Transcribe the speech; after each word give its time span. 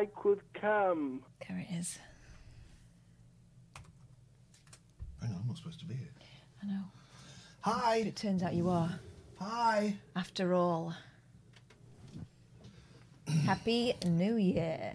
I 0.00 0.06
could 0.06 0.40
come. 0.54 1.22
There 1.46 1.58
it 1.58 1.74
is. 1.74 1.98
Hang 5.20 5.30
on, 5.32 5.40
I'm 5.42 5.46
not 5.46 5.58
supposed 5.58 5.78
to 5.80 5.84
be 5.84 5.92
here. 5.92 6.08
I 6.62 6.66
know. 6.68 6.84
Hi. 7.60 7.96
It 7.96 8.16
turns 8.16 8.42
out 8.42 8.54
you 8.54 8.70
are. 8.70 8.98
Hi. 9.38 9.96
After 10.16 10.54
all. 10.54 10.94
Happy 13.44 13.92
New 14.06 14.36
Year. 14.36 14.94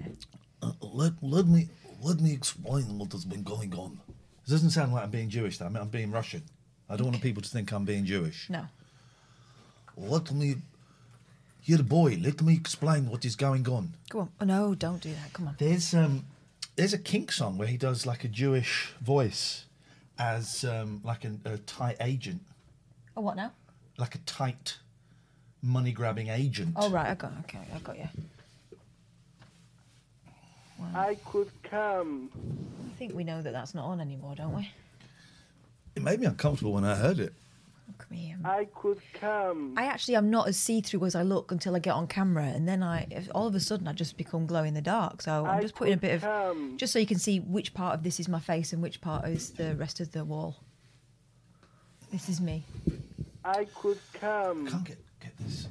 Uh, 0.63 0.71
let, 0.81 1.13
let 1.21 1.45
me 1.45 1.67
let 2.01 2.19
me 2.19 2.33
explain 2.33 2.97
what 2.97 3.11
has 3.11 3.25
been 3.25 3.43
going 3.43 3.75
on. 3.75 3.99
It 4.47 4.49
doesn't 4.49 4.71
sound 4.71 4.91
like 4.91 5.03
I'm 5.03 5.11
being 5.11 5.29
Jewish. 5.29 5.59
Though. 5.59 5.67
I 5.67 5.69
mean, 5.69 5.83
I'm 5.83 5.89
being 5.89 6.09
Russian. 6.09 6.41
I 6.89 6.95
don't 6.95 7.11
want 7.11 7.21
people 7.21 7.43
to 7.43 7.49
think 7.49 7.71
I'm 7.71 7.85
being 7.85 8.05
Jewish. 8.05 8.49
No. 8.49 8.65
Let 9.97 10.31
me, 10.31 10.55
here, 11.65 11.81
boy. 11.81 12.17
Let 12.21 12.43
me 12.43 12.53
explain 12.53 13.09
what 13.09 13.25
is 13.25 13.35
going 13.35 13.67
on. 13.67 13.95
Go 14.09 14.19
on. 14.19 14.29
Oh, 14.39 14.45
no, 14.45 14.75
don't 14.75 15.01
do 15.01 15.09
that. 15.09 15.33
Come 15.33 15.47
on. 15.47 15.55
There's 15.57 15.95
um, 15.95 16.25
there's 16.75 16.93
a 16.93 16.99
Kink 16.99 17.31
song 17.31 17.57
where 17.57 17.67
he 17.67 17.75
does 17.77 18.05
like 18.05 18.23
a 18.23 18.27
Jewish 18.27 18.93
voice 19.01 19.65
as 20.19 20.63
um, 20.63 21.01
like 21.03 21.23
an, 21.23 21.41
a 21.43 21.57
tight 21.57 21.97
agent, 21.99 22.41
Oh, 23.17 23.21
what 23.21 23.35
now? 23.35 23.51
like 23.97 24.13
a 24.13 24.19
tight 24.19 24.77
money 25.63 25.91
grabbing 25.91 26.27
agent. 26.27 26.73
Oh, 26.75 26.89
right. 26.91 27.07
I 27.09 27.15
got 27.15 27.31
Okay, 27.45 27.59
I 27.73 27.79
got 27.79 27.97
you. 27.97 28.07
I 30.93 31.15
could 31.25 31.49
come. 31.63 32.29
I 32.93 32.97
think 32.99 33.15
we 33.15 33.23
know 33.23 33.41
that 33.41 33.53
that's 33.53 33.73
not 33.73 33.85
on 33.85 33.99
anymore, 33.99 34.35
don't 34.35 34.53
we? 34.55 34.69
It 35.95 36.03
made 36.03 36.19
me 36.19 36.27
uncomfortable 36.27 36.73
when 36.73 36.83
I 36.85 36.95
heard 36.95 37.19
it. 37.19 37.33
Look 37.87 38.01
at 38.03 38.11
me. 38.11 38.35
I 38.43 38.65
could 38.73 38.99
come. 39.13 39.73
I 39.77 39.85
actually 39.85 40.15
am 40.15 40.29
not 40.31 40.47
as 40.47 40.57
see-through 40.57 41.05
as 41.05 41.13
I 41.15 41.21
look 41.21 41.51
until 41.51 41.75
I 41.75 41.79
get 41.79 41.91
on 41.93 42.07
camera, 42.07 42.45
and 42.45 42.67
then 42.67 42.81
I, 42.81 43.05
if- 43.11 43.29
all 43.35 43.45
of 43.47 43.53
a 43.55 43.59
sudden, 43.59 43.87
I 43.87 43.93
just 43.93 44.17
become 44.17 44.45
glow 44.47 44.63
in 44.63 44.73
the 44.73 44.81
dark. 44.81 45.21
So 45.21 45.45
I'm 45.45 45.57
I 45.57 45.61
just 45.61 45.75
putting 45.75 45.93
a 45.93 45.97
could 45.97 46.01
bit 46.01 46.15
of, 46.15 46.21
come. 46.21 46.77
just 46.77 46.91
so 46.93 46.99
you 46.99 47.05
can 47.05 47.19
see 47.19 47.39
which 47.39 47.73
part 47.73 47.93
of 47.95 48.03
this 48.03 48.19
is 48.19 48.27
my 48.27 48.39
face 48.39 48.73
and 48.73 48.81
which 48.81 49.01
part 49.01 49.27
is 49.27 49.51
the 49.51 49.75
rest 49.75 49.99
of 49.99 50.11
the 50.11 50.25
wall. 50.25 50.57
This 52.11 52.27
is 52.29 52.41
me. 52.41 52.63
I 53.43 53.65
could 53.65 53.99
come. 54.13 54.67
Can't 54.67 54.83
get 54.85 54.97
get 55.21 55.37
this. 55.37 55.67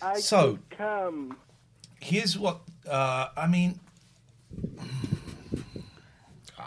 I 0.00 0.20
So- 0.20 0.52
could 0.68 0.70
come. 0.78 1.36
Here's 2.00 2.36
what 2.38 2.60
uh, 2.88 3.28
I 3.36 3.46
mean. 3.46 3.78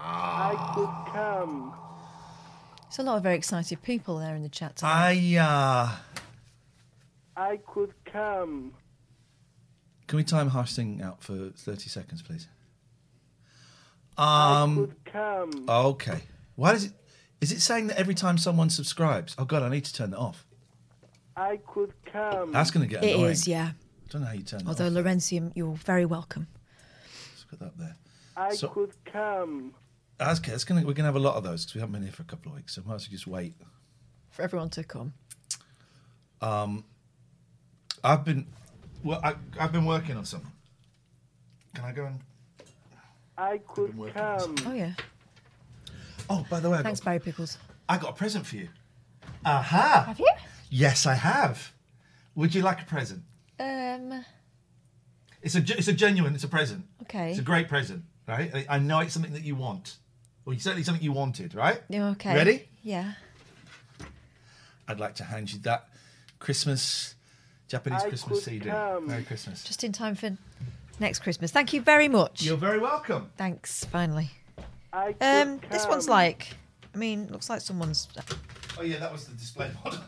I 0.08 0.72
could 0.76 1.14
come. 1.14 1.74
There's 2.84 3.00
a 3.00 3.04
lot 3.04 3.18
of 3.18 3.24
very 3.24 3.36
excited 3.36 3.82
people 3.82 4.20
there 4.20 4.36
in 4.36 4.44
the 4.44 4.50
chat. 4.50 4.76
tonight. 4.78 4.92
I 4.94 5.38
uh, 5.38 5.96
I 7.36 7.58
could 7.58 7.94
come. 8.06 8.74
can 10.08 10.18
we 10.18 10.24
time 10.24 10.50
harsh 10.50 10.74
thing 10.74 11.02
out 11.02 11.24
for 11.24 11.50
thirty 11.56 11.90
seconds, 11.90 12.22
please? 12.22 12.48
I 14.18 14.62
Um. 14.62 14.76
could 14.76 14.96
come. 15.06 15.66
Okay. 15.68 16.22
Why 16.56 16.74
does 16.74 16.86
it? 16.86 16.94
Is 17.42 17.52
it 17.52 17.60
saying 17.60 17.88
that 17.88 17.98
every 17.98 18.16
time 18.16 18.38
someone 18.38 18.70
subscribes? 18.70 19.36
Oh 19.38 19.46
God, 19.46 19.62
I 19.64 19.70
need 19.70 19.86
to 19.86 19.94
turn 19.94 20.12
that 20.12 20.20
off. 20.20 20.46
I 21.36 21.58
could 21.68 21.94
come. 22.06 22.54
That's 22.54 22.72
going 22.72 22.88
to 22.88 22.94
get 22.94 23.04
It 23.04 23.16
annoying. 23.16 23.32
is, 23.32 23.46
yeah. 23.48 23.72
I 23.74 24.08
don't 24.12 24.22
know 24.22 24.28
how 24.28 24.34
you 24.34 24.44
turn 24.44 24.60
that 24.60 24.68
Although 24.70 24.86
off. 24.86 24.94
Laurentium, 24.94 25.52
you're 25.54 25.74
very 25.76 26.06
welcome. 26.06 26.48
Let's 27.34 27.44
put 27.44 27.60
that 27.60 27.78
there. 27.78 27.96
I 28.38 28.56
So- 28.56 28.70
could 28.70 28.94
come. 29.04 29.74
That's, 30.18 30.40
okay, 30.40 30.52
that's 30.52 30.64
gonna, 30.64 30.82
we're 30.82 30.94
going 30.94 30.98
to 30.98 31.04
have 31.06 31.16
a 31.16 31.20
lot 31.20 31.36
of 31.36 31.44
those 31.44 31.66
because 31.66 31.76
we 31.76 31.82
haven't 31.82 31.94
been 31.94 32.04
here 32.04 32.12
for 32.12 32.22
a 32.24 32.26
couple 32.26 32.52
of 32.52 32.58
weeks, 32.58 32.76
so 32.76 32.82
might 32.86 32.96
as 32.96 33.04
well 33.08 33.12
just 33.12 33.28
wait. 33.28 33.56
For 34.30 34.42
everyone 34.44 34.70
to 34.72 34.84
come. 34.84 35.14
Um, 36.42 36.86
I've 38.04 38.24
been, 38.24 38.48
well, 39.04 39.20
I, 39.24 39.36
I've 39.60 39.72
been 39.72 39.86
working 39.86 40.16
on 40.16 40.26
something. 40.26 40.52
Can 41.74 41.86
I 41.86 41.92
go 41.92 42.06
and? 42.06 42.20
I 43.38 43.58
could 43.58 43.94
come. 44.14 44.56
Oh 44.66 44.74
yeah. 44.74 44.94
Oh, 46.30 46.46
by 46.50 46.60
the 46.62 46.70
way, 46.70 46.78
I 46.80 46.84
Thanks, 46.84 47.02
got, 47.02 47.06
Barry 47.06 47.20
Pickles. 47.20 47.58
I 47.90 47.98
got 47.98 48.12
a 48.12 48.14
present 48.14 48.46
for 48.46 48.56
you. 48.56 48.70
Aha! 49.44 50.06
Have 50.08 50.20
you? 50.20 50.30
Yes, 50.70 51.06
I 51.06 51.16
have. 51.16 51.74
Would 52.36 52.56
you 52.56 52.62
like 52.62 52.82
a 52.82 52.86
present? 52.86 53.24
Um. 53.60 54.24
It's 55.42 55.56
a, 55.56 55.60
it's 55.60 55.88
a 55.88 55.94
genuine, 55.94 56.34
it's 56.34 56.44
a 56.44 56.48
present. 56.48 56.86
Okay. 57.04 57.30
It's 57.30 57.40
a 57.40 57.44
great 57.44 57.68
present, 57.68 58.04
right? 58.28 58.50
I- 58.56 58.66
I 58.70 58.80
know 58.80 59.00
it's 59.00 59.14
something 59.14 59.34
that 59.34 59.44
you 59.44 59.56
want. 59.56 59.98
Well, 60.46 60.58
certainly 60.60 60.84
something 60.84 61.04
you 61.04 61.12
wanted, 61.12 61.56
right? 61.56 61.82
Yeah, 61.90 62.10
Okay. 62.12 62.36
Ready? 62.36 62.70
Yeah. 62.84 63.14
I'd 64.88 65.00
like 65.00 65.16
to 65.16 65.24
hand 65.24 65.52
you 65.52 65.60
that 65.60 65.88
Christmas, 66.40 67.16
Japanese 67.68 68.04
I 68.04 68.10
Christmas 68.10 68.40
could 68.40 68.44
CD. 68.46 68.70
come. 68.70 69.08
Merry 69.08 69.24
Christmas. 69.24 69.64
Just 69.64 69.84
in 69.84 69.92
time 69.92 70.14
for 70.14 70.38
next 71.00 71.20
Christmas. 71.20 71.50
Thank 71.52 71.74
you 71.74 71.82
very 71.82 72.08
much. 72.08 72.44
You're 72.44 72.58
very 72.58 72.78
welcome. 72.80 73.32
Thanks. 73.38 73.84
Finally. 73.86 74.30
I 74.94 75.14
could 75.14 75.24
Um. 75.24 75.62
This 75.72 75.88
one's 75.88 76.08
like. 76.08 76.56
I 76.94 76.98
mean, 76.98 77.28
looks 77.32 77.50
like 77.50 77.62
someone's. 77.62 78.08
Oh 78.78 78.84
yeah, 78.84 79.00
that 79.00 79.12
was 79.12 79.26
the 79.26 79.34
display 79.34 79.72
model. 79.84 80.00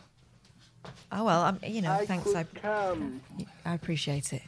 Oh 1.10 1.24
well. 1.24 1.42
I'm. 1.42 1.58
You 1.66 1.82
know. 1.82 1.92
I 1.92 2.06
thanks. 2.06 2.24
could 2.26 2.36
I. 2.36 2.44
come. 2.44 3.20
I 3.64 3.74
appreciate 3.74 4.32
it. 4.32 4.42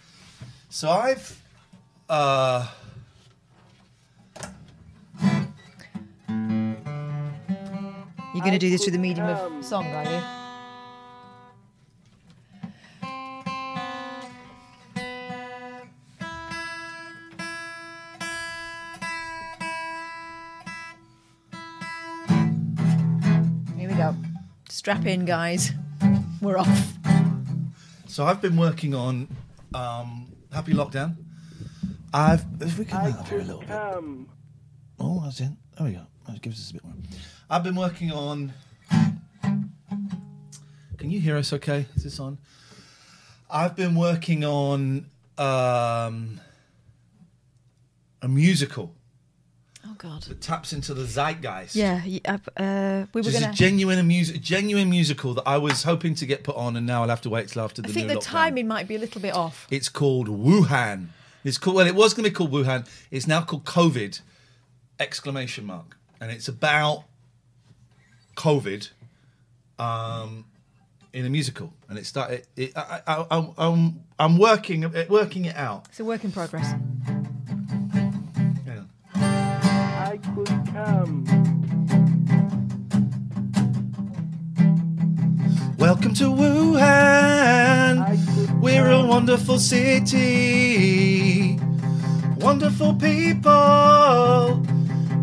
So 0.68 0.88
I've, 0.90 1.42
uh, 2.08 2.68
You're 8.40 8.46
going 8.46 8.58
to 8.58 8.66
do 8.66 8.70
this 8.70 8.84
through 8.84 8.92
the 8.92 8.98
medium 8.98 9.26
come. 9.26 9.58
of 9.58 9.64
song, 9.66 9.84
are 9.88 10.02
you? 10.04 10.20
Here 23.76 23.88
we 23.88 23.94
go. 23.94 24.14
Strap 24.68 25.06
in, 25.06 25.24
guys. 25.24 25.72
We're 26.40 26.58
off. 26.58 26.92
so 28.06 28.24
I've 28.24 28.40
been 28.40 28.56
working 28.56 28.94
on, 28.94 29.28
um, 29.74 30.32
Happy 30.52 30.72
Lockdown. 30.72 31.16
I've 32.12 32.44
if 32.60 32.78
we 32.78 32.84
can 32.84 32.96
I 32.96 33.04
move 33.10 33.28
here 33.28 33.38
a 33.40 33.44
little 33.44 33.60
bit. 33.60 33.68
come. 33.68 34.28
Oh, 34.98 35.22
that's 35.22 35.40
in. 35.40 35.56
There 35.78 35.86
we 35.86 35.92
go. 35.92 36.06
That 36.26 36.42
gives 36.42 36.58
us 36.60 36.70
a 36.70 36.72
bit 36.74 36.84
more. 36.84 36.94
I've 37.50 37.64
been 37.64 37.74
working 37.74 38.12
on 38.12 38.52
Can 40.98 41.10
you 41.10 41.18
hear 41.18 41.36
us? 41.36 41.52
Okay, 41.52 41.86
is 41.96 42.04
this 42.04 42.20
on? 42.20 42.38
I've 43.50 43.74
been 43.74 43.96
working 43.96 44.44
on 44.44 45.06
um, 45.36 46.40
a 48.22 48.28
musical 48.28 48.94
Oh 49.84 49.94
God. 49.98 50.22
that 50.24 50.40
taps 50.40 50.72
into 50.72 50.94
the 50.94 51.02
zeitgeist. 51.04 51.74
Yeah. 51.74 52.02
Uh, 52.56 53.06
we 53.12 53.22
were 53.22 53.32
gonna. 53.32 53.48
a 53.48 53.52
genuine 53.52 54.06
music, 54.06 54.40
genuine 54.42 54.88
musical 54.88 55.34
that 55.34 55.42
I 55.44 55.58
was 55.58 55.82
hoping 55.82 56.14
to 56.16 56.26
get 56.26 56.44
put 56.44 56.54
on, 56.54 56.76
and 56.76 56.86
now 56.86 57.02
I'll 57.02 57.08
have 57.08 57.22
to 57.22 57.30
wait 57.30 57.48
till 57.48 57.62
after 57.62 57.82
the. 57.82 57.88
I 57.88 57.92
think 57.92 58.06
the 58.06 58.14
lockdown. 58.14 58.22
timing 58.22 58.68
might 58.68 58.86
be 58.86 58.94
a 58.94 58.98
little 59.00 59.20
bit 59.20 59.34
off. 59.34 59.66
It's 59.70 59.88
called 59.88 60.28
Wuhan. 60.28 61.08
It's 61.42 61.58
called 61.58 61.76
well, 61.76 61.86
it 61.86 61.96
was 61.96 62.14
going 62.14 62.24
to 62.24 62.30
be 62.30 62.34
called 62.34 62.52
Wuhan. 62.52 62.86
It's 63.10 63.26
now 63.26 63.42
called 63.42 63.64
COVID! 63.64 64.20
Exclamation 65.00 65.64
mark, 65.64 65.96
and 66.20 66.30
it's 66.30 66.46
about 66.46 67.04
COVID, 68.40 68.88
um, 69.78 70.46
in 71.12 71.26
a 71.26 71.28
musical, 71.28 71.74
and 71.90 71.98
it 71.98 72.06
started. 72.06 72.46
It, 72.56 72.72
I, 72.74 73.02
I, 73.06 73.26
I, 73.30 73.48
I'm 73.58 74.00
I'm 74.18 74.38
working 74.38 74.90
working 75.10 75.44
it 75.44 75.54
out. 75.56 75.84
It's 75.90 76.00
a 76.00 76.04
work 76.06 76.24
in 76.24 76.32
progress. 76.32 76.66
Hang 78.64 78.78
on. 78.78 78.88
I 79.14 80.18
could 80.34 80.48
come. 80.72 81.26
Welcome 85.76 86.14
to 86.14 86.24
Wuhan. 86.24 87.98
We're 88.62 88.90
a 88.90 89.04
wonderful 89.04 89.58
city, 89.58 91.58
wonderful 92.38 92.94
people, 92.94 94.62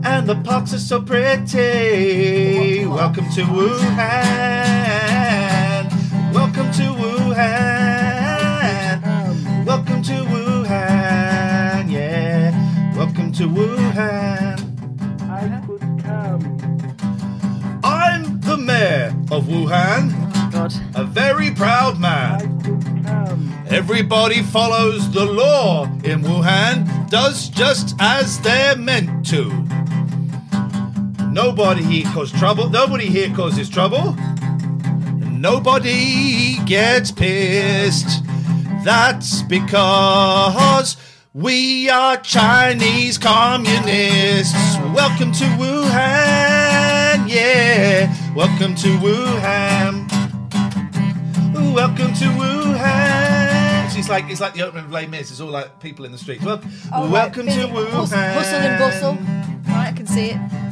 and 0.08 0.26
the 0.28 0.36
parks 0.36 0.74
are 0.74 0.80
so 0.80 1.02
pretty. 1.02 2.86
Welcome 2.86 3.30
to 3.36 3.42
Wuhan. 3.44 3.94
Welcome 6.34 6.72
to 6.80 6.84
Wuhan. 7.02 7.46
Welcome 9.66 10.02
to 10.04 10.14
Wuhan. 10.32 11.92
Yeah. 11.92 12.54
Welcome 12.96 13.32
to 13.34 13.44
Wuhan. 13.50 14.58
I 15.30 15.62
could 15.68 15.82
come. 16.04 16.42
I'm 17.84 18.40
the 18.42 18.58
mayor 18.58 19.14
of 19.30 19.44
Wuhan, 19.46 20.12
God. 20.52 20.74
a 20.96 21.04
very 21.04 21.52
proud 21.52 21.96
I 21.98 22.00
man. 22.00 22.62
could 22.62 22.82
come. 23.06 23.54
Everybody 23.70 24.42
follows 24.42 25.12
the 25.12 25.26
law 25.26 25.84
in 26.06 26.22
Wuhan, 26.22 27.10
does 27.10 27.50
just 27.50 27.94
as 28.00 28.40
they're 28.40 28.78
meant 28.78 29.26
to. 29.28 29.52
Nobody 31.38 31.84
here 31.84 32.06
causes 32.14 32.40
trouble. 32.40 32.68
Nobody 32.68 33.06
here 33.06 33.30
causes 33.30 33.70
trouble. 33.70 34.14
Nobody 35.22 36.58
gets 36.66 37.12
pissed. 37.12 38.24
That's 38.84 39.44
because 39.44 40.98
we 41.36 41.92
are 41.92 42.18
Chinese 42.18 43.20
communists. 43.20 44.56
Welcome 44.96 45.32
to 45.34 45.44
Wuhan, 45.62 47.30
yeah. 47.30 48.12
Welcome 48.34 48.74
to 48.74 48.88
Wuhan. 48.98 50.10
Welcome 51.72 52.16
to 52.16 52.26
Wuhan. 52.34 53.96
It's 53.96 54.10
like 54.10 54.26
it's 54.32 54.42
like 54.42 54.56
the 54.56 54.64
opening 54.64 54.86
of 54.86 54.92
Les 54.92 55.06
Mis. 55.06 55.30
It's 55.30 55.40
all 55.40 55.50
like 55.52 55.80
people 55.82 56.04
in 56.06 56.12
the 56.12 56.18
streets. 56.18 56.44
Well, 56.44 56.60
Oh, 56.92 57.12
welcome 57.12 57.46
right, 57.46 57.62
to 57.62 57.68
Wuhan. 57.68 58.34
Hustle 58.34 58.58
and 58.58 58.80
bustle. 58.80 59.14
Right, 59.72 59.90
I 59.90 59.92
can 59.96 60.08
see 60.08 60.32
it. 60.32 60.67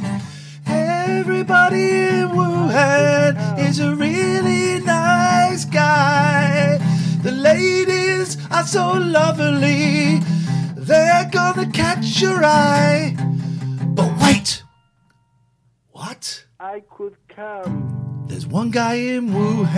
Everybody 1.08 1.92
in 1.92 2.30
Wuhan 2.30 3.60
is 3.60 3.80
a 3.80 3.96
really 3.96 4.80
nice 4.84 5.64
guy. 5.66 6.80
The 7.22 7.32
ladies 7.32 8.38
are 8.50 8.66
so 8.66 8.94
lovely. 8.94 10.20
They're 10.76 11.30
gonna 11.32 11.70
catch 11.72 12.22
your 12.22 12.44
eye. 12.44 13.16
But 13.94 14.12
wait. 14.22 14.64
What? 15.92 16.46
I 16.60 16.82
could 16.90 17.18
come. 17.28 18.26
There's 18.28 18.48
one 18.48 18.72
guy 18.72 18.96
in 18.96 19.30
Wuhan 19.30 19.76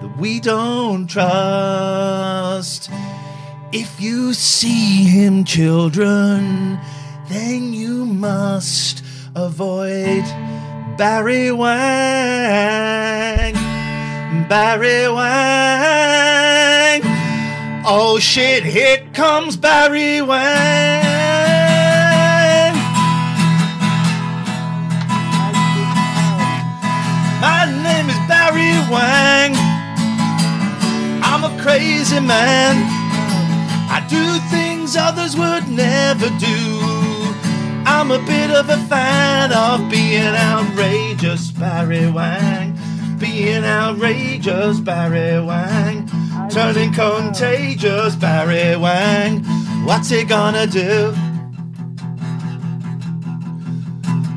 that 0.00 0.16
we 0.18 0.38
don't 0.38 1.08
trust. 1.08 2.90
If 3.72 4.00
you 4.00 4.32
see 4.34 5.02
him, 5.04 5.44
children, 5.44 6.78
then 7.28 7.72
you 7.74 8.06
must 8.06 9.02
avoid 9.36 10.24
Barry 10.96 11.52
Wang. 11.52 11.74
Barry 14.48 15.08
Wang. 15.12 17.02
Oh 17.84 18.18
shit, 18.18 18.64
here 18.64 19.06
comes 19.12 19.56
Barry 19.58 20.22
Wang. 20.22 20.32
My 27.42 27.66
name 27.84 28.08
is 28.08 28.18
Barry 28.26 28.72
Wang. 28.90 29.54
I'm 31.22 31.44
a 31.44 31.62
crazy 31.62 32.20
man. 32.20 32.76
I 33.88 34.00
do 34.08 34.38
things 34.50 34.96
others 34.96 35.36
would 35.36 35.68
never 35.68 36.30
do. 36.38 37.15
I'm 37.98 38.10
a 38.10 38.18
bit 38.18 38.50
of 38.50 38.68
a 38.68 38.76
fan 38.88 39.52
of 39.54 39.90
being 39.90 40.22
outrageous, 40.22 41.50
Barry 41.50 42.08
Wang. 42.10 42.78
Being 43.18 43.64
outrageous, 43.64 44.80
Barry 44.80 45.40
Wang. 45.42 46.06
Turning 46.50 46.92
contagious, 46.92 48.14
Barry 48.14 48.76
Wang. 48.76 49.42
What's 49.86 50.10
he 50.10 50.24
gonna 50.24 50.66
do? 50.66 51.14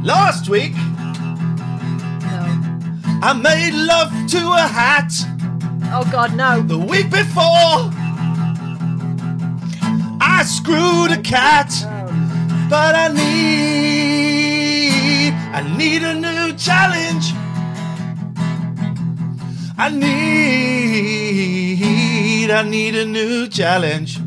Last 0.04 0.48
week, 0.48 0.74
No. 0.74 2.46
I 3.22 3.34
made 3.34 3.74
love 3.74 4.10
to 4.30 4.54
a 4.54 4.68
hat. 4.68 5.12
Oh 5.92 6.08
God, 6.10 6.34
no. 6.34 6.62
The 6.62 6.78
week 6.78 7.12
before, 7.12 7.92
I 10.22 10.44
screwed 10.48 11.12
a 11.12 11.22
cat. 11.22 11.99
But 12.70 12.94
I 12.94 13.08
need, 13.08 13.24
I 15.34 15.62
need 15.76 16.04
a 16.04 16.14
new 16.14 16.54
challenge. 16.54 17.34
I 19.76 19.90
need, 19.90 20.12
I 22.52 22.62
need 22.62 22.96
a 22.96 23.06
new 23.06 23.48
challenge. 23.48 24.20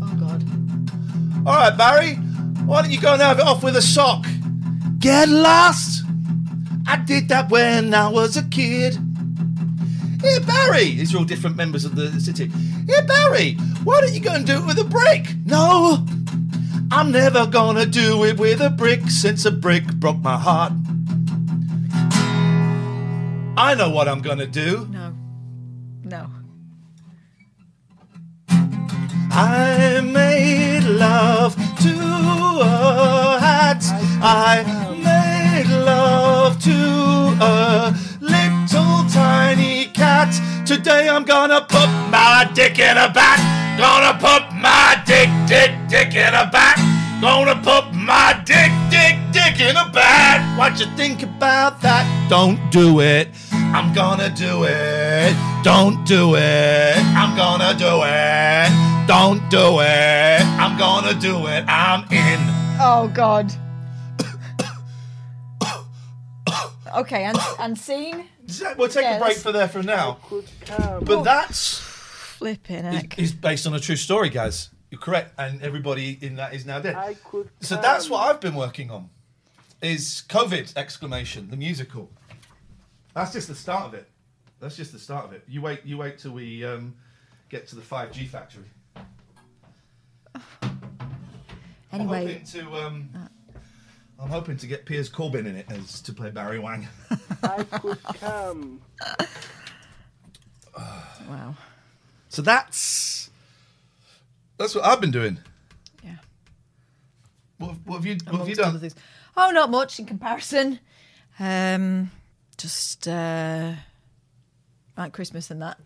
Oh 0.00 0.14
God. 0.14 0.44
All 1.44 1.54
right, 1.54 1.76
Barry, 1.76 2.14
why 2.66 2.82
don't 2.82 2.92
you 2.92 3.00
go 3.00 3.14
and 3.14 3.22
have 3.22 3.40
it 3.40 3.44
off 3.44 3.64
with 3.64 3.74
a 3.74 3.82
sock? 3.82 4.28
Get 5.00 5.28
lost. 5.28 6.04
I 6.86 6.98
did 6.98 7.28
that 7.30 7.50
when 7.50 7.92
I 7.94 8.06
was 8.08 8.36
a 8.36 8.44
kid. 8.44 8.96
Here, 10.22 10.38
Barry. 10.40 10.94
These 10.94 11.12
are 11.14 11.18
all 11.18 11.24
different 11.24 11.56
members 11.56 11.84
of 11.84 11.96
the 11.96 12.12
city. 12.20 12.48
Here, 12.86 13.02
Barry. 13.02 13.54
Why 13.82 14.00
don't 14.00 14.14
you 14.14 14.20
go 14.20 14.34
and 14.34 14.46
do 14.46 14.58
it 14.58 14.66
with 14.66 14.78
a 14.78 14.84
brick? 14.84 15.34
No, 15.44 16.06
I'm 16.90 17.12
never 17.12 17.46
gonna 17.46 17.84
do 17.84 18.24
it 18.24 18.38
with 18.38 18.60
a 18.60 18.70
brick 18.70 19.10
since 19.10 19.44
a 19.44 19.50
brick 19.50 19.86
broke 19.94 20.18
my 20.18 20.38
heart. 20.38 20.72
I 23.58 23.74
know 23.76 23.90
what 23.90 24.08
I'm 24.08 24.22
gonna 24.22 24.46
do. 24.46 24.88
No. 24.90 25.12
No. 26.02 26.30
I 29.30 30.00
made 30.00 30.84
love 30.84 31.54
to 31.82 31.94
a 32.62 33.38
hat. 33.38 33.84
I 34.22 34.64
made 34.96 35.70
love 35.84 36.58
to 36.62 36.72
a 37.40 37.94
little 38.20 39.04
tiny 39.10 39.86
cat. 39.86 40.32
Today 40.66 41.08
I'm 41.10 41.24
gonna 41.24 41.60
put 41.60 41.88
my 42.10 42.50
dick 42.54 42.78
in 42.78 42.96
a 42.96 43.10
bat. 43.12 43.58
Gonna 43.78 44.18
put 44.18 44.52
my 44.56 45.00
dick, 45.06 45.28
dick, 45.46 45.70
dick 45.88 46.14
in 46.14 46.34
a 46.34 46.50
bat. 46.50 46.77
Gonna 47.20 47.56
put 47.56 47.92
my 47.94 48.40
dick, 48.44 48.70
dick, 48.90 49.16
dick 49.32 49.60
in 49.60 49.74
a 49.76 49.90
bat. 49.90 50.56
What 50.56 50.78
you 50.78 50.86
think 50.96 51.24
about 51.24 51.80
that? 51.82 52.04
Don't 52.30 52.58
do 52.70 53.00
it. 53.00 53.28
I'm 53.52 53.92
gonna 53.92 54.30
do 54.30 54.64
it. 54.64 55.34
Don't 55.64 56.04
do 56.06 56.36
it. 56.36 56.96
I'm 57.16 57.36
gonna 57.36 57.74
do 57.76 58.02
it. 58.04 59.06
Don't 59.08 59.40
do 59.50 59.80
it. 59.80 60.42
I'm 60.62 60.78
gonna 60.78 61.14
do 61.18 61.46
it. 61.48 61.64
I'm 61.66 62.04
in. 62.12 62.38
Oh 62.80 63.10
God. 63.12 63.52
okay, 66.96 67.24
and 67.24 67.36
unseen. 67.58 68.26
We'll 68.76 68.88
take 68.88 69.02
Yeah, 69.02 69.16
a 69.16 69.18
break 69.18 69.36
that's- 69.36 69.42
for 69.42 69.50
there 69.52 69.68
for 69.68 69.82
now. 69.82 70.18
Could. 70.28 70.44
But 71.04 71.24
that's 71.24 71.78
Flipping 71.78 72.84
is, 72.84 73.02
is 73.16 73.32
based 73.32 73.66
on 73.66 73.74
a 73.74 73.80
true 73.80 73.96
story, 73.96 74.28
guys. 74.30 74.70
You're 74.90 75.00
correct, 75.00 75.34
and 75.38 75.62
everybody 75.62 76.18
in 76.20 76.36
that 76.36 76.54
is 76.54 76.64
now 76.64 76.80
dead. 76.80 76.94
I 76.94 77.14
could 77.14 77.50
So 77.60 77.74
come. 77.76 77.82
that's 77.82 78.08
what 78.08 78.20
I've 78.28 78.40
been 78.40 78.54
working 78.54 78.90
on. 78.90 79.10
Is 79.82 80.22
COVID 80.28 80.76
exclamation 80.76 81.50
the 81.50 81.56
musical? 81.56 82.10
That's 83.14 83.32
just 83.32 83.48
the 83.48 83.54
start 83.54 83.84
of 83.86 83.94
it. 83.94 84.08
That's 84.60 84.76
just 84.76 84.92
the 84.92 84.98
start 84.98 85.24
of 85.26 85.32
it. 85.32 85.44
You 85.46 85.60
wait. 85.60 85.84
You 85.84 85.98
wait 85.98 86.18
till 86.18 86.32
we 86.32 86.64
um, 86.64 86.94
get 87.48 87.66
to 87.68 87.76
the 87.76 87.82
five 87.82 88.12
G 88.12 88.24
factory. 88.26 88.64
Anyway, 91.90 92.18
I'm 92.20 92.26
hoping 92.26 92.44
to. 92.44 92.74
Um, 92.86 93.08
I'm 94.20 94.28
hoping 94.28 94.56
to 94.58 94.66
get 94.66 94.84
Piers 94.84 95.08
Corbyn 95.08 95.46
in 95.46 95.56
it 95.56 95.70
as 95.70 96.02
to 96.02 96.12
play 96.12 96.28
Barry 96.30 96.58
Wang. 96.58 96.86
I 97.42 97.62
could 97.62 98.02
come. 98.02 98.82
wow. 101.28 101.54
So 102.28 102.42
that's 102.42 103.27
that's 104.58 104.74
what 104.74 104.84
I've 104.84 105.00
been 105.00 105.10
doing. 105.10 105.38
Yeah. 106.04 106.16
What, 107.58 107.76
what 107.84 107.96
have 107.96 108.06
you 108.06 108.16
What 108.28 108.38
have 108.40 108.48
you 108.48 108.54
other 108.54 108.72
done? 108.72 108.80
things. 108.80 108.94
Oh, 109.36 109.50
not 109.50 109.70
much 109.70 109.98
in 109.98 110.06
comparison. 110.06 110.80
Um, 111.38 112.10
just 112.56 113.06
uh, 113.06 113.72
like 114.96 115.12
Christmas 115.12 115.50
and 115.50 115.62
that. 115.62 115.78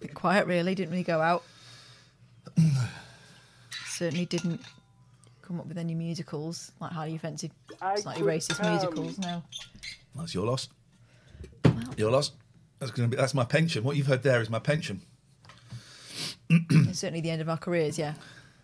bit 0.00 0.14
quiet, 0.14 0.46
really. 0.46 0.74
Didn't 0.74 0.90
really 0.90 1.02
go 1.04 1.20
out. 1.20 1.44
Certainly 3.86 4.26
didn't 4.26 4.60
come 5.42 5.60
up 5.60 5.66
with 5.66 5.76
any 5.78 5.94
musicals 5.94 6.72
like 6.80 6.92
highly 6.92 7.14
offensive, 7.14 7.50
I 7.80 7.96
slightly 7.96 8.22
could 8.22 8.30
racist 8.30 8.58
come. 8.58 8.70
musicals. 8.70 9.18
No. 9.18 9.42
That's 10.16 10.34
your 10.34 10.46
loss. 10.46 10.68
Your 11.96 12.10
loss. 12.10 12.32
That's 12.78 12.90
going 12.90 13.10
to 13.10 13.16
be. 13.16 13.20
That's 13.20 13.34
my 13.34 13.44
pension. 13.44 13.84
What 13.84 13.96
you've 13.96 14.06
heard 14.06 14.22
there 14.22 14.40
is 14.40 14.48
my 14.50 14.58
pension. 14.58 15.02
It's 16.70 16.98
certainly 17.00 17.20
the 17.20 17.30
end 17.30 17.40
of 17.42 17.48
our 17.48 17.56
careers. 17.58 17.98
Yeah. 17.98 18.14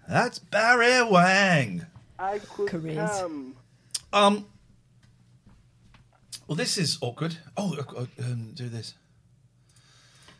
That's 0.08 0.38
Barry 0.38 1.02
Wang. 1.10 1.86
I 2.18 2.38
could 2.38 2.68
Careers. 2.68 3.10
come. 3.20 3.56
Um. 4.12 4.46
Well, 6.46 6.56
this 6.56 6.78
is 6.78 6.98
awkward. 7.02 7.36
Oh, 7.56 7.76
uh, 7.96 8.06
um, 8.24 8.52
do 8.54 8.68
this. 8.68 8.94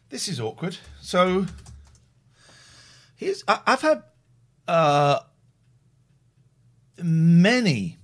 This 0.08 0.26
is 0.26 0.40
awkward. 0.40 0.78
So, 1.02 1.44
here's 3.14 3.44
I, 3.46 3.60
I've 3.66 3.82
had 3.82 4.02
uh, 4.66 5.20
many 7.02 7.98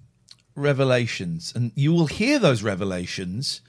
revelations, 0.54 1.52
and 1.56 1.72
you 1.74 1.92
will 1.92 2.06
hear 2.06 2.38
those 2.38 2.62
revelations 2.62 3.60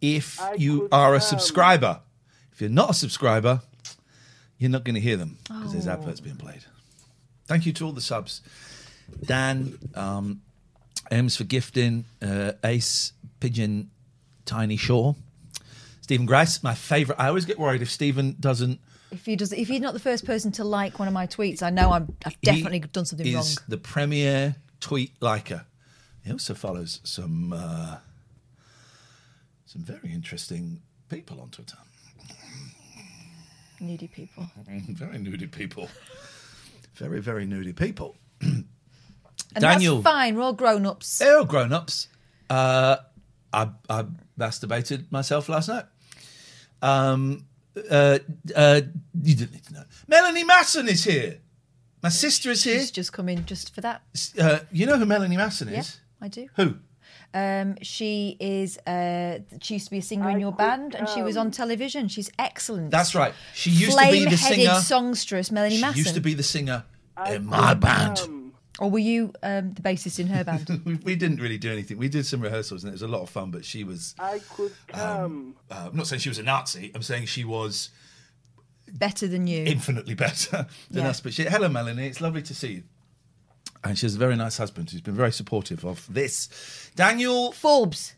if 0.00 0.40
I 0.40 0.54
you 0.54 0.82
could 0.82 0.88
are 0.92 1.14
a 1.14 1.18
come. 1.18 1.28
subscriber. 1.28 2.00
If 2.52 2.60
you're 2.60 2.70
not 2.70 2.90
a 2.90 2.94
subscriber, 2.94 3.62
you're 4.58 4.70
not 4.70 4.84
going 4.84 4.94
to 4.94 5.00
hear 5.00 5.16
them 5.16 5.38
because 5.44 5.72
there's 5.72 5.86
adverts 5.86 6.20
being 6.20 6.36
played. 6.36 6.64
Thank 7.46 7.66
you 7.66 7.72
to 7.74 7.86
all 7.86 7.92
the 7.92 8.00
subs. 8.00 8.42
Dan, 9.24 9.78
um, 9.94 10.42
M's 11.10 11.36
for 11.36 11.44
gifting, 11.44 12.04
uh, 12.20 12.52
Ace, 12.64 13.12
Pigeon, 13.38 13.90
Tiny 14.44 14.76
Shaw, 14.76 15.14
Stephen 16.00 16.26
Grice, 16.26 16.62
my 16.62 16.74
favourite. 16.74 17.20
I 17.20 17.28
always 17.28 17.44
get 17.44 17.58
worried 17.58 17.82
if 17.82 17.90
Stephen 17.90 18.36
doesn't. 18.40 18.80
If 19.12 19.24
he 19.24 19.36
does, 19.36 19.52
if 19.52 19.68
he's 19.68 19.80
not 19.80 19.92
the 19.92 20.00
first 20.00 20.24
person 20.26 20.50
to 20.52 20.64
like 20.64 20.98
one 20.98 21.06
of 21.06 21.14
my 21.14 21.26
tweets, 21.26 21.62
I 21.62 21.70
know 21.70 21.92
I'm, 21.92 22.14
I've 22.24 22.40
definitely 22.40 22.80
done 22.80 23.04
something 23.04 23.26
is 23.26 23.34
wrong. 23.34 23.44
the 23.68 23.76
premier 23.76 24.56
tweet 24.80 25.12
liker. 25.20 25.64
He 26.24 26.32
also 26.32 26.54
follows 26.54 27.00
some 27.04 27.52
uh, 27.52 27.98
some 29.66 29.82
very 29.82 30.12
interesting 30.12 30.80
people 31.08 31.40
on 31.40 31.50
Twitter. 31.50 31.76
Needy 33.80 34.08
people. 34.08 34.46
very 34.66 35.18
nudie 35.18 35.50
people. 35.50 35.88
Very, 36.96 37.20
very 37.20 37.46
nudie 37.46 37.76
people. 37.76 38.16
And 38.40 38.64
Daniel. 39.62 39.96
that's 40.02 40.14
fine. 40.14 40.34
We're 40.34 40.42
all 40.42 40.52
grown 40.54 40.84
ups. 40.86 41.18
They're 41.18 41.38
all 41.38 41.44
grown 41.44 41.72
ups. 41.72 42.08
Uh, 42.50 42.96
I, 43.52 43.68
I 43.88 44.04
masturbated 44.38 45.10
myself 45.10 45.48
last 45.48 45.68
night. 45.68 45.84
Um, 46.82 47.44
uh, 47.90 48.18
uh, 48.54 48.80
you 49.22 49.34
didn't 49.34 49.52
need 49.52 49.64
to 49.66 49.72
know. 49.74 49.84
Melanie 50.08 50.44
Masson 50.44 50.88
is 50.88 51.04
here. 51.04 51.38
My 52.02 52.08
sister 52.08 52.50
is 52.50 52.64
here. 52.64 52.78
She's 52.80 52.90
just 52.90 53.12
come 53.12 53.28
in 53.28 53.44
just 53.46 53.74
for 53.74 53.80
that. 53.82 54.02
Uh, 54.38 54.60
you 54.72 54.84
know 54.86 54.96
who 54.98 55.06
Melanie 55.06 55.36
Masson 55.36 55.68
Yeah, 55.68 55.80
is? 55.80 56.00
I 56.20 56.28
do. 56.28 56.48
Who? 56.56 56.76
Um, 57.36 57.76
she 57.82 58.36
is. 58.40 58.78
Uh, 58.86 59.40
she 59.60 59.74
used 59.74 59.86
to 59.86 59.90
be 59.90 59.98
a 59.98 60.02
singer 60.02 60.30
in 60.30 60.40
your 60.40 60.52
could 60.52 60.58
band, 60.58 60.94
and 60.94 61.06
she 61.08 61.20
was 61.22 61.36
on 61.36 61.50
television. 61.50 62.08
She's 62.08 62.30
excellent. 62.38 62.90
That's 62.90 63.14
right. 63.14 63.34
She 63.54 63.70
used 63.70 63.98
to 63.98 64.10
be 64.10 64.24
the 64.24 64.36
Flame-headed 64.36 64.38
singer. 64.68 64.80
songstress, 64.80 65.50
Melanie 65.50 65.76
She 65.76 65.82
Masson. 65.82 65.98
used 65.98 66.14
to 66.14 66.20
be 66.22 66.32
the 66.34 66.42
singer 66.42 66.84
I 67.16 67.34
in 67.34 67.44
my 67.46 67.74
band. 67.74 68.16
come. 68.16 68.42
Or 68.78 68.90
were 68.90 68.98
you 68.98 69.32
um, 69.42 69.72
the 69.74 69.82
bassist 69.82 70.18
in 70.18 70.26
her 70.28 70.44
band? 70.44 70.68
We, 70.84 70.94
we 70.96 71.16
didn't 71.16 71.40
really 71.40 71.56
do 71.58 71.70
anything. 71.72 71.98
We 71.98 72.08
did 72.08 72.26
some 72.26 72.40
rehearsals 72.40 72.84
and 72.84 72.90
it 72.90 72.92
was 72.92 73.02
a 73.02 73.08
lot 73.08 73.22
of 73.22 73.28
fun. 73.30 73.50
But 73.50 73.64
she 73.64 73.84
was. 73.84 74.14
I 74.18 74.38
could 74.54 74.72
come. 74.88 75.56
Uh, 75.70 75.88
I'm 75.90 75.96
not 75.96 76.06
saying 76.06 76.20
she 76.20 76.28
was 76.28 76.38
a 76.38 76.42
Nazi. 76.42 76.90
I'm 76.94 77.02
saying 77.02 77.26
she 77.26 77.44
was 77.44 77.88
Better 78.92 79.26
than 79.26 79.46
you. 79.46 79.64
infinitely 79.64 80.14
better 80.14 80.66
than 80.90 81.04
Yeah. 81.04 81.10
us. 81.10 81.20
But 81.20 81.32
she, 81.34 81.44
hello, 81.44 81.68
Melanie. 81.68 82.06
It's 82.06 82.20
lovely 82.20 82.42
to 82.42 82.54
see 82.54 82.72
you. 82.72 82.82
And 83.88 83.98
she 83.98 84.06
has 84.06 84.14
a 84.14 84.18
very 84.18 84.36
nice 84.36 84.56
husband 84.58 84.90
who's 84.90 85.00
been 85.00 85.14
very 85.14 85.32
supportive 85.32 85.84
of 85.84 86.06
this. 86.12 86.90
Daniel 86.94 87.52
Forbes. 87.52 88.14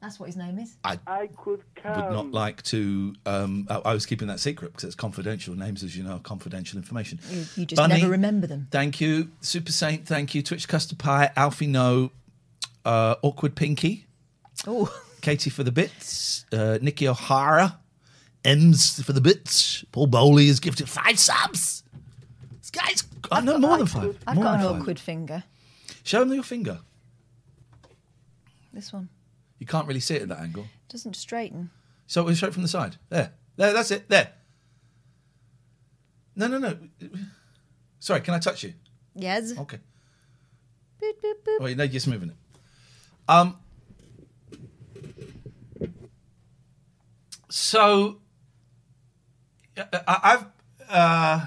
That's 0.00 0.20
what 0.20 0.26
his 0.26 0.36
name 0.36 0.58
is. 0.58 0.76
I 0.84 0.98
could 1.34 1.62
come. 1.74 1.96
would 1.96 2.12
not 2.12 2.30
like 2.30 2.62
to. 2.64 3.14
Um, 3.24 3.66
I, 3.70 3.76
I 3.76 3.94
was 3.94 4.04
keeping 4.04 4.28
that 4.28 4.38
secret 4.38 4.72
because 4.72 4.84
it's 4.84 4.94
confidential. 4.94 5.54
Names, 5.54 5.82
as 5.82 5.96
you 5.96 6.04
know, 6.04 6.16
are 6.16 6.18
confidential 6.18 6.76
information. 6.76 7.18
You, 7.30 7.38
you 7.56 7.64
just 7.64 7.76
Bunny, 7.76 7.94
never 7.94 8.10
remember 8.10 8.46
them. 8.46 8.68
Thank 8.70 9.00
you, 9.00 9.30
Super 9.40 9.72
Saint. 9.72 10.06
Thank 10.06 10.34
you, 10.34 10.42
Twitch 10.42 10.68
Custard 10.68 10.98
Pie, 10.98 11.30
Alfie 11.36 11.68
No, 11.68 12.10
uh, 12.84 13.14
Awkward 13.22 13.54
Pinky, 13.56 14.06
Oh, 14.66 14.94
Katie 15.22 15.48
for 15.48 15.62
the 15.64 15.72
bits, 15.72 16.44
uh, 16.52 16.78
Nikki 16.82 17.08
O'Hara, 17.08 17.78
M's 18.44 19.02
for 19.02 19.14
the 19.14 19.22
bits. 19.22 19.86
Paul 19.90 20.08
Bowley 20.08 20.48
has 20.48 20.60
gifted 20.60 20.86
five 20.86 21.18
subs. 21.18 21.82
Guy's, 22.74 23.04
I 23.30 23.40
know 23.40 23.58
more 23.58 23.78
than 23.78 23.86
five. 23.86 24.18
I've 24.26 24.34
More 24.36 24.44
got 24.44 24.54
an 24.56 24.60
than 24.62 24.72
five. 24.72 24.80
awkward 24.82 24.98
finger. 24.98 25.44
Show 26.02 26.20
them 26.20 26.34
your 26.34 26.42
finger. 26.42 26.80
This 28.72 28.92
one 28.92 29.08
You 29.58 29.66
can't 29.66 29.86
really 29.86 30.00
see 30.00 30.16
it 30.16 30.22
at 30.22 30.28
that 30.28 30.40
angle. 30.40 30.64
It 30.64 30.92
doesn't 30.92 31.14
straighten. 31.16 31.70
So 32.06 32.26
it's 32.28 32.38
straight 32.38 32.52
from 32.52 32.62
the 32.62 32.68
side. 32.68 32.96
There. 33.08 33.32
There, 33.56 33.72
that's 33.72 33.90
it. 33.90 34.08
There. 34.08 34.32
No, 36.36 36.48
no, 36.48 36.58
no. 36.58 36.76
Sorry, 38.00 38.20
can 38.20 38.34
I 38.34 38.38
touch 38.40 38.64
you? 38.64 38.74
Yes. 39.14 39.56
Okay. 39.56 39.78
Boop, 41.00 41.12
boop, 41.22 41.34
boop. 41.46 41.56
Oh, 41.60 41.74
no, 41.74 41.86
just 41.86 42.08
moving 42.08 42.30
it. 42.30 42.36
Um. 43.28 43.56
So, 47.50 48.18
uh, 49.76 49.84
I- 50.08 50.20
I've 50.32 50.46
uh, 50.88 51.46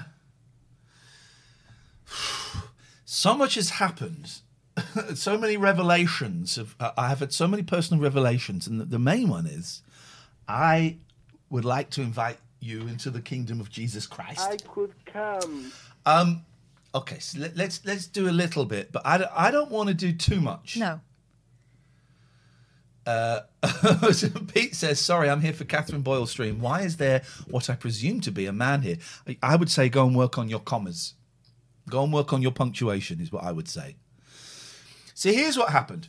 so 3.18 3.36
much 3.36 3.56
has 3.56 3.70
happened. 3.70 4.30
so 5.14 5.36
many 5.36 5.56
revelations. 5.56 6.56
Of, 6.56 6.76
uh, 6.78 6.92
I 6.96 7.08
have 7.08 7.18
had 7.18 7.32
so 7.32 7.48
many 7.48 7.64
personal 7.64 8.00
revelations, 8.02 8.68
and 8.68 8.80
the, 8.80 8.84
the 8.84 8.98
main 8.98 9.28
one 9.28 9.46
is, 9.46 9.82
I 10.46 10.98
would 11.50 11.64
like 11.64 11.90
to 11.90 12.00
invite 12.02 12.38
you 12.60 12.82
into 12.82 13.10
the 13.10 13.20
kingdom 13.20 13.60
of 13.60 13.70
Jesus 13.70 14.06
Christ. 14.06 14.40
I 14.48 14.56
could 14.56 14.92
come. 15.04 15.72
Um, 16.06 16.44
okay, 16.94 17.18
so 17.18 17.40
let, 17.40 17.56
let's 17.56 17.84
let's 17.84 18.06
do 18.06 18.28
a 18.28 18.30
little 18.30 18.64
bit, 18.64 18.92
but 18.92 19.02
I, 19.04 19.18
don't- 19.18 19.32
I 19.34 19.50
don't 19.50 19.70
want 19.70 19.88
to 19.88 19.94
do 19.94 20.12
too 20.12 20.40
much. 20.40 20.76
No. 20.76 21.00
Pete 24.52 24.74
says, 24.74 25.00
"Sorry, 25.00 25.30
I'm 25.30 25.40
here 25.40 25.54
for 25.54 25.64
Catherine 25.64 26.02
Boyle 26.02 26.26
stream. 26.26 26.60
Why 26.60 26.82
is 26.82 26.98
there 26.98 27.22
what 27.50 27.70
I 27.70 27.74
presume 27.74 28.20
to 28.20 28.30
be 28.30 28.44
a 28.46 28.52
man 28.52 28.82
here? 28.82 28.98
I, 29.26 29.38
I 29.42 29.56
would 29.56 29.70
say 29.70 29.88
go 29.88 30.06
and 30.06 30.14
work 30.14 30.36
on 30.36 30.48
your 30.50 30.60
commas. 30.60 31.14
Go 31.88 32.04
and 32.04 32.12
work 32.12 32.32
on 32.32 32.42
your 32.42 32.52
punctuation 32.52 33.20
is 33.20 33.32
what 33.32 33.44
I 33.44 33.52
would 33.52 33.68
say. 33.68 33.96
See, 35.14 35.34
here's 35.34 35.56
what 35.58 35.70
happened. 35.70 36.08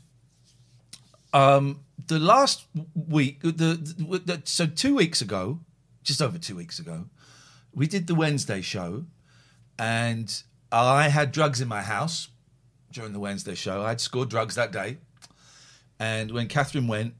Um, 1.33 1.81
the 2.07 2.19
last 2.19 2.65
week, 2.95 3.41
the, 3.41 3.51
the, 3.51 4.21
the 4.25 4.41
so 4.45 4.65
two 4.65 4.95
weeks 4.95 5.21
ago, 5.21 5.59
just 6.03 6.21
over 6.21 6.37
two 6.37 6.55
weeks 6.55 6.79
ago, 6.79 7.05
we 7.73 7.87
did 7.87 8.07
the 8.07 8.15
Wednesday 8.15 8.61
show, 8.61 9.05
and 9.77 10.43
I 10.71 11.09
had 11.09 11.31
drugs 11.31 11.61
in 11.61 11.67
my 11.67 11.81
house 11.81 12.29
during 12.91 13.13
the 13.13 13.19
Wednesday 13.19 13.55
show. 13.55 13.83
I'd 13.83 14.01
scored 14.01 14.29
drugs 14.29 14.55
that 14.55 14.71
day. 14.71 14.97
And 15.99 16.31
when 16.31 16.47
Catherine 16.47 16.87
went, 16.87 17.13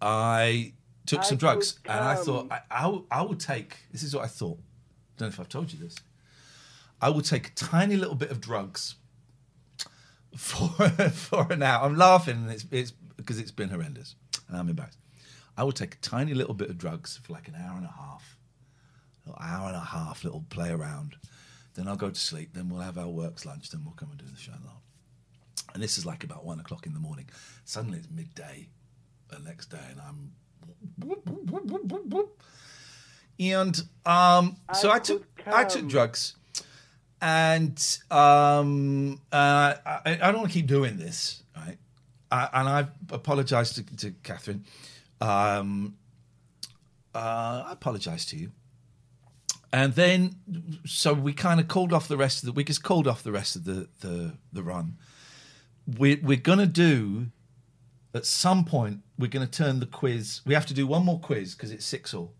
I 0.00 0.74
took 1.06 1.20
I 1.20 1.22
some 1.24 1.38
drugs, 1.38 1.72
could 1.82 1.90
and 1.90 2.04
I 2.04 2.14
thought 2.16 2.48
I, 2.50 2.60
I, 2.70 2.86
will- 2.86 3.06
I 3.10 3.22
would 3.22 3.40
take. 3.40 3.78
This 3.92 4.02
is 4.02 4.14
what 4.14 4.24
I 4.24 4.28
thought. 4.28 4.58
don't 5.16 5.28
know 5.28 5.32
if 5.32 5.40
I've 5.40 5.48
told 5.48 5.72
you 5.72 5.78
this. 5.78 5.96
I 7.06 7.08
would 7.08 7.24
take 7.24 7.46
a 7.46 7.50
tiny 7.50 7.94
little 7.94 8.16
bit 8.16 8.32
of 8.32 8.40
drugs 8.40 8.96
for 10.36 10.68
for 11.10 11.46
an 11.52 11.62
hour. 11.62 11.84
I'm 11.84 11.96
laughing, 11.96 12.34
and 12.34 12.50
it's 12.50 12.66
it's 12.72 12.90
because 13.16 13.38
it's 13.38 13.52
been 13.52 13.68
horrendous, 13.68 14.16
and 14.48 14.56
I'm 14.56 14.68
embarrassed. 14.68 14.98
I 15.56 15.62
would 15.62 15.76
take 15.76 15.94
a 15.94 15.98
tiny 15.98 16.34
little 16.34 16.52
bit 16.52 16.68
of 16.68 16.78
drugs 16.78 17.20
for 17.22 17.32
like 17.32 17.46
an 17.46 17.54
hour 17.54 17.76
and 17.76 17.86
a 17.86 17.94
half, 17.96 18.36
an 19.24 19.34
hour 19.40 19.68
and 19.68 19.76
a 19.76 19.88
half, 19.94 20.24
little 20.24 20.44
play 20.48 20.70
around. 20.70 21.14
Then 21.74 21.86
I'll 21.86 21.94
go 21.94 22.10
to 22.10 22.18
sleep. 22.18 22.54
Then 22.54 22.68
we'll 22.68 22.80
have 22.80 22.98
our 22.98 23.06
works 23.06 23.46
lunch. 23.46 23.70
Then 23.70 23.82
we'll 23.84 23.94
come 23.94 24.10
and 24.10 24.18
do 24.18 24.24
the 24.26 24.40
show. 24.40 24.54
And 25.74 25.80
this 25.80 25.98
is 25.98 26.04
like 26.04 26.24
about 26.24 26.44
one 26.44 26.58
o'clock 26.58 26.86
in 26.86 26.92
the 26.92 26.98
morning. 26.98 27.28
Suddenly 27.64 27.98
it's 27.98 28.10
midday. 28.10 28.66
the 29.28 29.38
next 29.38 29.66
day, 29.66 29.86
and 29.92 30.00
I'm. 30.00 30.32
And 33.38 33.80
um, 34.04 34.56
so 34.74 34.90
I, 34.90 34.98
took 34.98 35.24
I 35.46 35.62
took 35.64 35.86
drugs, 35.86 36.34
and 37.20 37.98
um, 38.10 39.20
uh, 39.32 39.74
I, 39.84 40.00
I 40.04 40.16
don't 40.16 40.38
want 40.38 40.48
to 40.48 40.54
keep 40.54 40.66
doing 40.66 40.96
this, 40.96 41.42
right? 41.56 41.78
I, 42.30 42.48
and 42.52 42.68
I 42.68 42.88
apologized 43.10 43.76
to, 43.76 43.96
to 43.96 44.10
Catherine. 44.22 44.64
Um, 45.20 45.96
uh, 47.14 47.64
I 47.68 47.72
apologize 47.72 48.26
to 48.26 48.36
you. 48.36 48.52
And 49.72 49.94
then, 49.94 50.36
so 50.84 51.12
we 51.12 51.32
kind 51.32 51.60
of 51.60 51.68
called 51.68 51.92
off 51.92 52.08
the 52.08 52.16
rest 52.16 52.42
of 52.42 52.46
the. 52.46 52.52
We 52.52 52.64
just 52.64 52.82
called 52.82 53.06
off 53.06 53.22
the 53.22 53.32
rest 53.32 53.56
of 53.56 53.64
the 53.64 53.88
the, 54.00 54.34
the 54.52 54.62
run. 54.62 54.96
We, 55.98 56.16
we're 56.16 56.36
going 56.36 56.58
to 56.58 56.66
do 56.66 57.26
at 58.14 58.26
some 58.26 58.64
point. 58.64 59.00
We're 59.18 59.28
going 59.28 59.46
to 59.46 59.50
turn 59.50 59.80
the 59.80 59.86
quiz. 59.86 60.40
We 60.44 60.54
have 60.54 60.66
to 60.66 60.74
do 60.74 60.86
one 60.86 61.04
more 61.04 61.20
quiz 61.20 61.54
because 61.54 61.72
it's 61.72 61.84
six 61.84 62.14
all, 62.14 62.32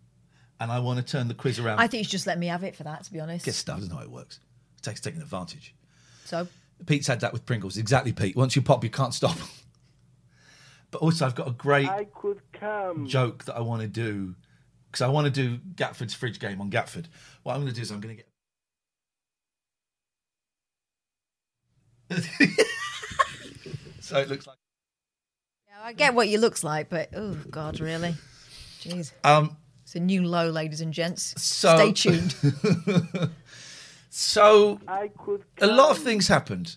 and 0.61 0.71
I 0.71 0.78
want 0.78 0.99
to 0.99 1.04
turn 1.04 1.28
the 1.28 1.35
quiz 1.35 1.59
around. 1.59 1.78
I 1.78 1.87
think 1.87 2.00
you 2.00 2.04
should 2.04 2.12
just 2.12 2.26
let 2.26 2.38
me 2.38 2.47
have 2.47 2.64
it 2.64 2.76
for 2.76 2.85
that, 2.85 3.04
to 3.04 3.12
be 3.12 3.21
honest. 3.21 3.45
Guess 3.45 3.62
that 3.64 3.75
doesn't 3.75 3.90
know 3.90 3.97
how 3.97 4.02
it 4.02 4.11
works. 4.11 4.40
It 4.76 4.83
takes 4.83 5.00
taking 5.00 5.21
advantage. 5.23 5.75
So, 6.25 6.47
Pete's 6.87 7.06
had 7.06 7.21
that 7.21 7.33
with 7.33 7.47
Pringles. 7.47 7.76
Exactly, 7.76 8.12
Pete. 8.12 8.37
Once 8.37 8.54
you 8.56 8.62
pop, 8.62 8.85
you 8.85 8.90
can't 8.90 9.14
stop. 9.14 9.37
but 10.90 10.99
also, 11.02 11.25
I've 11.26 11.35
got 11.35 11.49
a 11.49 11.52
great 11.52 11.88
I 11.88 12.04
could 12.04 12.40
come. 12.52 13.06
joke 13.06 13.45
that 13.45 13.56
I 13.56 13.61
want 13.61 13.83
to 13.83 13.88
do 13.88 14.35
because 14.90 15.02
I 15.02 15.09
want 15.09 15.26
to 15.26 15.30
do 15.30 15.59
Gatford's 15.75 16.14
fridge 16.14 16.38
game 16.38 16.61
on 16.61 16.71
Gatford. 16.71 17.06
What 17.42 17.54
I'm 17.54 17.61
going 17.62 17.73
to 17.73 17.75
do 17.76 17.83
is 17.83 17.90
I'm 17.90 18.00
going 18.00 18.16
to 18.16 18.23
get. 18.23 18.28
so 24.00 24.18
it 24.18 24.28
looks 24.28 24.47
like. 24.47 24.56
yeah, 25.68 25.75
I 25.83 25.92
get 25.92 26.14
what 26.14 26.28
you 26.28 26.38
looks 26.38 26.62
like, 26.62 26.88
but 26.88 27.11
oh 27.14 27.37
god, 27.50 27.80
really? 27.80 28.14
Jeez, 28.80 29.12
Um, 29.25 29.56
it's 29.83 29.97
a 29.97 30.00
new 30.00 30.23
low, 30.25 30.50
ladies 30.50 30.80
and 30.80 30.92
gents. 30.92 31.35
So- 31.42 31.76
Stay 31.76 31.92
tuned. 31.92 32.35
so 34.19 34.81
I 34.89 35.09
could 35.09 35.45
a 35.61 35.67
lot 35.67 35.91
of 35.91 35.99
things 35.99 36.27
happened. 36.27 36.77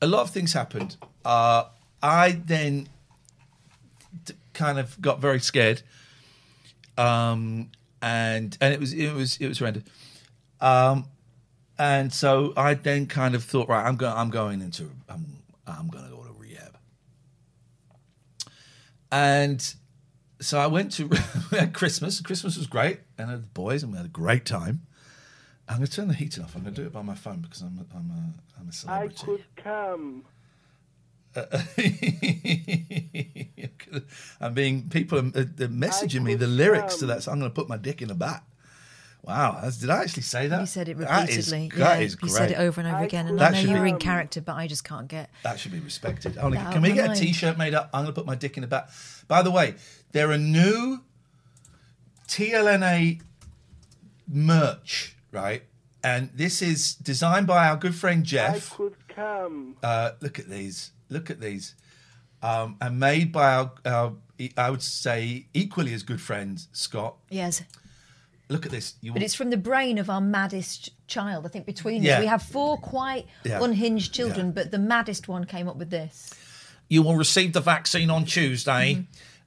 A 0.00 0.06
lot 0.06 0.20
of 0.20 0.30
things 0.30 0.52
happened. 0.52 0.96
Uh, 1.24 1.64
I 2.00 2.40
then 2.46 2.88
kind 4.52 4.78
of 4.78 5.00
got 5.00 5.20
very 5.20 5.40
scared, 5.40 5.82
um, 6.96 7.72
and 8.00 8.56
and 8.60 8.72
it 8.72 8.78
was 8.78 8.92
it 8.92 9.12
was 9.12 9.38
it 9.38 9.48
was 9.48 9.58
horrendous. 9.58 9.82
Um, 10.60 11.06
and 11.80 12.12
so 12.12 12.52
I 12.56 12.74
then 12.74 13.06
kind 13.06 13.34
of 13.34 13.42
thought, 13.42 13.68
right, 13.68 13.84
I'm 13.84 13.96
going 13.96 14.16
I'm 14.16 14.30
going 14.30 14.62
into 14.62 14.88
I'm 15.08 15.42
I'm 15.66 15.88
going 15.88 16.04
to 16.04 16.10
go 16.10 16.22
to 16.22 16.32
rehab. 16.38 16.78
And 19.10 19.74
so 20.40 20.60
I 20.60 20.68
went 20.68 20.92
to 20.92 21.08
Christmas. 21.72 22.20
Christmas 22.20 22.56
was 22.56 22.68
great, 22.68 23.00
and 23.18 23.30
I 23.30 23.32
had 23.32 23.42
the 23.42 23.46
boys, 23.48 23.82
and 23.82 23.90
we 23.90 23.96
had 23.96 24.06
a 24.06 24.10
great 24.10 24.46
time. 24.46 24.82
I'm 25.68 25.76
going 25.76 25.86
to 25.86 25.92
turn 25.92 26.08
the 26.08 26.14
heating 26.14 26.42
off. 26.42 26.54
I'm 26.54 26.62
going 26.62 26.74
to 26.74 26.80
do 26.80 26.86
it 26.86 26.92
by 26.92 27.02
my 27.02 27.14
phone 27.14 27.40
because 27.40 27.62
I'm 27.62 27.78
a, 27.78 27.96
I'm 27.96 28.10
a, 28.10 28.60
I'm 28.60 28.66
a 28.66 28.68
I 28.68 28.72
celebrity. 28.72 29.16
I 29.22 29.24
could 29.24 29.44
come. 29.56 30.24
Uh, 31.34 31.62
I'm 34.40 34.54
being 34.54 34.88
people 34.90 35.18
are, 35.18 35.26
uh, 35.34 35.40
are 35.40 35.68
messaging 35.68 36.22
me 36.22 36.34
the 36.34 36.46
could 36.46 36.56
lyrics 36.56 36.96
to 36.96 37.06
that. 37.06 37.22
So 37.22 37.32
I'm 37.32 37.38
going 37.38 37.50
to 37.50 37.54
put 37.54 37.68
my 37.68 37.76
dick 37.76 38.02
in 38.02 38.10
a 38.10 38.14
bat. 38.14 38.42
Wow, 39.24 39.62
did 39.78 39.88
I 39.88 40.02
actually 40.02 40.24
say 40.24 40.48
that? 40.48 40.60
You 40.60 40.66
said 40.66 40.88
it 40.88 40.96
repeatedly. 40.96 41.70
That 41.76 42.00
yeah, 42.00 42.04
is 42.04 42.16
you 42.20 42.28
said 42.28 42.50
it 42.50 42.58
over 42.58 42.80
and 42.80 42.88
over 42.88 42.98
I 42.98 43.04
again, 43.04 43.28
and 43.28 43.40
I 43.40 43.50
know 43.50 43.60
you're 43.60 43.84
be- 43.84 43.90
in 43.90 43.98
character, 43.98 44.40
but 44.40 44.56
I 44.56 44.66
just 44.66 44.82
can't 44.82 45.06
get. 45.06 45.30
That 45.44 45.60
should 45.60 45.70
be 45.70 45.78
respected. 45.78 46.36
I 46.38 46.42
wanna- 46.42 46.72
can 46.72 46.82
we 46.82 46.90
get 46.90 47.04
of 47.04 47.04
a 47.04 47.08
my 47.10 47.14
T-shirt 47.14 47.56
made 47.56 47.72
up? 47.72 47.88
I'm 47.94 48.02
going 48.02 48.12
to 48.12 48.20
put 48.20 48.26
my 48.26 48.34
dick 48.34 48.58
in 48.58 48.64
a 48.64 48.66
bat. 48.66 48.90
By 49.28 49.42
the 49.42 49.52
way, 49.52 49.76
there 50.10 50.32
are 50.32 50.38
new 50.38 51.02
TLNA 52.26 53.20
merch, 54.26 55.11
right? 55.32 55.62
And 56.04 56.30
this 56.34 56.62
is 56.62 56.94
designed 56.94 57.46
by 57.46 57.68
our 57.68 57.76
good 57.76 57.94
friend 57.94 58.24
Jeff. 58.24 58.50
I 58.50 58.52
Jeff. 58.54 58.70
could 58.76 58.94
come. 59.08 59.76
Uh, 59.82 60.12
look 60.20 60.38
at 60.38 60.48
these. 60.48 60.90
Look 61.08 61.30
at 61.30 61.40
these. 61.40 61.74
Um, 62.42 62.76
and 62.80 62.98
made 62.98 63.30
by 63.32 63.54
our, 63.54 63.72
our, 63.86 64.12
I 64.56 64.70
would 64.70 64.82
say, 64.82 65.46
equally 65.54 65.94
as 65.94 66.02
good 66.02 66.20
friend 66.20 66.60
Scott. 66.72 67.16
Yes, 67.30 67.62
Look 68.48 68.66
at 68.66 68.72
this. 68.72 68.94
You 69.00 69.12
but 69.14 69.22
it's 69.22 69.34
from 69.34 69.48
the 69.48 69.56
brain 69.56 69.96
of 69.96 70.10
our 70.10 70.20
maddest 70.20 70.90
child. 71.06 71.46
I 71.46 71.48
think 71.48 71.64
between 71.64 72.02
Yeah. 72.02 72.14
us, 72.16 72.20
we 72.20 72.26
have 72.26 72.42
four 72.42 72.76
quite 72.76 73.26
Yeah. 73.44 73.62
unhinged 73.62 74.12
children, 74.12 74.46
Yeah. 74.48 74.52
but 74.52 74.70
the 74.72 74.78
maddest 74.78 75.26
one 75.26 75.44
came 75.44 75.68
up 75.68 75.76
with 75.76 75.88
this. 75.90 76.34
you 76.88 77.00
will 77.02 77.16
receive 77.16 77.54
the 77.54 77.60
vaccine 77.62 78.10
on 78.10 78.26
Tuesday. 78.26 78.94
Mm-hmm. 78.94 79.02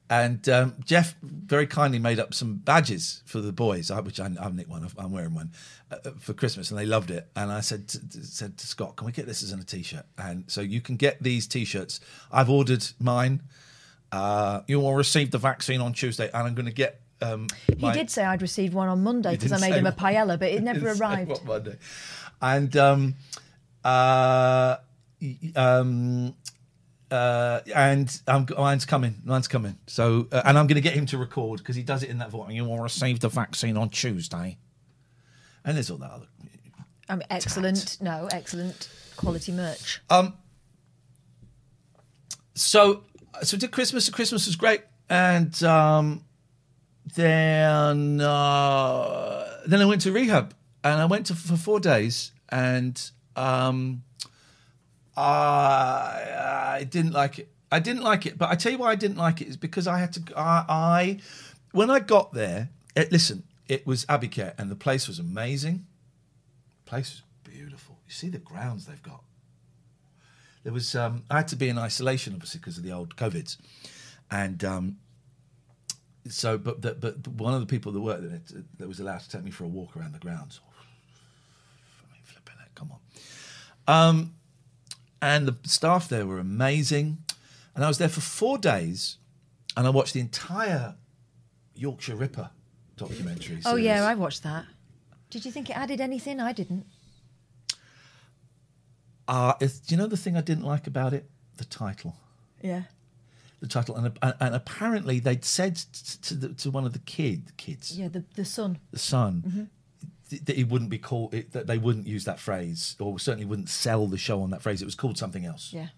And 0.08 0.48
um, 0.48 0.74
Jeff 0.84 1.16
very 1.22 1.66
kindly 1.66 1.98
made 1.98 2.20
up 2.20 2.32
some 2.32 2.56
badges 2.56 3.22
for 3.26 3.40
the 3.40 3.52
boys, 3.52 3.90
which 3.90 4.20
I, 4.20 4.30
I've 4.40 4.54
nicked 4.54 4.68
one. 4.70 4.86
I'm 4.98 5.10
wearing 5.10 5.34
one 5.34 5.50
uh, 5.90 5.96
for 6.20 6.32
Christmas, 6.32 6.70
and 6.70 6.78
they 6.78 6.86
loved 6.86 7.10
it. 7.10 7.28
And 7.34 7.50
I 7.50 7.60
said 7.60 7.88
to, 7.88 7.98
said 8.24 8.56
to 8.58 8.66
Scott, 8.68 8.96
"Can 8.96 9.06
we 9.06 9.12
get 9.12 9.26
this 9.26 9.42
as 9.42 9.50
in 9.50 9.58
a 9.58 9.64
T-shirt?" 9.64 10.06
And 10.16 10.44
so 10.46 10.60
you 10.60 10.80
can 10.80 10.96
get 10.96 11.20
these 11.22 11.48
T-shirts. 11.48 11.98
I've 12.30 12.48
ordered 12.50 12.86
mine. 13.00 13.42
Uh, 14.12 14.60
you 14.68 14.78
will 14.78 14.94
receive 14.94 15.32
the 15.32 15.38
vaccine 15.38 15.80
on 15.80 15.92
Tuesday, 15.92 16.30
and 16.32 16.46
I'm 16.46 16.54
going 16.54 16.66
to 16.66 16.72
get. 16.72 17.00
Um, 17.20 17.48
He 17.76 17.90
did 17.92 18.08
say 18.08 18.24
I'd 18.24 18.42
received 18.42 18.74
one 18.74 18.88
on 18.88 19.02
Monday 19.02 19.32
because 19.32 19.50
I 19.50 19.58
made 19.58 19.74
him 19.74 19.86
a 19.86 19.92
paella, 19.92 20.38
but 20.38 20.50
it 20.50 20.62
never 20.70 20.92
arrived. 20.92 21.30
what 21.30 21.44
Monday. 21.44 21.78
And 22.40 22.76
um, 22.76 23.14
uh, 23.84 24.76
um, 25.56 26.34
uh, 27.10 27.60
and 27.74 28.20
um, 28.26 28.46
mine's 28.56 28.84
coming. 28.84 29.22
Mine's 29.24 29.48
coming. 29.48 29.78
So, 29.86 30.26
uh, 30.32 30.42
and 30.44 30.58
I'm 30.58 30.66
going 30.66 30.76
to 30.76 30.80
get 30.80 30.94
him 30.94 31.06
to 31.06 31.18
record 31.18 31.58
because 31.58 31.76
he 31.76 31.82
does 31.82 32.02
it 32.02 32.10
in 32.10 32.18
that 32.18 32.30
voice. 32.30 32.52
You 32.52 32.64
will 32.64 32.78
receive 32.78 33.20
the 33.20 33.28
vaccine 33.28 33.76
on 33.76 33.90
Tuesday. 33.90 34.58
And 35.64 35.76
there's 35.76 35.90
all 35.90 35.98
that 35.98 36.10
other. 36.10 36.26
I 37.08 37.14
mean, 37.14 37.26
excellent. 37.30 37.98
No, 38.00 38.28
excellent 38.32 38.88
quality 39.16 39.52
merch. 39.52 40.00
Um, 40.10 40.34
so, 42.54 43.04
so 43.42 43.56
did 43.56 43.70
Christmas. 43.70 44.08
Christmas 44.10 44.46
was 44.46 44.56
great, 44.56 44.82
and 45.08 45.62
um, 45.62 46.24
then 47.14 48.20
uh, 48.20 49.60
then 49.66 49.80
I 49.80 49.84
went 49.84 50.02
to 50.02 50.12
rehab, 50.12 50.54
and 50.82 51.00
I 51.00 51.04
went 51.04 51.26
to 51.26 51.34
for 51.34 51.56
four 51.56 51.80
days, 51.80 52.32
and 52.48 53.00
um, 53.36 54.02
I, 55.16 56.86
didn't 56.88 57.12
like 57.12 57.38
it. 57.38 57.48
I 57.72 57.78
didn't 57.80 58.02
like 58.02 58.26
it, 58.26 58.38
but 58.38 58.50
I 58.50 58.54
tell 58.54 58.72
you 58.72 58.78
why 58.78 58.92
I 58.92 58.94
didn't 58.94 59.16
like 59.16 59.40
it 59.40 59.48
is 59.48 59.56
because 59.56 59.86
I 59.86 59.98
had 59.98 60.12
to. 60.14 60.22
I, 60.36 60.64
I 60.68 61.18
when 61.72 61.90
I 61.90 62.00
got 62.00 62.32
there, 62.32 62.68
it, 62.94 63.10
listen, 63.10 63.42
it 63.68 63.86
was 63.86 64.04
Care, 64.04 64.54
and 64.58 64.70
the 64.70 64.76
place 64.76 65.08
was 65.08 65.18
amazing. 65.18 65.86
The 66.84 66.90
place 66.90 67.10
was 67.10 67.52
beautiful. 67.52 67.98
You 68.06 68.12
see 68.12 68.28
the 68.28 68.38
grounds 68.38 68.86
they've 68.86 69.02
got 69.02 69.22
there 70.66 70.72
was 70.72 70.96
um, 70.96 71.22
I 71.30 71.36
had 71.36 71.48
to 71.48 71.56
be 71.56 71.68
in 71.68 71.78
isolation 71.78 72.34
obviously 72.34 72.58
because 72.58 72.76
of 72.76 72.82
the 72.82 72.90
old 72.90 73.14
COVIDs, 73.14 73.56
and 74.32 74.64
um, 74.64 74.96
so 76.28 76.58
but 76.58 76.82
the, 76.82 76.94
but 76.94 77.24
one 77.28 77.54
of 77.54 77.60
the 77.60 77.66
people 77.66 77.92
that 77.92 78.00
worked 78.00 78.22
there 78.28 78.40
that- 78.78 78.88
was 78.88 78.98
allowed 78.98 79.20
to 79.20 79.30
take 79.30 79.44
me 79.44 79.52
for 79.52 79.62
a 79.62 79.68
walk 79.68 79.96
around 79.96 80.12
the 80.12 80.18
grounds. 80.18 80.58
I 82.00 82.12
mean, 82.12 82.20
flipping 82.24 82.56
it, 82.64 82.74
come 82.74 82.90
on. 82.90 82.98
Um, 84.08 84.34
and 85.26 85.46
the 85.48 85.56
staff 85.68 86.08
there 86.08 86.26
were 86.26 86.38
amazing, 86.38 87.18
and 87.74 87.84
I 87.84 87.88
was 87.88 87.98
there 87.98 88.08
for 88.08 88.20
four 88.20 88.56
days, 88.58 89.16
and 89.76 89.86
I 89.86 89.90
watched 89.90 90.14
the 90.14 90.20
entire 90.20 90.94
Yorkshire 91.74 92.16
Ripper 92.16 92.50
documentary. 92.96 93.58
Oh 93.66 93.76
yeah. 93.76 94.04
I 94.06 94.14
watched 94.14 94.42
that. 94.42 94.64
Did 95.30 95.44
you 95.44 95.50
think 95.50 95.68
it 95.70 95.76
added 95.76 96.00
anything? 96.00 96.40
I 96.40 96.52
didn't. 96.52 96.86
Uh, 99.28 99.54
do 99.58 99.68
you 99.88 99.96
know 99.96 100.06
the 100.06 100.16
thing 100.16 100.36
I 100.36 100.40
didn't 100.40 100.64
like 100.64 100.86
about 100.86 101.12
it? 101.12 101.28
The 101.56 101.64
title. 101.64 102.14
Yeah. 102.62 102.82
the 103.60 103.66
title, 103.66 103.96
and, 103.96 104.16
and, 104.22 104.34
and 104.40 104.54
apparently 104.54 105.18
they'd 105.18 105.44
said 105.44 105.76
t- 105.76 106.18
to 106.22 106.34
the, 106.34 106.48
to 106.54 106.70
one 106.70 106.84
of 106.86 106.92
the 106.92 106.98
kid 107.00 107.52
kids, 107.56 107.98
Yeah, 107.98 108.08
the 108.08 108.24
the 108.34 108.44
sun. 108.44 108.78
the 108.92 108.98
son, 108.98 109.42
th- 109.54 109.66
that 110.30 110.56
he 110.56 110.64
wouldn't 110.64 110.90
be 110.90 110.98
called 110.98 111.34
it, 111.34 111.52
that 111.52 111.66
they 111.66 111.78
wouldn't 111.78 112.06
use 112.06 112.24
that 112.24 112.40
phrase, 112.40 112.96
or 113.00 113.18
certainly 113.18 113.44
wouldn't 113.46 113.68
sell 113.68 114.06
the 114.06 114.18
show 114.18 114.42
on 114.42 114.50
that 114.50 114.62
phrase. 114.62 114.82
It 114.82 114.84
was 114.86 114.94
called 114.94 115.16
something 115.18 115.44
else, 115.44 115.72
Yeah. 115.72 115.88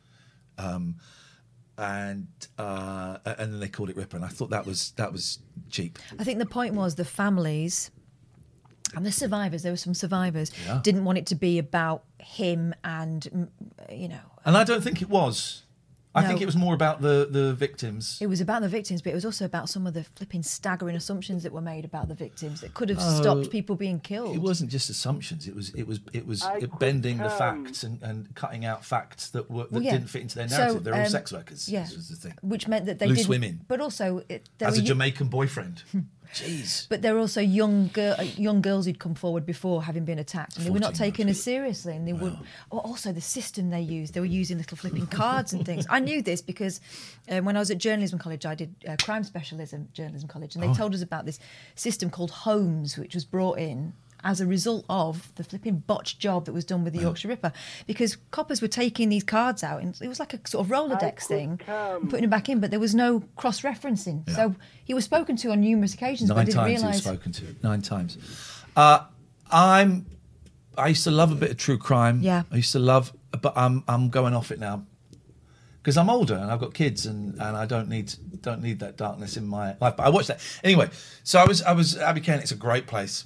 and 1.79 2.27
uh, 2.59 3.19
and 3.25 3.53
then 3.53 3.61
they 3.61 3.69
called 3.69 3.91
it 3.91 3.97
Ripper, 3.97 4.17
and 4.17 4.25
I 4.25 4.29
thought 4.29 4.51
that 4.51 4.67
was 4.67 4.93
that 4.97 5.13
was 5.13 5.39
cheap. 5.71 5.99
I 6.19 6.25
think 6.25 6.39
the 6.39 6.47
point 6.47 6.75
was 6.75 6.97
the 6.97 7.05
families 7.05 7.91
and 8.95 9.05
the 9.07 9.13
survivors. 9.13 9.63
There 9.63 9.73
were 9.73 9.77
some 9.77 9.95
survivors 9.95 10.51
Yeah. 10.67 10.81
didn't 10.83 11.05
want 11.05 11.19
it 11.19 11.27
to 11.27 11.35
be 11.35 11.59
about 11.59 12.05
him 12.19 12.75
and 12.83 13.51
you 13.91 14.09
know. 14.09 14.21
And 14.45 14.57
I 14.57 14.65
don't 14.65 14.83
think 14.83 15.03
it 15.03 15.09
was. 15.09 15.63
I 16.19 16.23
No. 16.23 16.29
think 16.29 16.41
it 16.41 16.47
was 16.47 16.57
more 16.57 16.75
about 16.75 17.01
the 17.01 17.29
the 17.31 17.55
victims. 17.55 18.19
It 18.21 18.27
was 18.27 18.41
about 18.41 18.63
the 18.63 18.69
victims, 18.69 19.03
but 19.03 19.11
it 19.11 19.15
was 19.15 19.25
also 19.25 19.45
about 19.45 19.69
some 19.69 19.87
of 19.87 19.95
the 19.95 20.05
flipping 20.05 20.43
staggering 20.43 20.97
assumptions 20.97 21.43
that 21.45 21.53
were 21.53 21.61
made 21.61 21.85
about 21.85 22.09
the 22.09 22.15
victims 22.15 22.61
that 22.61 22.75
could 22.75 22.89
have 22.89 22.99
Oh, 23.01 23.21
stopped 23.23 23.51
people 23.51 23.77
being 23.77 24.01
killed. 24.01 24.35
It 24.35 24.41
wasn't 24.43 24.71
just 24.71 24.91
assumptions. 24.91 25.47
It 25.47 25.55
was 25.55 25.71
it 25.75 25.87
was 25.87 26.01
it 26.13 26.27
was 26.27 26.43
I 26.43 26.57
it 26.59 26.79
bending 26.79 27.19
the 27.19 27.31
facts 27.31 27.83
and, 27.85 28.03
and 28.03 28.35
cutting 28.35 28.65
out 28.65 28.85
facts 28.85 29.31
that 29.31 29.51
were 29.51 29.65
that 29.65 29.73
Well, 29.73 29.83
yeah. 29.83 29.93
didn't 29.93 30.11
fit 30.11 30.23
into 30.23 30.37
their 30.37 30.49
So, 30.49 30.57
narrative. 30.59 30.85
They're 30.85 30.95
all 30.95 31.01
um, 31.01 31.09
sex 31.09 31.33
workers. 31.33 31.69
Yeah, 31.69 31.83
This 31.85 31.97
was 31.97 32.09
the 32.09 32.17
thing. 32.17 32.35
which 32.43 32.69
meant 32.69 32.87
that 32.87 32.99
they 32.99 33.07
Loose 33.07 33.19
didn't. 33.19 33.31
women. 33.31 33.61
But 33.69 33.81
also, 33.81 34.23
it, 34.29 34.49
As 34.61 34.77
were 34.77 34.83
a 34.83 34.87
Jamaican 34.87 35.29
boyfriend. 35.29 35.83
Jeez. 36.35 36.89
But 36.89 37.03
there 37.03 37.15
were 37.15 37.21
also 37.21 37.41
young 37.41 37.89
girl, 37.89 38.15
uh, 38.19 38.23
young 38.23 38.61
girls 38.61 38.87
who'd 38.87 38.99
come 38.99 39.15
forward 39.15 39.47
before 39.47 39.83
having 39.83 40.05
been 40.05 40.19
attacked, 40.19 40.57
and 40.57 40.67
they 40.67 40.71
were 40.71 40.79
not 40.79 40.97
14 40.97 41.07
taken 41.07 41.27
months. 41.27 41.39
as 41.39 41.45
seriously. 41.45 41.97
And 41.97 42.07
they 42.07 42.13
would 42.13 42.37
oh, 42.71 42.79
also 42.79 43.13
the 43.13 43.21
system 43.21 43.71
they 43.71 43.81
used. 43.81 44.15
They 44.15 44.21
were 44.21 44.27
using 44.27 44.59
little 44.59 44.77
flipping 44.77 45.07
cards 45.23 45.53
and 45.53 45.65
things. 45.65 45.87
I 45.89 46.01
knew 46.01 46.23
this 46.23 46.41
because 46.43 46.81
um, 47.31 47.45
when 47.45 47.57
I 47.57 47.61
was 47.61 47.71
at 47.71 47.79
journalism 47.79 48.19
college, 48.19 48.45
I 48.47 48.55
did 48.55 48.75
uh, 48.89 48.97
crime 49.03 49.25
specialism 49.25 49.89
journalism 49.93 50.29
college, 50.29 50.55
and 50.55 50.63
they 50.63 50.73
told 50.73 50.95
us 50.95 51.03
about 51.03 51.25
this 51.27 51.39
system 51.75 52.11
called 52.11 52.31
Holmes, 52.31 52.97
which 52.97 53.15
was 53.15 53.25
brought 53.25 53.59
in 53.59 53.95
as 54.25 54.41
a 54.41 54.47
result 54.47 54.85
of 54.89 55.33
the 55.37 55.45
flipping 55.45 55.79
botched 55.87 56.19
job 56.19 56.45
that 56.47 56.53
was 56.53 56.65
done 56.65 56.85
with 56.85 56.93
the 56.93 57.01
Yorkshire 57.01 57.29
Ripper, 57.29 57.53
because 57.87 58.17
coppers 58.31 58.61
were 58.61 58.69
taking 58.69 59.09
these 59.09 59.25
cards 59.25 59.63
out, 59.63 59.83
and 59.83 59.99
it 60.01 60.09
was 60.09 60.21
like 60.21 60.35
a 60.35 60.41
sort 60.47 60.67
of 60.67 60.73
Rolodex 60.73 61.25
thing, 61.25 61.61
and 61.67 62.11
putting 62.11 62.23
them 62.23 62.31
back 62.31 62.49
in, 62.49 62.61
but 62.61 62.71
there 62.71 62.81
was 62.81 62.95
no 62.95 63.21
cross-referencing. 63.37 64.29
So 64.31 64.55
he 64.85 64.95
was 64.95 65.05
spoken 65.05 65.37
to 65.37 65.51
on 65.51 65.61
numerous 65.61 65.95
occasions, 65.95 66.31
but 66.31 66.37
I 66.37 66.39
Nine 66.39 66.47
didn't 66.47 66.59
times 66.59 66.81
he 66.81 66.87
was 66.87 66.99
spoken 66.99 67.33
to. 67.33 67.57
Nine 67.63 67.83
times. 67.83 68.19
Uh, 68.77 69.05
I'm. 69.51 70.07
I 70.77 70.89
used 70.89 71.05
to 71.05 71.11
love 71.11 71.33
a 71.33 71.35
bit 71.35 71.51
of 71.51 71.57
true 71.57 71.79
crime. 71.79 72.21
Yeah. 72.23 72.45
I 72.53 72.57
used 72.57 72.73
to 72.73 72.79
love, 72.79 73.13
but 73.41 73.53
I'm 73.57 73.83
I'm 73.89 74.11
going 74.11 74.35
off 74.35 74.53
it 74.53 74.61
now 74.61 74.87
because 75.89 75.97
I'm 75.97 76.11
older 76.11 76.35
and 76.35 76.51
I've 76.51 76.61
got 76.61 76.75
kids 76.75 77.07
and, 77.07 77.33
and 77.41 77.57
I 77.57 77.65
don't 77.67 77.89
need 77.89 78.13
don't 78.43 78.63
need 78.63 78.81
that 78.81 78.97
darkness 78.97 79.37
in 79.37 79.47
my 79.47 79.69
life. 79.81 79.97
But 79.97 80.01
I 80.01 80.11
watched 80.11 80.29
that 80.29 80.41
anyway. 80.63 80.91
So 81.25 81.39
I 81.39 81.47
was 81.47 81.63
I 81.63 81.73
was 81.73 81.97
Abbey 81.97 82.21
Care. 82.21 82.39
It's 82.39 82.53
a 82.53 82.57
great 82.57 82.87
place. 82.87 83.25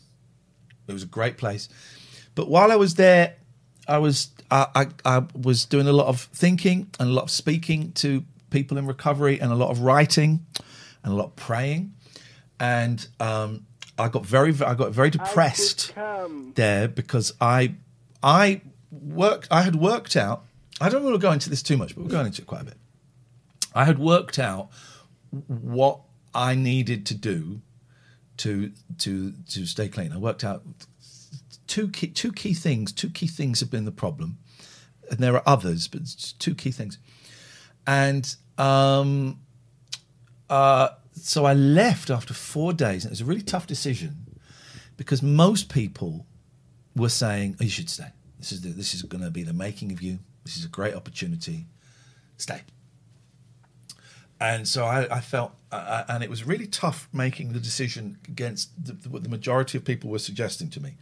It 0.88 0.92
was 0.92 1.02
a 1.02 1.06
great 1.06 1.36
place. 1.36 1.68
But 2.34 2.48
while 2.48 2.72
I 2.72 2.76
was 2.76 2.94
there, 2.94 3.36
I 3.86 3.98
was 3.98 4.30
I, 4.50 4.66
I, 4.74 4.86
I 5.04 5.22
was 5.34 5.64
doing 5.64 5.88
a 5.88 5.92
lot 5.92 6.06
of 6.06 6.22
thinking 6.32 6.90
and 6.98 7.10
a 7.10 7.12
lot 7.12 7.24
of 7.24 7.30
speaking 7.30 7.92
to 7.92 8.24
people 8.50 8.78
in 8.78 8.86
recovery 8.86 9.40
and 9.40 9.50
a 9.50 9.54
lot 9.54 9.70
of 9.70 9.80
writing 9.80 10.46
and 11.02 11.12
a 11.12 11.16
lot 11.16 11.26
of 11.26 11.36
praying. 11.36 11.94
And 12.60 13.06
um, 13.18 13.66
I 13.98 14.08
got 14.08 14.24
very 14.24 14.54
I 14.64 14.74
got 14.74 14.92
very 14.92 15.10
depressed 15.10 15.94
there 16.54 16.88
because 16.88 17.32
I 17.40 17.74
I 18.22 18.62
worked 18.90 19.48
I 19.50 19.62
had 19.62 19.76
worked 19.76 20.16
out 20.16 20.44
I 20.80 20.88
don't 20.88 21.04
want 21.04 21.14
to 21.14 21.18
go 21.20 21.30
into 21.30 21.48
this 21.48 21.62
too 21.62 21.76
much, 21.76 21.94
but 21.94 22.02
we're 22.02 22.10
going 22.10 22.26
into 22.26 22.42
it 22.42 22.46
quite 22.46 22.62
a 22.62 22.64
bit. 22.64 22.76
I 23.74 23.84
had 23.84 23.98
worked 23.98 24.38
out 24.38 24.70
what 25.46 26.00
I 26.34 26.54
needed 26.54 27.06
to 27.06 27.14
do 27.14 27.60
to 28.42 28.72
to 28.98 29.33
to 29.50 29.66
stay 29.66 29.88
clean. 29.88 30.12
I 30.12 30.18
worked 30.18 30.42
out 30.42 30.64
two 31.68 31.88
key 31.88 32.09
two 32.09 32.33
key 32.33 32.55
things. 32.55 32.92
Two 32.92 33.11
key 33.11 33.28
things 33.28 33.61
have 33.61 33.70
been 33.70 33.85
the 33.85 33.92
problem, 33.92 34.38
and 35.11 35.20
there 35.20 35.35
are 35.35 35.42
others, 35.46 35.87
but 35.87 36.02
two 36.38 36.55
key 36.55 36.72
things. 36.72 36.98
And 37.87 38.35
um, 38.59 39.38
uh, 40.50 40.88
so 41.12 41.44
I 41.44 41.55
left 41.55 42.11
after 42.11 42.35
four 42.35 42.72
days, 42.72 43.05
and 43.05 43.11
it 43.11 43.12
was 43.12 43.20
a 43.20 43.24
really 43.24 43.42
tough 43.42 43.68
decision 43.68 44.40
because 44.96 45.22
most 45.22 45.68
people 45.68 46.26
were 46.96 47.09
saying, 47.09 47.57
oh, 47.61 47.64
"You 47.64 47.70
should 47.70 47.90
stay. 47.90 48.11
This 48.38 48.50
is 48.50 48.62
the, 48.62 48.70
this 48.70 48.92
is 48.92 49.02
going 49.02 49.22
to 49.22 49.31
be 49.31 49.44
the 49.44 49.52
making 49.52 49.92
of 49.92 50.02
you. 50.02 50.18
This 50.44 50.57
is 50.57 50.64
a 50.64 50.68
great 50.68 50.94
opportunity. 50.94 51.66
Stay." 52.38 52.62
And 54.42 54.66
so 54.66 54.87
I, 54.87 55.18
I 55.18 55.20
felt, 55.20 55.52
uh, 55.70 56.02
and 56.09 56.24
it 56.24 56.28
was 56.28 56.44
really 56.44 56.66
tough 56.66 57.09
making 57.12 57.52
the 57.52 57.61
decision 57.61 58.18
against 58.26 58.70
the, 58.85 59.09
what 59.09 59.22
the 59.22 59.28
majority 59.28 59.78
of 59.78 59.85
people 59.85 60.11
were 60.11 60.18
suggesting 60.18 60.68
to 60.70 60.81
me. 60.81 60.96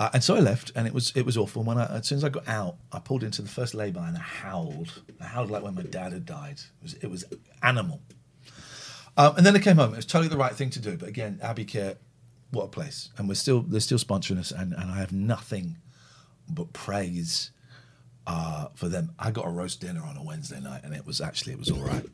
Uh, 0.00 0.10
and 0.14 0.24
so 0.24 0.34
I 0.34 0.40
left, 0.40 0.72
and 0.74 0.84
it 0.84 0.92
was 0.92 1.12
it 1.14 1.24
was 1.24 1.36
awful. 1.36 1.60
And 1.62 1.68
When 1.68 1.78
I, 1.78 1.86
as 1.98 2.08
soon 2.08 2.18
as 2.18 2.24
I 2.24 2.28
got 2.28 2.46
out, 2.48 2.76
I 2.90 2.98
pulled 2.98 3.22
into 3.22 3.40
the 3.40 3.48
first 3.48 3.72
lay-by 3.72 4.08
and 4.08 4.16
I 4.16 4.20
howled. 4.20 5.02
I 5.20 5.26
howled 5.26 5.50
like 5.50 5.62
when 5.62 5.76
my 5.76 5.82
dad 5.82 6.12
had 6.12 6.26
died. 6.26 6.58
It 6.80 6.82
was 6.82 6.94
it 6.94 7.10
was 7.10 7.24
animal. 7.62 8.00
Um, 9.16 9.36
and 9.36 9.46
then 9.46 9.54
I 9.54 9.60
came 9.60 9.76
home. 9.76 9.92
It 9.94 9.96
was 9.96 10.04
totally 10.04 10.28
the 10.28 10.36
right 10.36 10.52
thing 10.52 10.70
to 10.70 10.80
do. 10.80 10.96
But 10.96 11.08
again, 11.08 11.38
Abbey 11.42 11.64
Care, 11.64 11.94
what 12.50 12.64
a 12.64 12.68
place! 12.68 13.10
And 13.16 13.28
we're 13.28 13.34
still 13.36 13.62
they're 13.62 13.80
still 13.80 13.98
sponsoring 13.98 14.38
us, 14.38 14.50
and, 14.50 14.74
and 14.74 14.90
I 14.90 14.98
have 14.98 15.12
nothing 15.12 15.78
but 16.48 16.72
praise 16.72 17.52
uh, 18.26 18.66
for 18.74 18.88
them. 18.88 19.12
I 19.18 19.30
got 19.30 19.46
a 19.46 19.50
roast 19.50 19.80
dinner 19.80 20.02
on 20.04 20.16
a 20.16 20.22
Wednesday 20.22 20.60
night, 20.60 20.82
and 20.84 20.92
it 20.94 21.06
was 21.06 21.20
actually 21.20 21.52
it 21.52 21.58
was 21.60 21.70
all 21.70 21.84
right. 21.84 22.04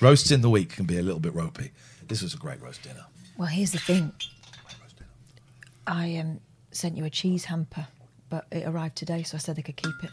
Roasts 0.00 0.30
in 0.30 0.40
the 0.42 0.50
week 0.50 0.70
can 0.70 0.84
be 0.84 0.98
a 0.98 1.02
little 1.02 1.20
bit 1.20 1.34
ropey. 1.34 1.70
This 2.06 2.22
was 2.22 2.34
a 2.34 2.36
great 2.36 2.60
roast 2.62 2.82
dinner. 2.82 3.04
Well, 3.36 3.48
here's 3.48 3.72
the 3.72 3.78
thing. 3.78 4.12
Great 4.64 4.76
roast 4.82 4.96
dinner. 4.96 5.10
I 5.86 6.16
um, 6.18 6.40
sent 6.70 6.96
you 6.96 7.04
a 7.04 7.10
cheese 7.10 7.46
hamper, 7.46 7.86
but 8.30 8.46
it 8.52 8.66
arrived 8.66 8.96
today, 8.96 9.22
so 9.22 9.36
I 9.36 9.38
said 9.38 9.56
they 9.56 9.62
could 9.62 9.76
keep 9.76 9.94
it. 10.02 10.10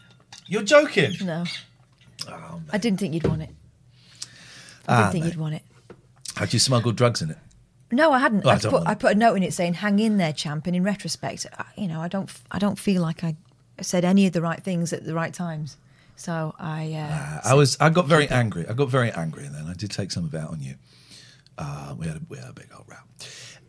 You're 0.47 0.63
joking. 0.63 1.13
No. 1.23 1.43
Oh, 2.27 2.61
I 2.71 2.77
didn't 2.77 2.99
think 2.99 3.13
you'd 3.13 3.27
want 3.27 3.43
it. 3.43 3.49
I 4.87 4.93
Ah, 4.93 4.97
didn't 4.97 5.11
think 5.11 5.23
mate. 5.25 5.33
you'd 5.33 5.39
want 5.39 5.55
it. 5.55 5.63
Had 6.35 6.53
you 6.53 6.59
smuggled 6.59 6.95
drugs 6.95 7.21
in 7.21 7.31
it? 7.31 7.37
No, 7.91 8.11
I 8.11 8.19
hadn't. 8.19 8.45
Oh, 8.45 8.49
I 8.49 8.53
I, 8.53 8.57
don't 8.57 8.71
put, 8.71 8.77
want 8.79 8.87
I 8.89 8.95
put 8.95 9.11
a 9.11 9.15
note 9.15 9.35
in 9.35 9.43
it 9.43 9.53
saying 9.53 9.75
"Hang 9.75 9.99
in 9.99 10.17
there, 10.17 10.33
champ." 10.33 10.67
And 10.67 10.75
in 10.75 10.83
retrospect, 10.83 11.45
I, 11.57 11.65
you 11.77 11.87
know, 11.87 12.01
I 12.01 12.07
don't, 12.07 12.29
I 12.51 12.59
don't 12.59 12.77
feel 12.79 13.01
like 13.01 13.23
I 13.23 13.35
said 13.81 14.03
any 14.05 14.25
of 14.27 14.33
the 14.33 14.41
right 14.41 14.61
things 14.63 14.91
at 14.91 15.05
the 15.05 15.13
right 15.13 15.33
times. 15.33 15.77
So 16.15 16.55
I, 16.57 16.93
uh, 16.93 17.49
I 17.49 17.53
was. 17.53 17.77
I 17.79 17.89
got 17.89 18.07
very 18.07 18.29
angry. 18.29 18.65
I 18.67 18.73
got 18.73 18.89
very 18.89 19.11
angry, 19.11 19.45
and 19.45 19.53
then 19.53 19.65
I 19.67 19.73
did 19.73 19.91
take 19.91 20.11
some 20.11 20.25
of 20.25 20.33
it 20.33 20.37
out 20.37 20.49
on 20.49 20.61
you. 20.61 20.75
Uh, 21.57 21.95
we 21.97 22.07
had 22.07 22.17
a, 22.17 22.21
we 22.29 22.37
had 22.37 22.49
a 22.49 22.53
big 22.53 22.67
old 22.75 22.85
row, 22.87 22.97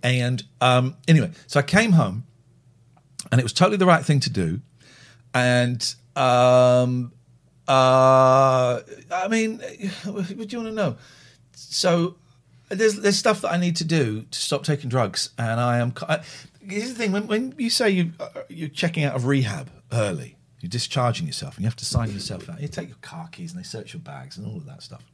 and 0.02 0.42
um, 0.61 0.96
anyway, 1.09 1.30
so 1.46 1.61
I 1.61 1.62
came 1.62 1.92
home, 1.92 2.24
and 3.30 3.40
it 3.40 3.44
was 3.44 3.52
totally 3.52 3.76
the 3.76 3.87
right 3.87 4.04
thing 4.04 4.20
to 4.20 4.30
do, 4.30 4.61
and 5.35 5.94
um, 6.14 7.12
uh, 7.68 8.80
I 9.12 9.28
mean, 9.28 9.59
what 10.04 10.26
do 10.28 10.35
you 10.35 10.59
want 10.59 10.70
to 10.70 10.72
know? 10.72 10.96
So 11.52 12.16
there's 12.68 12.96
there's 12.96 13.16
stuff 13.16 13.40
that 13.42 13.52
I 13.52 13.56
need 13.56 13.76
to 13.76 13.85
do 13.85 14.22
to 14.22 14.38
stop 14.38 14.64
taking 14.64 14.88
drugs, 14.88 15.30
and 15.38 15.61
I 15.61 15.78
am. 15.78 15.92
I, 16.09 16.20
here's 16.61 16.88
the 16.90 16.94
thing: 16.94 17.12
when, 17.12 17.26
when 17.26 17.54
you 17.59 17.70
say 17.70 17.90
you 17.90 18.12
uh, 18.20 18.28
you're 18.48 18.68
checking 18.68 19.04
out 19.04 19.16
of 19.16 19.26
rehab 19.26 19.70
early, 19.92 20.36
you're 20.66 20.70
discharging 20.70 21.29
yourself, 21.29 21.55
and 21.55 21.62
you 21.62 21.68
have 21.68 21.76
to 21.76 21.85
sign 21.85 22.11
yourself 22.11 22.50
out. 22.50 22.61
You 22.61 22.66
take 22.66 22.88
your 22.88 22.98
car 23.00 23.29
keys, 23.31 23.52
and 23.52 23.61
they 23.61 23.64
search 23.64 23.94
your 23.94 24.00
bags 24.00 24.37
and 24.37 24.44
all 24.44 24.57
of 24.57 24.66
that 24.66 24.83
stuff. 24.83 25.05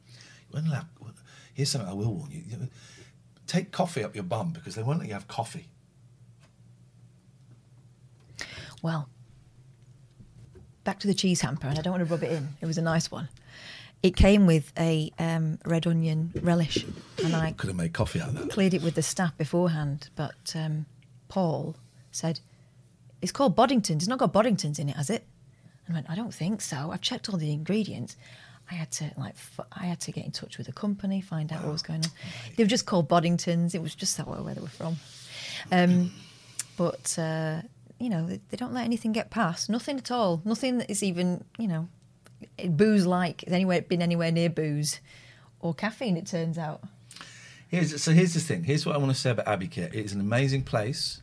Here's 1.53 1.69
something 1.69 1.87
I 1.87 1.93
will 1.93 2.11
warn 2.11 2.31
you: 2.31 2.41
You 2.49 2.69
take 3.45 3.71
coffee 3.71 4.03
up 4.03 4.15
your 4.15 4.23
bum 4.23 4.49
because 4.49 4.73
they 4.73 4.81
won't 4.81 4.97
let 4.97 5.07
you 5.07 5.13
have 5.13 5.27
coffee. 5.27 5.67
well, 8.81 9.07
back 10.83 10.99
to 11.01 11.07
the 11.07 11.13
cheese 11.13 11.41
hamper, 11.41 11.67
and 11.67 11.77
I 11.77 11.83
don't 11.83 11.93
want 11.93 12.05
to 12.07 12.11
rub 12.11 12.23
it 12.23 12.31
in. 12.31 12.49
It 12.59 12.65
was 12.65 12.79
a 12.79 12.81
nice 12.81 13.11
one. 13.11 13.29
It 14.01 14.15
came 14.15 14.47
with 14.47 14.73
a 14.77 15.11
um, 15.19 15.59
red 15.65 15.85
onion 15.85 16.31
relish, 16.41 16.83
and 17.23 17.35
I 17.35 17.51
Could 17.51 17.67
have 17.67 17.77
made 17.77 17.93
coffee 17.93 18.19
out 18.19 18.29
of 18.29 18.35
that. 18.39 18.49
cleared 18.49 18.73
it 18.73 18.81
with 18.81 18.95
the 18.95 19.03
staff 19.03 19.37
beforehand. 19.37 20.09
But 20.15 20.53
um, 20.55 20.87
Paul 21.29 21.75
said, 22.11 22.39
"It's 23.21 23.31
called 23.31 23.55
Boddington's. 23.55 24.01
It's 24.03 24.07
not 24.07 24.17
got 24.17 24.33
Boddington's 24.33 24.79
in 24.79 24.89
it, 24.89 24.95
has 24.95 25.11
it?" 25.11 25.25
And 25.87 25.95
I 25.95 25.99
went, 25.99 26.09
"I 26.09 26.15
don't 26.15 26.33
think 26.33 26.61
so. 26.61 26.91
I've 26.91 27.01
checked 27.01 27.29
all 27.29 27.37
the 27.37 27.51
ingredients." 27.51 28.15
I 28.71 28.75
had 28.75 28.91
to 28.91 29.11
like, 29.17 29.33
f- 29.33 29.59
I 29.73 29.85
had 29.85 29.99
to 30.01 30.11
get 30.11 30.25
in 30.25 30.31
touch 30.31 30.57
with 30.57 30.67
the 30.67 30.73
company, 30.73 31.19
find 31.19 31.51
out 31.51 31.63
what 31.63 31.73
was 31.73 31.83
going 31.83 32.03
on. 32.03 32.11
They 32.55 32.63
were 32.63 32.69
just 32.69 32.85
called 32.85 33.09
Boddingtons. 33.09 33.75
It 33.75 33.81
was 33.81 33.93
just 33.93 34.15
that 34.17 34.27
way 34.27 34.39
where 34.39 34.53
they 34.53 34.61
were 34.61 34.67
from. 34.67 34.95
Um, 35.71 36.11
but 36.77 37.17
uh, 37.19 37.61
you 37.99 38.09
know, 38.09 38.25
they, 38.25 38.39
they 38.49 38.57
don't 38.57 38.73
let 38.73 38.85
anything 38.85 39.11
get 39.11 39.31
past. 39.31 39.69
Nothing 39.69 39.97
at 39.97 40.11
all. 40.11 40.41
Nothing 40.45 40.77
that 40.79 40.89
is 40.89 41.03
even, 41.03 41.43
you 41.57 41.67
know, 41.67 41.87
booze 42.69 43.05
like 43.05 43.41
Has 43.45 43.53
anywhere 43.53 43.81
been 43.81 44.01
anywhere 44.01 44.31
near 44.31 44.49
booze 44.49 44.99
or 45.59 45.73
caffeine. 45.73 46.17
It 46.17 46.27
turns 46.27 46.57
out. 46.57 46.81
Here's, 47.69 48.03
so 48.03 48.11
here's 48.11 48.35
the 48.35 48.39
thing. 48.39 48.65
Here's 48.65 48.85
what 48.85 48.93
I 48.93 48.99
want 48.99 49.11
to 49.11 49.19
say 49.19 49.31
about 49.31 49.47
Abbey 49.47 49.67
Care. 49.67 49.87
It 49.87 50.05
is 50.05 50.13
an 50.13 50.19
amazing 50.19 50.63
place. 50.63 51.22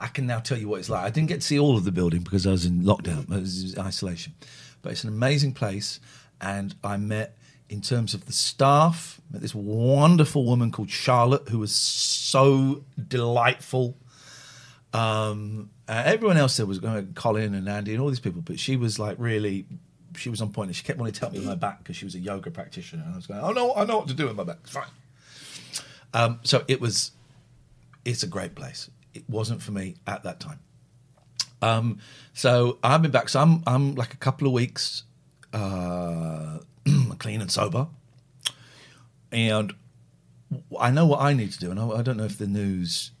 I 0.00 0.06
can 0.06 0.26
now 0.26 0.40
tell 0.40 0.56
you 0.56 0.66
what 0.66 0.80
it's 0.80 0.88
like. 0.88 1.04
I 1.04 1.10
didn't 1.10 1.28
get 1.28 1.42
to 1.42 1.46
see 1.46 1.58
all 1.58 1.76
of 1.76 1.84
the 1.84 1.92
building 1.92 2.22
because 2.22 2.46
I 2.46 2.50
was 2.50 2.64
in 2.64 2.82
lockdown, 2.82 3.28
was 3.28 3.76
isolation. 3.78 4.32
But 4.80 4.92
it's 4.92 5.04
an 5.04 5.10
amazing 5.10 5.52
place. 5.52 6.00
And 6.40 6.74
I 6.82 6.96
met, 6.96 7.36
in 7.68 7.82
terms 7.82 8.14
of 8.14 8.24
the 8.24 8.32
staff, 8.32 9.20
met 9.30 9.42
this 9.42 9.54
wonderful 9.54 10.46
woman 10.46 10.72
called 10.72 10.90
Charlotte 10.90 11.50
who 11.50 11.58
was 11.58 11.74
so 11.74 12.82
delightful. 13.08 13.98
Um, 14.94 15.68
uh, 15.86 16.02
everyone 16.06 16.38
else 16.38 16.56
there 16.56 16.64
was 16.64 16.78
going, 16.78 17.12
Colin 17.12 17.54
and 17.54 17.68
Andy 17.68 17.92
and 17.92 18.00
all 18.00 18.08
these 18.08 18.20
people, 18.20 18.40
but 18.40 18.58
she 18.58 18.76
was 18.76 18.98
like 18.98 19.16
really, 19.18 19.66
she 20.16 20.30
was 20.30 20.40
on 20.40 20.50
point. 20.50 20.68
And 20.68 20.76
she 20.76 20.82
kept 20.82 20.98
wanting 20.98 21.12
to 21.12 21.20
help 21.20 21.34
me 21.34 21.40
with 21.40 21.48
my 21.48 21.54
back 21.56 21.80
because 21.80 21.96
she 21.96 22.06
was 22.06 22.14
a 22.14 22.20
yoga 22.20 22.50
practitioner. 22.50 23.02
And 23.04 23.12
I 23.12 23.16
was 23.16 23.26
going, 23.26 23.40
oh 23.40 23.52
no, 23.52 23.74
I 23.74 23.84
know 23.84 23.98
what 23.98 24.08
to 24.08 24.14
do 24.14 24.28
with 24.28 24.36
my 24.36 24.44
back. 24.44 24.58
It's 24.62 24.72
fine. 24.72 24.84
Um, 26.14 26.40
so 26.42 26.64
it 26.68 26.80
was, 26.80 27.12
it's 28.06 28.22
a 28.22 28.26
great 28.26 28.54
place. 28.54 28.88
It 29.14 29.24
wasn't 29.28 29.62
for 29.62 29.72
me 29.72 29.96
at 30.06 30.22
that 30.22 30.40
time. 30.40 30.60
Um, 31.62 31.98
so 32.32 32.78
I've 32.82 33.02
been 33.02 33.10
back. 33.10 33.28
So 33.28 33.40
I'm, 33.40 33.62
I'm 33.66 33.94
like 33.94 34.14
a 34.14 34.16
couple 34.16 34.46
of 34.46 34.52
weeks 34.52 35.02
uh, 35.52 36.58
clean 37.18 37.40
and 37.40 37.50
sober. 37.50 37.88
And 39.32 39.74
I 40.80 40.90
know 40.90 41.06
what 41.06 41.20
I 41.20 41.32
need 41.32 41.52
to 41.52 41.58
do, 41.58 41.70
and 41.70 41.78
I 41.78 41.88
I 41.88 42.02
don't 42.02 42.16
know 42.16 42.24
if 42.24 42.36
the 42.38 42.46
news 42.48 43.12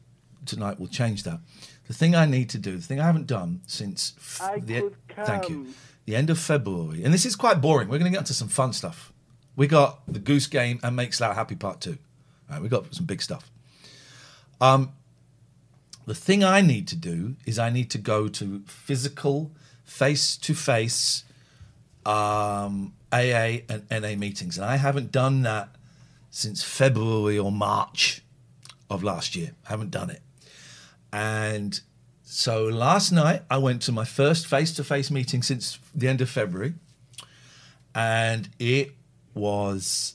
tonight 0.44 0.80
will 0.80 0.88
change 0.88 1.22
that. 1.22 1.38
The 1.86 1.94
thing 1.94 2.14
I 2.16 2.24
need 2.24 2.50
to 2.50 2.58
do, 2.58 2.76
the 2.76 2.82
thing 2.82 3.00
I 3.00 3.06
haven't 3.06 3.26
done 3.26 3.60
since 3.66 4.14
f- 4.16 4.40
the 4.66 4.92
thank 5.24 5.48
you, 5.48 5.68
the 6.06 6.16
end 6.16 6.30
of 6.30 6.38
February, 6.38 7.04
and 7.04 7.14
this 7.14 7.24
is 7.24 7.36
quite 7.36 7.60
boring. 7.60 7.88
We're 7.88 7.98
going 7.98 8.10
to 8.10 8.16
get 8.16 8.20
into 8.20 8.34
some 8.34 8.48
fun 8.48 8.72
stuff. 8.72 9.12
We 9.54 9.68
got 9.68 10.00
the 10.08 10.18
Goose 10.18 10.48
Game 10.48 10.80
and 10.82 10.96
Makes 10.96 11.18
Slough 11.18 11.36
Happy 11.36 11.54
Part 11.54 11.80
Two. 11.80 11.98
Right, 12.50 12.60
we 12.60 12.68
got 12.68 12.92
some 12.92 13.06
big 13.06 13.22
stuff. 13.22 13.48
Um, 14.60 14.92
the 16.10 16.14
thing 16.16 16.42
I 16.42 16.60
need 16.60 16.88
to 16.88 16.96
do 16.96 17.36
is 17.46 17.56
I 17.56 17.70
need 17.70 17.88
to 17.90 17.98
go 17.98 18.26
to 18.26 18.64
physical, 18.66 19.52
face 19.84 20.36
to 20.38 20.54
face 20.54 21.22
um, 22.04 22.94
AA 23.12 23.62
and 23.68 23.84
NA 23.88 24.16
meetings, 24.16 24.58
and 24.58 24.66
I 24.66 24.74
haven't 24.74 25.12
done 25.12 25.42
that 25.42 25.68
since 26.28 26.64
February 26.64 27.38
or 27.38 27.52
March 27.52 28.22
of 28.90 29.04
last 29.04 29.36
year. 29.36 29.52
I 29.64 29.68
haven't 29.68 29.92
done 29.92 30.10
it, 30.10 30.22
and 31.12 31.80
so 32.24 32.64
last 32.64 33.12
night 33.12 33.42
I 33.48 33.58
went 33.58 33.80
to 33.82 33.92
my 33.92 34.04
first 34.04 34.48
face 34.48 34.72
to 34.72 34.82
face 34.82 35.12
meeting 35.12 35.44
since 35.44 35.78
the 35.94 36.08
end 36.08 36.20
of 36.20 36.28
February, 36.28 36.74
and 37.94 38.48
it 38.58 38.96
was 39.32 40.14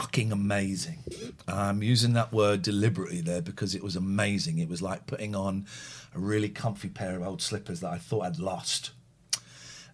fucking 0.00 0.32
amazing. 0.32 0.98
I'm 1.46 1.82
using 1.82 2.12
that 2.14 2.32
word 2.32 2.62
deliberately 2.62 3.20
there 3.20 3.42
because 3.42 3.74
it 3.74 3.82
was 3.82 3.96
amazing. 3.96 4.58
It 4.58 4.68
was 4.68 4.80
like 4.82 5.06
putting 5.06 5.34
on 5.34 5.66
a 6.14 6.18
really 6.18 6.48
comfy 6.48 6.88
pair 6.88 7.16
of 7.16 7.22
old 7.26 7.42
slippers 7.42 7.80
that 7.80 7.90
I 7.92 7.98
thought 7.98 8.24
I'd 8.24 8.38
lost. 8.38 8.90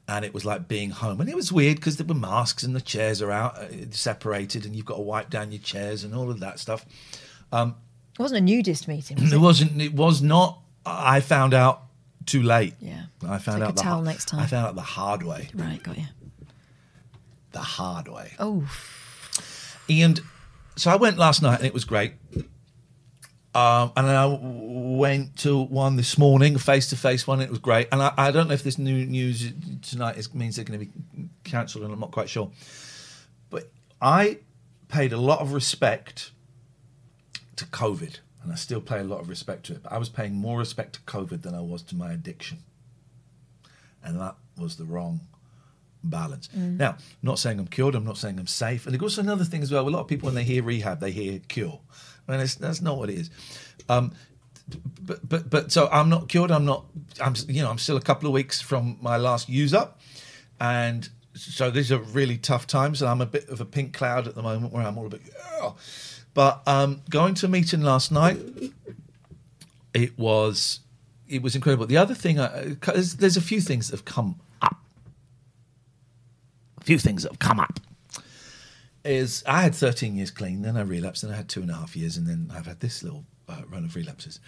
And 0.07 0.25
it 0.25 0.35
was 0.35 0.45
like 0.45 0.69
being 0.69 0.91
home. 0.91 1.21
And 1.21 1.31
it 1.31 1.37
was 1.37 1.51
weird 1.51 1.77
because 1.77 1.97
there 1.97 2.07
were 2.07 2.15
masks 2.15 2.63
and 2.63 2.77
the 2.77 2.81
chairs 2.81 3.23
are 3.23 3.31
out 3.31 3.57
uh, 3.57 3.69
separated 3.91 4.67
and 4.67 4.77
you've 4.77 4.85
got 4.85 4.97
to 4.97 5.01
wipe 5.03 5.31
down 5.31 5.51
your 5.51 5.63
chairs 5.63 6.05
and 6.05 6.15
all 6.15 6.31
of 6.31 6.41
that 6.41 6.59
stuff. 6.59 6.85
It 7.53 7.73
wasn't 8.19 8.39
a 8.39 8.45
nudist 8.45 8.87
meeting, 8.87 9.19
was 9.21 9.33
It 9.33 9.37
it? 9.37 9.39
wasn't, 9.39 9.81
it 9.81 9.95
was 9.95 10.21
not, 10.21 10.61
I 10.85 11.21
found 11.21 11.55
out 11.55 11.85
too 12.27 12.43
late. 12.43 12.75
Yeah. 12.81 13.05
I 13.27 13.39
found 13.39 13.61
Take 13.61 13.69
out 13.69 13.71
a 13.71 13.75
the, 13.77 13.81
towel 13.83 14.03
next 14.03 14.27
time. 14.27 14.41
I 14.41 14.47
found 14.47 14.67
out 14.67 14.75
the 14.75 14.83
hard 14.83 15.23
way. 15.23 15.49
Right, 15.55 15.83
got 15.83 15.97
you. 15.97 16.05
The 17.53 17.61
hard 17.61 18.09
way. 18.09 18.33
Oh, 18.39 18.69
And 19.89 20.21
so 20.77 20.91
I 20.91 20.97
went 20.97 21.19
last 21.19 21.43
night 21.43 21.59
and 21.59 21.67
it 21.67 21.75
was 21.75 21.85
great. 21.85 22.15
Um, 23.55 23.93
and 23.97 24.09
I 24.09 24.39
went 24.43 25.37
to 25.39 25.63
one 25.63 25.95
this 25.95 26.19
morning, 26.19 26.59
face 26.59 26.91
to 26.91 26.97
face 26.97 27.25
one. 27.25 27.41
It 27.41 27.51
was 27.51 27.61
great. 27.61 27.87
And 27.93 28.03
I, 28.03 28.13
I 28.17 28.31
don't 28.33 28.49
know 28.49 28.55
if 28.55 28.65
this 28.65 28.79
new 28.79 29.07
news 29.07 29.53
tonight 29.83 30.17
is, 30.17 30.35
means 30.35 30.57
they're 30.57 30.65
going 30.65 30.81
to 30.81 30.87
be 30.87 31.29
cancelled, 31.45 31.85
and 31.85 31.93
I'm 31.93 32.01
not 32.01 32.11
quite 32.11 32.29
sure. 32.29 32.51
But 33.51 33.71
I 34.03 34.39
paid 34.89 35.13
a 35.13 35.19
lot 35.19 35.39
of 35.39 35.53
respect 35.53 36.33
to 37.55 37.65
COVID, 37.67 38.19
and 38.43 38.53
I 38.53 38.57
still 38.57 38.81
pay 38.81 38.99
a 38.99 39.05
lot 39.05 39.21
of 39.21 39.29
respect 39.29 39.67
to 39.67 39.75
it. 39.75 39.85
But 39.85 39.93
I 39.93 39.99
was 39.99 40.09
paying 40.09 40.35
more 40.35 40.59
respect 40.59 40.95
to 40.95 41.01
COVID 41.03 41.43
than 41.43 41.55
I 41.55 41.61
was 41.61 41.83
to 41.83 41.95
my 41.95 42.13
addiction. 42.13 42.59
And 44.03 44.21
that 44.21 44.35
was 44.59 44.77
the 44.77 44.85
wrong 44.85 45.21
balance. 46.05 46.49
Now, 46.55 46.91
I'm 46.91 46.97
not 47.23 47.39
saying 47.39 47.59
I'm 47.59 47.67
cured. 47.67 47.95
I'm 47.95 48.05
not 48.05 48.19
saying 48.19 48.39
I'm 48.39 48.47
safe. 48.47 48.87
And 48.87 48.95
there's 48.95 49.03
also 49.03 49.23
another 49.23 49.45
thing 49.45 49.63
as 49.63 49.73
well. 49.73 49.89
A 49.89 49.91
lot 49.91 50.01
of 50.01 50.09
people, 50.09 50.27
when 50.27 50.35
they 50.35 50.45
hear 50.45 50.63
rehab, 50.63 51.01
they 51.01 51.11
hear 51.11 51.41
cure. 51.49 51.81
And 52.29 52.41
it's, 52.41 52.55
that's 52.55 52.81
not 52.81 52.99
what 52.99 53.11
it 53.11 53.19
is. 53.19 53.31
Um, 53.89 54.13
but 55.03 55.29
but 55.29 55.51
but 55.51 55.73
so 55.73 55.89
I'm 55.93 56.09
not 56.09 56.29
cured. 56.29 56.51
I'm 56.51 56.65
not. 56.65 56.87
I'm 57.21 57.35
you 57.49 57.63
know 57.63 57.71
I'm 57.71 57.79
still 57.79 57.97
a 57.97 58.01
couple 58.01 58.27
of 58.27 58.33
weeks 58.33 58.63
from 58.63 58.97
my 59.03 59.19
last 59.19 59.49
use 59.49 59.75
up, 59.75 60.01
and 60.59 61.09
so 61.35 61.71
these 61.71 61.93
are 61.93 61.99
really 61.99 62.39
tough 62.39 62.67
times. 62.67 63.03
And 63.03 63.11
I'm 63.11 63.21
a 63.21 63.27
bit 63.27 63.49
of 63.51 63.61
a 63.61 63.67
pink 63.67 63.93
cloud 63.93 64.27
at 64.27 64.35
the 64.35 64.43
moment 64.43 64.73
where 64.73 64.87
I'm 64.87 64.97
all 64.97 65.07
a 65.07 65.11
bit. 65.11 65.21
"Yeah." 65.27 65.73
But 66.33 66.63
um, 66.67 67.03
going 67.11 67.35
to 67.35 67.47
a 67.47 67.49
meeting 67.49 67.83
last 67.83 68.11
night, 68.11 68.39
it 69.93 70.19
was 70.19 70.81
it 71.29 71.43
was 71.43 71.55
incredible. 71.55 71.87
The 71.87 71.97
other 71.97 72.15
thing, 72.15 72.39
I, 72.39 72.77
there's, 72.87 73.17
there's 73.17 73.37
a 73.37 73.43
few 73.43 73.61
things 73.61 73.89
that 73.89 73.97
have 73.97 74.05
come 74.05 74.41
few 76.85 76.99
things 76.99 77.23
that 77.23 77.33
have 77.33 77.39
come 77.39 77.59
up 77.59 77.81
is 79.05 79.43
I 79.47 79.63
had 79.63 79.75
13 79.75 80.17
years 80.17 80.31
clean, 80.31 80.63
then 80.63 80.77
I 80.77 80.83
relapsed, 80.83 81.23
then 81.23 81.31
I 81.31 81.37
had 81.37 81.49
two 81.49 81.61
and 81.61 81.71
a 81.71 81.75
half 81.75 81.97
years, 81.97 82.17
and 82.17 82.27
then 82.27 82.51
I've 82.55 82.67
had 82.67 82.81
this 82.81 83.03
little 83.03 83.25
uh, 83.49 83.63
run 83.69 83.85
of 83.85 83.97
relapses. 83.97 84.41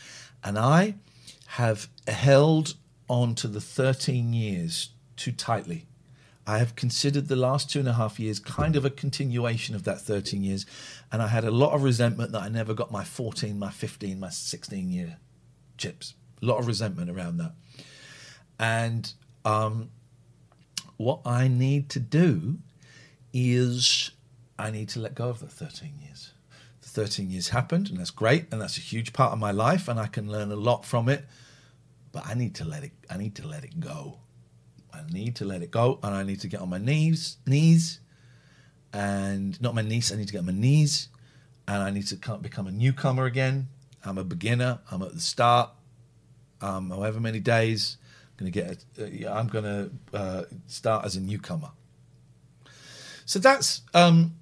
And 0.42 0.59
I 0.59 0.94
have 1.49 1.88
held 2.09 2.75
on 3.09 3.35
to 3.37 3.49
the 3.49 3.61
13 3.61 4.33
years 4.33 4.90
too 5.16 5.33
tightly. 5.33 5.87
I 6.46 6.59
have 6.59 6.77
considered 6.77 7.27
the 7.27 7.37
last 7.37 7.70
two 7.70 7.81
and 7.81 7.88
a 7.88 7.94
half 7.94 8.20
years 8.20 8.38
kind 8.38 8.77
of 8.77 8.85
a 8.85 8.90
continuation 8.90 9.75
of 9.75 9.83
that 9.85 10.01
13 10.01 10.44
years. 10.44 10.64
And 11.11 11.20
I 11.20 11.27
had 11.27 11.44
a 11.44 11.51
lot 11.51 11.72
of 11.72 11.83
resentment 11.83 12.33
that 12.33 12.42
I 12.42 12.49
never 12.49 12.72
got 12.72 12.92
my 12.92 13.03
14, 13.03 13.59
my 13.59 13.70
15, 13.70 14.20
my 14.20 14.31
16 14.31 14.90
year 14.90 15.16
chips. 15.77 16.14
A 16.40 16.46
lot 16.46 16.59
of 16.59 16.68
resentment 16.68 17.11
around 17.11 17.38
that. 17.38 17.53
And 18.61 19.12
um, 19.44 19.90
what 20.96 21.20
I 21.24 21.48
need 21.48 21.88
to 21.90 22.00
do 22.00 22.59
is 23.32 24.11
I 24.59 24.70
need 24.70 24.88
to 24.90 25.00
let 25.00 25.14
go 25.14 25.28
of 25.28 25.40
the 25.40 25.46
13 25.46 25.94
years. 26.02 26.32
The 26.80 26.88
13 26.88 27.30
years 27.30 27.50
happened, 27.50 27.90
and 27.90 27.98
that's 27.98 28.11
great, 28.11 28.46
and 28.50 28.61
that's 28.61 28.78
a 28.78 28.80
huge 28.80 29.12
part 29.12 29.32
of 29.32 29.38
my 29.38 29.50
life, 29.50 29.88
and 29.88 30.00
I 30.00 30.06
can 30.06 30.30
learn 30.30 30.50
a 30.50 30.56
lot 30.56 30.85
from 30.85 31.09
it. 31.09 31.24
But 32.12 32.26
I 32.26 32.35
need 32.35 32.54
to 32.56 32.64
let 32.64 32.85
it. 32.85 32.92
I 33.11 33.18
need 33.18 33.35
to 33.37 33.46
let 33.46 33.64
it 33.64 33.78
go. 33.78 34.18
I 34.92 35.02
need 35.11 35.37
to 35.37 35.44
let 35.44 35.62
it 35.62 35.70
go, 35.70 35.98
and 36.02 36.14
I 36.14 36.22
need 36.22 36.40
to 36.40 36.48
get 36.48 36.61
on 36.61 36.70
my 36.70 36.78
knees, 36.78 37.37
knees, 37.46 38.00
and 38.92 39.61
not 39.61 39.74
my 39.74 39.82
knees. 39.82 40.11
I 40.11 40.16
need 40.16 40.28
to 40.28 40.32
get 40.32 40.38
on 40.38 40.46
my 40.46 40.52
knees, 40.52 41.09
and 41.68 41.82
I 41.82 41.90
need 41.90 42.06
to 42.06 42.16
come- 42.16 42.40
become 42.40 42.66
a 42.66 42.72
newcomer 42.72 43.26
again. 43.26 43.68
I'm 44.02 44.16
a 44.16 44.24
beginner. 44.24 44.78
I'm 44.90 45.02
at 45.02 45.12
the 45.12 45.20
start. 45.20 45.70
Um, 46.62 46.88
however 46.88 47.20
many 47.20 47.40
days, 47.40 47.98
going 48.37 48.51
to 48.53 48.61
get. 48.61 48.85
A, 48.99 49.27
uh, 49.27 49.38
I'm 49.38 49.49
going 49.49 49.64
to 49.64 49.90
uh, 50.16 50.42
start 50.66 51.05
as 51.05 51.16
a 51.16 51.20
newcomer. 51.20 51.70
So 53.25 53.38
that's 53.38 53.83
um, 53.94 54.35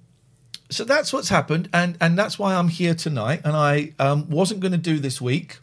so 0.69 0.83
that's 0.83 1.11
what's 1.11 1.29
happened, 1.29 1.69
and 1.73 1.97
and 1.99 2.17
that's 2.17 2.37
why 2.37 2.55
I'm 2.55 2.67
here 2.67 2.93
tonight. 2.93 3.41
And 3.43 3.55
I 3.55 3.93
um, 3.99 4.29
wasn't 4.29 4.59
going 4.59 4.73
to 4.73 4.77
do 4.77 4.99
this 4.99 5.19
week. 5.19 5.59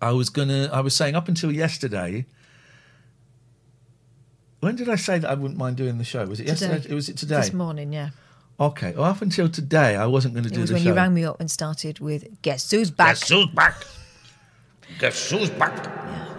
I 0.00 0.12
was 0.12 0.30
gonna. 0.30 0.68
I 0.72 0.80
was 0.80 0.94
saying 0.96 1.14
up 1.14 1.28
until 1.28 1.52
yesterday. 1.52 2.26
When 4.60 4.76
did 4.76 4.88
I 4.88 4.94
say 4.94 5.18
that 5.18 5.28
I 5.28 5.34
wouldn't 5.34 5.58
mind 5.58 5.76
doing 5.76 5.98
the 5.98 6.04
show? 6.04 6.24
Was 6.24 6.38
it 6.38 6.46
Today. 6.46 6.68
yesterday? 6.74 6.94
Was 6.94 7.08
it 7.08 7.16
today? 7.16 7.36
this 7.36 7.52
morning, 7.52 7.92
yeah. 7.92 8.10
Okay. 8.60 8.92
Well, 8.96 9.04
up 9.04 9.20
until 9.20 9.48
today, 9.48 9.96
I 9.96 10.06
wasn't 10.06 10.34
going 10.34 10.44
to 10.44 10.50
It 10.50 10.54
do 10.54 10.60
was 10.60 10.70
the 10.70 10.74
when 10.74 10.82
show. 10.84 10.90
you 10.90 10.94
rang 10.94 11.12
me 11.12 11.24
up 11.24 11.40
and 11.40 11.50
started 11.50 11.98
with 11.98 12.40
"Guess 12.42 12.70
who's 12.70 12.90
back." 12.90 13.16
Guess 13.16 13.28
who's 13.28 13.46
back? 13.46 13.84
Guess 15.00 15.30
who's 15.30 15.50
back? 15.50 15.84
Yeah, 15.84 16.31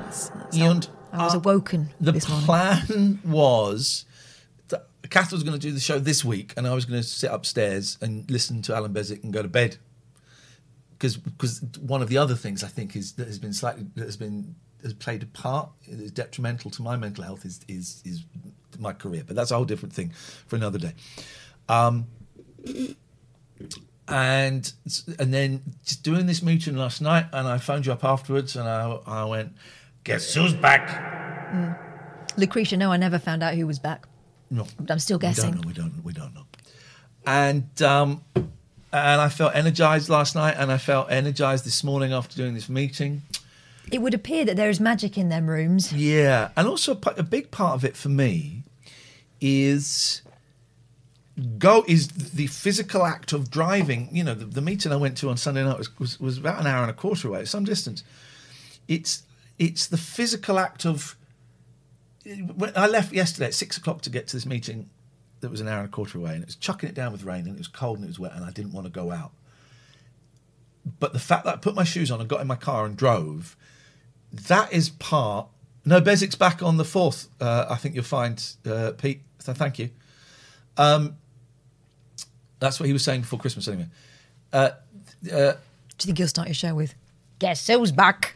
And 0.54 0.88
I 1.12 1.26
was 1.26 1.36
uh, 1.36 1.40
awoken 1.40 1.90
the 2.00 2.12
this 2.12 2.28
morning. 2.28 2.46
plan 2.46 3.20
was 3.26 4.06
that 4.70 4.88
Kath 5.10 5.32
was 5.32 5.44
going 5.44 5.54
to 5.54 5.60
do 5.60 5.72
the 5.72 5.80
show 5.80 6.00
this 6.00 6.24
week, 6.26 6.54
and 6.58 6.68
I 6.68 6.74
was 6.74 6.86
going 6.86 7.02
to 7.02 7.08
sit 7.08 7.32
upstairs 7.32 7.98
and 8.02 8.30
listen 8.30 8.62
to 8.64 8.76
Alan 8.76 8.94
Beswick 8.94 9.24
and 9.24 9.34
go 9.34 9.42
to 9.42 9.48
bed. 9.48 9.78
Because 10.92 11.18
because 11.18 11.62
one 11.80 12.02
of 12.02 12.10
the 12.10 12.18
other 12.18 12.36
things 12.36 12.64
I 12.64 12.68
think 12.68 12.96
is 12.96 13.14
that 13.14 13.28
has 13.28 13.40
been 13.40 13.54
slightly 13.54 13.86
that 13.96 14.06
has 14.06 14.18
been 14.18 14.56
has 14.84 14.94
played 14.94 15.24
a 15.24 15.26
part 15.28 15.70
is 15.86 16.12
detrimental 16.12 16.70
to 16.72 16.82
my 16.82 16.96
mental 16.96 17.24
health 17.24 17.46
is 17.46 17.62
is 17.68 18.02
is 18.06 18.24
my 18.80 18.94
career, 18.94 19.24
but 19.26 19.36
that's 19.36 19.52
a 19.52 19.56
whole 19.56 19.66
different 19.66 19.94
thing 19.94 20.12
for 20.48 20.56
another 20.56 20.80
day. 20.80 20.94
Um, 21.70 22.08
and 24.08 24.74
and 25.20 25.34
then 25.34 25.62
just 25.86 26.04
doing 26.04 26.26
this 26.26 26.42
meeting 26.42 26.76
last 26.76 27.02
night, 27.02 27.28
and 27.32 27.48
I 27.48 27.58
phoned 27.58 27.86
you 27.86 27.94
up 27.94 28.04
afterwards, 28.04 28.56
and 28.56 28.68
I 28.68 28.98
I 29.06 29.26
went, 29.26 29.54
guess 30.04 30.34
who's 30.34 30.54
back? 30.54 31.12
Lucretia, 32.38 32.78
no, 32.78 32.92
I 32.92 32.98
never 32.98 33.20
found 33.20 33.44
out 33.44 33.54
who 33.56 33.68
was 33.68 33.80
back. 33.80 34.06
No, 34.50 34.68
But 34.80 34.92
I'm 34.92 35.00
still 35.00 35.18
guessing. 35.20 35.52
we 35.52 35.58
guessing. 35.58 35.62
don't 35.62 35.66
know. 35.66 35.68
We 35.68 35.74
don't. 35.74 36.04
We 36.06 36.14
don't 36.14 36.34
know. 36.36 36.46
And 37.26 37.82
um, 37.82 38.24
and 38.36 39.22
I 39.22 39.30
felt 39.30 39.56
energized 39.56 40.10
last 40.10 40.36
night, 40.36 40.56
and 40.58 40.72
I 40.72 40.78
felt 40.78 41.12
energized 41.12 41.66
this 41.66 41.84
morning 41.84 42.12
after 42.14 42.36
doing 42.36 42.54
this 42.54 42.70
meeting. 42.70 43.22
It 43.92 44.02
would 44.02 44.14
appear 44.14 44.46
that 44.46 44.56
there 44.56 44.70
is 44.70 44.80
magic 44.80 45.18
in 45.18 45.30
them 45.30 45.50
rooms. 45.50 45.92
Yeah, 45.94 46.50
and 46.58 46.68
also 46.68 46.94
a 46.94 47.10
a 47.18 47.24
big 47.24 47.52
part 47.52 47.76
of 47.76 47.86
it 47.86 47.96
for 47.96 48.10
me 48.10 48.64
is 49.42 50.22
go 51.58 51.84
is 51.88 52.08
the 52.10 52.48
physical 52.48 53.06
act 53.06 53.34
of 53.34 53.50
driving. 53.50 54.10
You 54.12 54.24
know, 54.24 54.34
the, 54.36 54.46
the 54.46 54.62
meeting 54.62 54.92
I 54.92 54.96
went 54.98 55.18
to 55.20 55.30
on 55.30 55.38
Sunday 55.38 55.64
night 55.64 55.78
was, 55.78 55.98
was 56.00 56.20
was 56.20 56.38
about 56.38 56.60
an 56.60 56.68
hour 56.68 56.82
and 56.82 56.92
a 56.92 56.94
quarter 56.94 57.28
away, 57.30 57.46
some 57.46 57.64
distance. 57.64 58.04
It's 58.88 59.24
it's 59.68 59.88
the 59.88 59.98
physical 59.98 60.60
act 60.60 60.86
of. 60.86 61.16
When 62.56 62.72
I 62.76 62.88
left 62.88 63.12
yesterday 63.12 63.48
at 63.48 63.54
six 63.54 63.76
o'clock 63.78 64.02
to 64.04 64.10
get 64.10 64.28
to 64.28 64.38
this 64.38 64.46
meeting 64.46 64.90
that 65.42 65.52
was 65.52 65.60
an 65.60 65.68
hour 65.68 65.80
and 65.80 65.90
a 65.90 65.92
quarter 65.92 66.18
away, 66.18 66.34
and 66.34 66.42
it 66.42 66.46
was 66.46 66.56
chucking 66.56 66.88
it 66.88 66.96
down 66.96 67.12
with 67.12 67.24
rain, 67.24 67.42
and 67.42 67.56
it 67.56 67.58
was 67.58 67.68
cold 67.68 67.98
and 67.98 68.06
it 68.06 68.08
was 68.08 68.20
wet, 68.20 68.32
and 68.34 68.46
I 68.46 68.52
didn't 68.52 68.72
want 68.72 68.86
to 68.86 68.92
go 68.92 69.12
out. 69.12 69.32
But 71.00 71.12
the 71.12 71.20
fact 71.20 71.44
that 71.46 71.54
I 71.56 71.58
put 71.58 71.76
my 71.76 71.84
shoes 71.84 72.12
on 72.12 72.22
and 72.22 72.30
got 72.30 72.40
in 72.42 72.48
my 72.48 72.56
car 72.56 72.86
and 72.86 72.96
drove, 72.96 73.58
that 74.32 74.72
is 74.72 74.90
part. 74.90 75.48
No, 75.86 76.00
Beswick's 76.00 76.36
back 76.36 76.64
on 76.64 76.78
the 76.78 76.86
fourth. 76.86 77.28
Uh, 77.42 77.66
I 77.70 77.76
think 77.76 77.96
you'll 77.96 78.06
find 78.06 78.42
uh, 78.66 78.92
Pete. 78.98 79.22
So 79.40 79.54
thank 79.54 79.80
you. 79.80 79.90
Um, 80.78 81.18
that's 82.60 82.80
what 82.80 82.88
he 82.88 82.94
was 82.94 83.04
saying 83.04 83.22
before 83.22 83.40
Christmas, 83.40 83.68
anyway. 83.68 83.88
Uh, 84.54 84.72
Do 85.22 85.30
you 85.30 85.54
think 85.98 86.20
you'll 86.20 86.28
start 86.30 86.48
your 86.48 86.56
show 86.56 86.74
with 86.74 86.96
Guess 87.40 87.68
who's 87.68 87.92
back? 87.92 88.36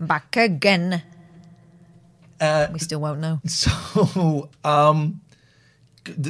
Back 0.00 0.36
again. 0.36 1.02
Uh, 2.40 2.66
we 2.72 2.78
still 2.78 3.00
won't 3.00 3.20
know. 3.20 3.40
So, 3.46 4.50
um, 4.64 5.20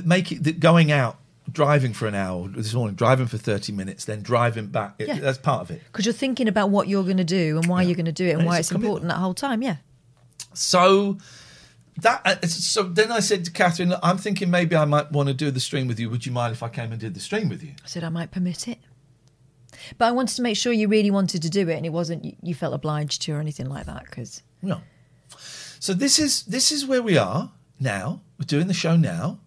make 0.05 0.31
it 0.31 0.61
going 0.61 0.93
out, 0.93 1.19
driving 1.51 1.93
for 1.93 2.07
an 2.07 2.15
hour 2.15 2.47
this 2.49 2.75
morning, 2.75 2.95
driving 2.95 3.27
for 3.27 3.39
thirty 3.39 3.73
minutes, 3.73 4.05
then 4.05 4.23
driving 4.23 4.67
back. 4.67 4.95
it- 4.99 5.09
Yeah. 5.09 5.19
That's 5.19 5.39
part 5.39 5.63
of 5.63 5.71
it. 5.71 5.83
Because 5.87 6.05
you're 6.07 6.13
thinking 6.13 6.47
about 6.47 6.71
what 6.71 6.89
you're 6.89 7.05
going 7.05 7.17
to 7.17 7.25
do 7.25 7.57
and 7.59 7.67
why 7.67 7.83
you're 7.83 7.97
going 7.97 8.05
to 8.07 8.13
do 8.13 8.27
it 8.27 8.33
and 8.33 8.41
And 8.41 8.47
why 8.49 8.59
it's 8.59 8.71
it's 8.71 8.77
important 8.77 9.09
that 9.09 9.17
whole 9.19 9.35
time. 9.35 9.63
Yeah. 9.63 9.77
So 10.53 11.19
that 12.01 12.21
uh, 12.27 12.47
so 12.47 12.83
then 12.83 13.11
I 13.11 13.21
said 13.21 13.45
to 13.47 13.51
Catherine, 13.51 13.95
I'm 14.03 14.19
thinking 14.19 14.51
maybe 14.51 14.77
I 14.77 14.85
might 14.85 15.11
want 15.11 15.29
to 15.29 15.35
do 15.35 15.51
the 15.51 15.61
stream 15.61 15.89
with 15.89 15.99
you. 15.99 16.11
Would 16.11 16.27
you 16.27 16.33
mind 16.33 16.53
if 16.53 16.63
I 16.63 16.69
came 16.69 16.93
and 16.93 17.01
did 17.01 17.15
the 17.15 17.21
stream 17.21 17.49
with 17.49 17.63
you? 17.63 17.71
I 17.83 17.87
said 17.89 18.05
I 18.05 18.09
might 18.11 18.31
permit 18.31 18.69
it. 18.69 18.79
But 19.99 20.07
I 20.07 20.13
wanted 20.13 20.37
to 20.37 20.43
make 20.43 20.57
sure 20.57 20.73
you 20.73 20.89
really 20.89 21.11
wanted 21.11 21.43
to 21.43 21.51
do 21.51 21.69
it 21.69 21.77
and 21.77 21.87
it 21.87 21.91
wasn't 21.93 22.37
you, 22.43 22.55
felt 22.55 22.75
obliged 22.75 23.23
to 23.23 23.33
or 23.33 23.41
anything 23.41 23.69
like 23.69 23.87
that 23.87 24.05
because 24.05 24.43
No. 24.63 24.81
So 25.81 25.93
this 25.93 26.19
is 26.19 26.45
this 26.45 26.73
is 26.73 26.87
where 26.87 27.03
we 27.03 27.19
are 27.19 27.51
now. 27.79 28.21
We're 28.39 28.47
doing 28.47 28.67
the 28.69 28.75
show 28.75 28.97
now. 28.97 29.39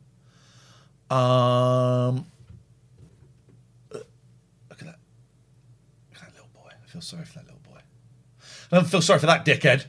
Um, 1.10 2.26
uh, 3.92 4.00
look 4.70 4.80
at 4.80 4.86
that. 4.86 5.00
Look 6.12 6.16
at 6.16 6.22
that 6.22 6.34
little 6.34 6.50
boy. 6.54 6.70
I 6.70 6.88
feel 6.88 7.02
sorry 7.02 7.26
for 7.26 7.40
that 7.40 7.46
little 7.46 7.62
boy. 7.68 7.80
I 8.72 8.76
don't 8.76 8.88
feel 8.88 9.02
sorry 9.02 9.20
for 9.20 9.26
that 9.28 9.46
dickhead, 9.46 9.86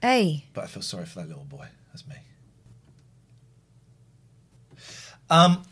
hey, 0.00 0.44
but 0.54 0.64
I 0.64 0.66
feel 0.68 0.82
sorry 0.82 1.06
for 1.06 1.20
that 1.20 1.28
little 1.28 1.44
boy. 1.44 1.66
That's 1.92 2.06
me. 2.06 2.14
Um, 5.28 5.62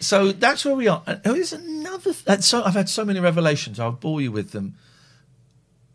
so 0.00 0.32
that's 0.32 0.64
where 0.64 0.74
we 0.74 0.88
are. 0.88 1.02
And 1.06 1.20
there's 1.22 1.52
another. 1.52 2.12
Th- 2.12 2.24
and 2.26 2.44
so 2.44 2.62
I've 2.62 2.74
had 2.74 2.88
so 2.88 3.04
many 3.04 3.20
revelations. 3.20 3.78
I'll 3.78 3.92
bore 3.92 4.20
you 4.20 4.32
with 4.32 4.50
them 4.50 4.74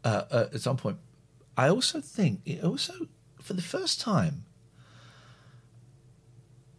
uh, 0.03 0.23
uh, 0.31 0.47
at 0.53 0.61
some 0.61 0.77
point. 0.77 0.97
I 1.57 1.69
also 1.69 2.01
think 2.01 2.41
it 2.45 2.63
also, 2.63 2.93
for 3.41 3.53
the 3.53 3.61
first 3.61 3.99
time, 3.99 4.45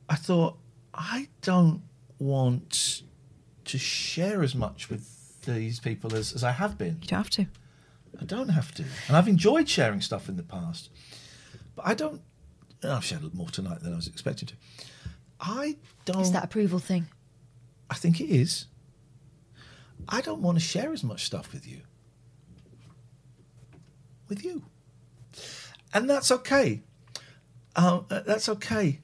I 0.08 0.14
thought 0.14 0.56
I 0.94 1.28
don't 1.40 1.82
want 2.18 3.02
to 3.64 3.78
share 3.78 4.42
as 4.42 4.54
much 4.54 4.88
with 4.88 5.40
these 5.44 5.80
people 5.80 6.14
as, 6.14 6.32
as 6.32 6.44
I 6.44 6.52
have 6.52 6.78
been. 6.78 6.98
you 7.02 7.08
don't 7.08 7.18
have 7.18 7.30
to. 7.30 7.46
I 8.20 8.24
don't 8.24 8.48
have 8.50 8.72
to. 8.74 8.84
And 9.08 9.16
I've 9.16 9.28
enjoyed 9.28 9.68
sharing 9.68 10.00
stuff 10.00 10.28
in 10.28 10.36
the 10.36 10.42
past. 10.42 10.90
But 11.74 11.86
I 11.86 11.94
don't. 11.94 12.22
I've 12.82 13.04
shared 13.04 13.22
a 13.22 13.24
little 13.24 13.38
more 13.38 13.48
tonight 13.48 13.80
than 13.82 13.92
I 13.92 13.96
was 13.96 14.06
expecting 14.06 14.48
to. 14.48 14.54
I 15.40 15.76
don't. 16.04 16.20
It's 16.20 16.30
that 16.30 16.44
approval 16.44 16.78
thing. 16.78 17.06
I 17.90 17.94
think 17.94 18.20
it 18.20 18.31
is. 18.31 18.66
I 20.09 20.20
don't 20.20 20.40
want 20.42 20.59
to 20.59 20.64
share 20.64 20.92
as 20.92 21.03
much 21.05 21.25
stuff 21.25 21.53
with 21.53 21.66
you. 21.66 21.81
With 24.29 24.44
you. 24.44 24.62
And 25.94 26.09
that's 26.11 26.31
okay. 26.31 26.83
Um, 27.77 28.07
uh, 28.11 28.20
that's 28.20 28.49
okay. 28.49 29.01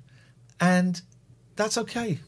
And 0.61 1.01
that's 1.57 1.79
okay. 1.79 2.19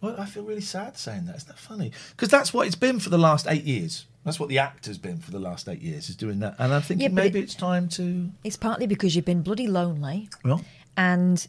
Well, 0.00 0.16
I 0.18 0.24
feel 0.26 0.44
really 0.44 0.60
sad 0.62 0.96
saying 0.96 1.26
that. 1.26 1.36
Isn't 1.36 1.48
that 1.48 1.58
funny? 1.58 1.92
Because 2.10 2.28
that's 2.28 2.54
what 2.54 2.66
it's 2.66 2.76
been 2.76 2.98
for 2.98 3.10
the 3.10 3.18
last 3.18 3.46
eight 3.48 3.64
years. 3.64 4.06
That's 4.24 4.38
what 4.40 4.48
the 4.48 4.58
act 4.58 4.86
has 4.86 4.98
been 4.98 5.18
for 5.18 5.30
the 5.30 5.38
last 5.38 5.68
eight 5.68 5.80
years, 5.80 6.08
is 6.10 6.16
doing 6.16 6.40
that. 6.40 6.54
And 6.58 6.72
I'm 6.72 6.82
thinking 6.82 7.08
Yeah, 7.10 7.14
maybe 7.14 7.38
it- 7.38 7.44
it's 7.44 7.54
time 7.54 7.88
to. 7.90 8.30
It's 8.44 8.56
partly 8.56 8.86
because 8.86 9.16
you've 9.16 9.24
been 9.24 9.42
bloody 9.42 9.66
lonely 9.66 10.28
Well, 10.44 10.62
and 10.96 11.46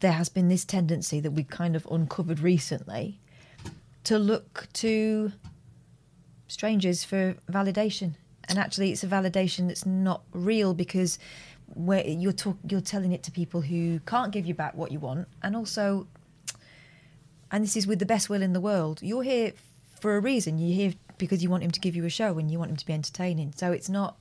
there 0.00 0.12
has 0.12 0.28
been 0.28 0.48
this 0.48 0.64
tendency 0.64 1.20
that 1.20 1.30
we've 1.30 1.48
kind 1.48 1.76
of 1.76 1.86
uncovered 1.90 2.40
recently 2.40 3.20
to 4.04 4.18
look 4.18 4.66
to 4.72 5.32
strangers 6.48 7.04
for 7.04 7.34
validation. 7.50 8.14
And 8.48 8.58
actually 8.58 8.90
it's 8.90 9.04
a 9.04 9.06
validation 9.06 9.68
that's 9.68 9.86
not 9.86 10.22
real 10.32 10.74
because 10.74 11.18
where 11.74 12.04
you're 12.04 12.32
talk, 12.32 12.56
you're 12.68 12.80
telling 12.80 13.12
it 13.12 13.22
to 13.24 13.30
people 13.30 13.60
who 13.60 14.00
can't 14.00 14.32
give 14.32 14.46
you 14.46 14.54
back 14.54 14.74
what 14.74 14.90
you 14.90 14.98
want. 14.98 15.28
And 15.42 15.54
also 15.54 16.08
and 17.52 17.64
this 17.64 17.76
is 17.76 17.86
with 17.86 17.98
the 17.98 18.06
best 18.06 18.28
will 18.28 18.42
in 18.42 18.52
the 18.52 18.60
world. 18.60 19.00
You're 19.02 19.22
here 19.22 19.52
for 20.00 20.16
a 20.16 20.20
reason. 20.20 20.58
You're 20.58 20.74
here 20.74 20.92
because 21.18 21.42
you 21.42 21.50
want 21.50 21.62
him 21.62 21.70
to 21.72 21.80
give 21.80 21.94
you 21.94 22.04
a 22.04 22.10
show 22.10 22.38
and 22.38 22.50
you 22.50 22.58
want 22.58 22.70
him 22.70 22.76
to 22.76 22.86
be 22.86 22.92
entertaining. 22.92 23.52
So 23.56 23.72
it's 23.72 23.88
not 23.88 24.16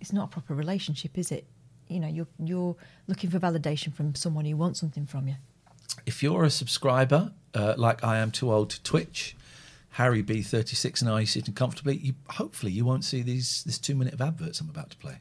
it's 0.00 0.12
not 0.12 0.24
a 0.26 0.32
proper 0.32 0.54
relationship 0.54 1.18
is 1.18 1.30
it 1.30 1.46
you 1.88 2.00
know 2.00 2.08
you're 2.08 2.26
you're 2.38 2.76
looking 3.06 3.30
for 3.30 3.38
validation 3.38 3.92
from 3.92 4.14
someone 4.14 4.44
who 4.44 4.56
wants 4.56 4.80
something 4.80 5.06
from 5.06 5.28
you 5.28 5.36
if 6.04 6.22
you're 6.22 6.44
a 6.44 6.50
subscriber, 6.50 7.32
uh, 7.54 7.74
like 7.76 8.02
I 8.04 8.18
am 8.18 8.30
too 8.30 8.52
old 8.52 8.70
to 8.70 8.82
Twitch, 8.82 9.36
Harry 9.90 10.22
B36 10.22 11.00
and 11.00 11.10
I 11.10 11.24
sitting 11.24 11.54
comfortably, 11.54 11.96
you, 11.96 12.14
hopefully 12.30 12.72
you 12.72 12.84
won't 12.84 13.04
see 13.04 13.22
these 13.22 13.64
this 13.64 13.78
two 13.78 13.94
minute 13.94 14.14
of 14.14 14.20
adverts 14.20 14.60
I'm 14.60 14.68
about 14.68 14.90
to 14.90 14.96
play. 14.96 15.18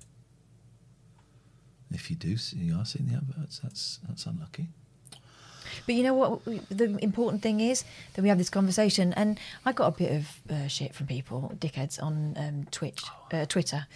If 1.92 2.10
you 2.10 2.16
do 2.16 2.36
see, 2.36 2.58
you 2.58 2.76
are 2.76 2.86
seeing 2.86 3.08
the 3.08 3.16
adverts, 3.16 3.60
that's 3.60 4.00
that's 4.08 4.26
unlucky. 4.26 4.68
But 5.86 5.96
you 5.96 6.04
know 6.04 6.14
what? 6.14 6.44
The 6.70 6.98
important 7.02 7.42
thing 7.42 7.60
is 7.60 7.84
that 8.14 8.22
we 8.22 8.30
have 8.30 8.38
this 8.38 8.50
conversation, 8.50 9.14
and 9.14 9.40
I 9.66 9.72
got 9.72 9.88
a 9.88 9.92
bit 9.98 10.12
of 10.12 10.42
uh, 10.50 10.68
shit 10.68 10.94
from 10.94 11.08
people, 11.08 11.52
dickheads, 11.60 12.02
on 12.02 12.36
um, 12.38 12.68
Twitch, 12.72 13.02
uh, 13.32 13.46
Twitter. 13.46 13.88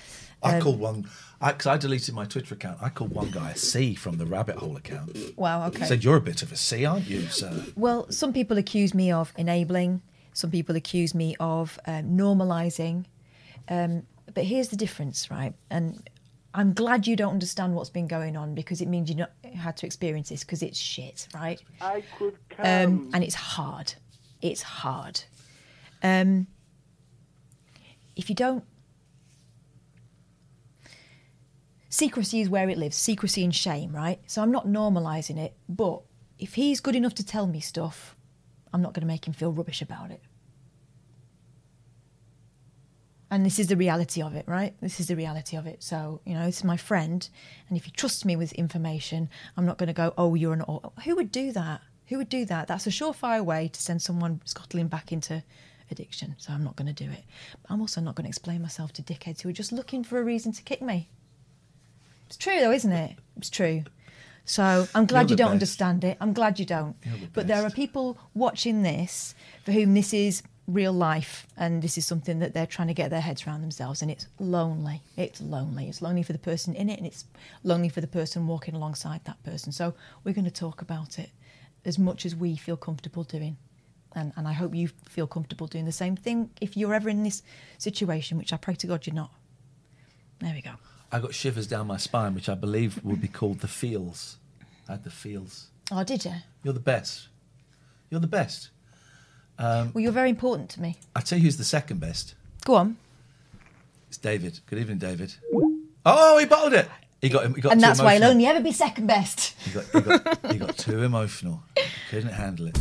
I 0.41 0.55
Um, 0.55 0.61
called 0.61 0.79
one, 0.79 1.09
because 1.45 1.67
I, 1.67 1.77
deleted 1.77 2.15
my 2.15 2.25
Twitter 2.25 2.53
account, 2.53 2.77
I 2.81 2.89
called 2.89 3.11
one 3.11 3.29
guy 3.31 3.51
a 3.51 3.57
C 3.57 3.93
from 3.95 4.17
the 4.17 4.25
rabbit 4.25 4.55
hole 4.55 4.77
account. 4.77 5.17
Wow. 5.35 5.67
Okay. 5.67 5.85
Said, 5.85 6.03
You're 6.03 6.15
a 6.17 6.21
bit 6.21 6.41
of 6.41 6.51
a 6.51 6.55
C, 6.55 6.85
aren't 6.85 7.07
you, 7.09 7.27
sir? 7.27 7.65
Well, 7.75 8.09
some 8.11 8.31
people 8.31 8.57
accuse 8.57 8.93
me 8.93 9.11
of 9.11 9.33
enabling. 9.37 10.01
Some 10.33 10.51
people 10.51 10.75
accuse 10.75 11.13
me 11.13 11.35
of 11.39 11.77
um, 11.85 12.17
normalising. 12.17 13.05
Um, 13.67 14.03
but 14.33 14.45
here's 14.45 14.69
the 14.69 14.77
difference, 14.77 15.29
right? 15.29 15.53
And 15.69 16.07
I'm 16.53 16.73
glad 16.73 17.05
you 17.05 17.15
don't 17.15 17.33
understand 17.33 17.75
what's 17.75 17.89
been 17.91 18.07
going 18.07 18.35
on 18.35 18.55
because 18.55 18.81
it 18.81 18.87
means 18.87 19.09
you 19.09 19.15
not 19.15 19.31
had 19.53 19.77
to 19.77 19.85
experience 19.85 20.29
this 20.29 20.43
because 20.43 20.63
it's 20.63 20.79
shit, 20.79 21.27
right? 21.33 21.61
I 21.79 22.03
could 22.17 22.37
come. 22.49 22.65
um, 22.65 23.09
and 23.13 23.23
it's 23.23 23.35
hard. 23.35 23.93
It's 24.41 24.63
hard. 24.63 25.21
Um, 26.01 26.47
if 28.15 28.29
you 28.29 28.35
don't, 28.35 28.63
secrecy 31.89 32.41
is 32.41 32.49
where 32.49 32.67
it 32.69 32.77
lives. 32.77 32.95
Secrecy 32.95 33.43
and 33.43 33.53
shame, 33.53 33.93
right? 33.95 34.19
So 34.25 34.41
I'm 34.41 34.51
not 34.51 34.67
normalising 34.67 35.37
it, 35.37 35.55
but 35.67 36.01
if 36.39 36.55
he's 36.55 36.79
good 36.79 36.95
enough 36.95 37.13
to 37.15 37.25
tell 37.25 37.45
me 37.45 37.59
stuff, 37.59 38.15
I'm 38.73 38.81
not 38.81 38.93
going 38.93 39.01
to 39.01 39.07
make 39.07 39.27
him 39.27 39.33
feel 39.33 39.51
rubbish 39.51 39.81
about 39.81 40.09
it. 40.09 40.21
And 43.31 43.45
this 43.45 43.59
is 43.59 43.67
the 43.67 43.75
reality 43.77 44.21
of 44.23 44.35
it, 44.35 44.45
right? 44.47 44.73
This 44.81 44.99
is 44.99 45.07
the 45.07 45.15
reality 45.15 45.55
of 45.55 45.67
it. 45.67 45.83
So, 45.83 46.19
you 46.25 46.33
know, 46.33 46.45
this 46.45 46.57
is 46.57 46.63
my 46.63 46.77
friend. 46.77 47.27
And 47.67 47.77
if 47.77 47.85
you 47.85 47.93
trust 47.93 48.25
me 48.25 48.35
with 48.35 48.51
information, 48.53 49.29
I'm 49.55 49.65
not 49.65 49.77
going 49.77 49.87
to 49.87 49.93
go, 49.93 50.13
oh, 50.17 50.33
you're 50.33 50.53
an. 50.53 50.63
au-" 50.67 50.91
Who 51.05 51.15
would 51.15 51.31
do 51.31 51.51
that? 51.51 51.81
Who 52.07 52.17
would 52.17 52.29
do 52.29 52.43
that? 52.45 52.67
That's 52.67 52.87
a 52.87 52.89
surefire 52.89 53.45
way 53.45 53.67
to 53.67 53.79
send 53.81 54.01
someone 54.01 54.41
scuttling 54.45 54.87
back 54.87 55.11
into 55.11 55.43
addiction. 55.91 56.35
So 56.39 56.53
I'm 56.53 56.63
not 56.63 56.75
going 56.75 56.93
to 56.93 57.03
do 57.05 57.09
it. 57.11 57.23
But 57.61 57.71
I'm 57.71 57.81
also 57.81 58.01
not 58.01 58.15
going 58.15 58.25
to 58.25 58.29
explain 58.29 58.63
myself 58.63 58.93
to 58.93 59.03
dickheads 59.03 59.41
who 59.41 59.49
are 59.49 59.53
just 59.53 59.71
looking 59.71 60.03
for 60.03 60.19
a 60.19 60.23
reason 60.23 60.51
to 60.53 60.63
kick 60.63 60.81
me. 60.81 61.09
It's 62.25 62.37
true, 62.37 62.59
though, 62.59 62.71
isn't 62.71 62.91
it? 62.91 63.15
It's 63.37 63.49
true. 63.49 63.83
So 64.45 64.87
I'm 64.95 65.05
glad 65.05 65.29
you 65.29 65.35
don't 65.35 65.47
best. 65.47 65.53
understand 65.53 66.03
it. 66.03 66.17
I'm 66.19 66.33
glad 66.33 66.57
you 66.57 66.65
don't. 66.65 66.99
The 67.01 67.29
But 67.33 67.47
there 67.47 67.63
are 67.63 67.69
people 67.69 68.17
watching 68.33 68.81
this 68.81 69.35
for 69.63 69.71
whom 69.71 69.93
this 69.93 70.11
is 70.11 70.41
real 70.69 70.93
life 70.93 71.47
and 71.57 71.81
this 71.81 71.97
is 71.97 72.05
something 72.05 72.39
that 72.39 72.53
they're 72.53 72.67
trying 72.67 72.87
to 72.87 72.93
get 72.93 73.09
their 73.09 73.21
heads 73.21 73.45
around 73.45 73.61
themselves 73.61 74.01
and 74.01 74.11
it's 74.11 74.27
lonely. 74.39 75.01
It's 75.17 75.41
lonely. 75.41 75.89
It's 75.89 76.01
lonely 76.01 76.23
for 76.23 76.31
the 76.31 76.39
person 76.39 76.75
in 76.75 76.89
it 76.89 76.97
and 76.97 77.07
it's 77.07 77.25
lonely 77.63 77.89
for 77.89 78.01
the 78.01 78.07
person 78.07 78.47
walking 78.47 78.75
alongside 78.75 79.25
that 79.25 79.41
person. 79.43 79.71
So 79.71 79.95
we're 80.23 80.33
going 80.33 80.45
to 80.45 80.51
talk 80.51 80.81
about 80.81 81.17
it 81.17 81.31
as 81.85 81.97
much 81.97 82.25
as 82.25 82.35
we 82.35 82.55
feel 82.55 82.77
comfortable 82.77 83.23
doing. 83.23 83.57
And, 84.15 84.31
and 84.35 84.47
I 84.47 84.53
hope 84.53 84.75
you 84.75 84.89
feel 85.07 85.27
comfortable 85.27 85.67
doing 85.67 85.85
the 85.85 85.91
same 85.91 86.15
thing 86.15 86.51
if 86.61 86.77
you're 86.77 86.93
ever 86.93 87.09
in 87.09 87.23
this 87.23 87.41
situation, 87.77 88.37
which 88.37 88.53
I 88.53 88.57
pray 88.57 88.75
to 88.75 88.87
God 88.87 89.05
you're 89.07 89.15
not. 89.15 89.31
There 90.39 90.53
we 90.53 90.61
go. 90.61 90.71
I 91.11 91.19
got 91.19 91.33
shivers 91.33 91.67
down 91.67 91.87
my 91.87 91.97
spine, 91.97 92.35
which 92.35 92.49
I 92.49 92.55
believe 92.55 93.03
would 93.03 93.21
be 93.21 93.27
called 93.27 93.59
the 93.59 93.67
feels. 93.67 94.37
I 94.87 94.93
had 94.93 95.03
the 95.03 95.09
feels. 95.09 95.67
Oh, 95.91 96.03
did 96.03 96.25
you? 96.25 96.33
You're 96.63 96.73
the 96.73 96.79
best. 96.79 97.27
You're 98.09 98.19
the 98.19 98.27
best. 98.27 98.69
Um, 99.59 99.91
well, 99.93 100.01
you're 100.01 100.13
very 100.13 100.29
important 100.29 100.69
to 100.71 100.81
me. 100.81 100.95
I 101.15 101.19
tell 101.19 101.37
you 101.37 101.43
who's 101.43 101.57
the 101.57 101.65
second 101.65 101.99
best. 101.99 102.33
Go 102.63 102.75
on. 102.75 102.95
It's 104.07 104.17
David. 104.17 104.61
Good 104.67 104.79
evening, 104.79 104.99
David. 104.99 105.35
Oh, 106.05 106.37
he 106.39 106.45
bottled 106.45 106.73
it. 106.73 106.89
He 107.21 107.27
got. 107.27 107.53
He 107.53 107.61
got 107.61 107.73
And 107.73 107.81
too 107.81 107.87
that's 107.87 108.01
why 108.01 108.15
he'll 108.15 108.23
only 108.23 108.45
ever 108.45 108.61
be 108.61 108.71
second 108.71 109.07
best. 109.07 109.55
He 109.59 109.71
got, 109.71 109.83
he, 109.91 110.01
got, 110.01 110.51
he 110.51 110.57
got 110.57 110.77
too 110.77 111.03
emotional. 111.03 111.61
Couldn't 112.09 112.31
handle 112.31 112.67
it. 112.67 112.79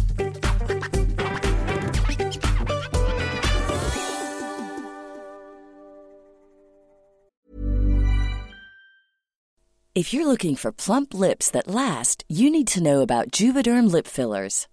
If 9.97 10.14
you're 10.14 10.29
looking 10.29 10.55
for 10.55 10.70
plump 10.70 11.12
lips 11.12 11.51
that 11.51 11.66
last, 11.66 12.22
you 12.29 12.53
need 12.53 12.68
to 12.68 12.81
know 12.81 13.01
about 13.01 13.33
Juvederm 13.33 13.91
lip 13.91 14.07
fillers. 14.07 14.68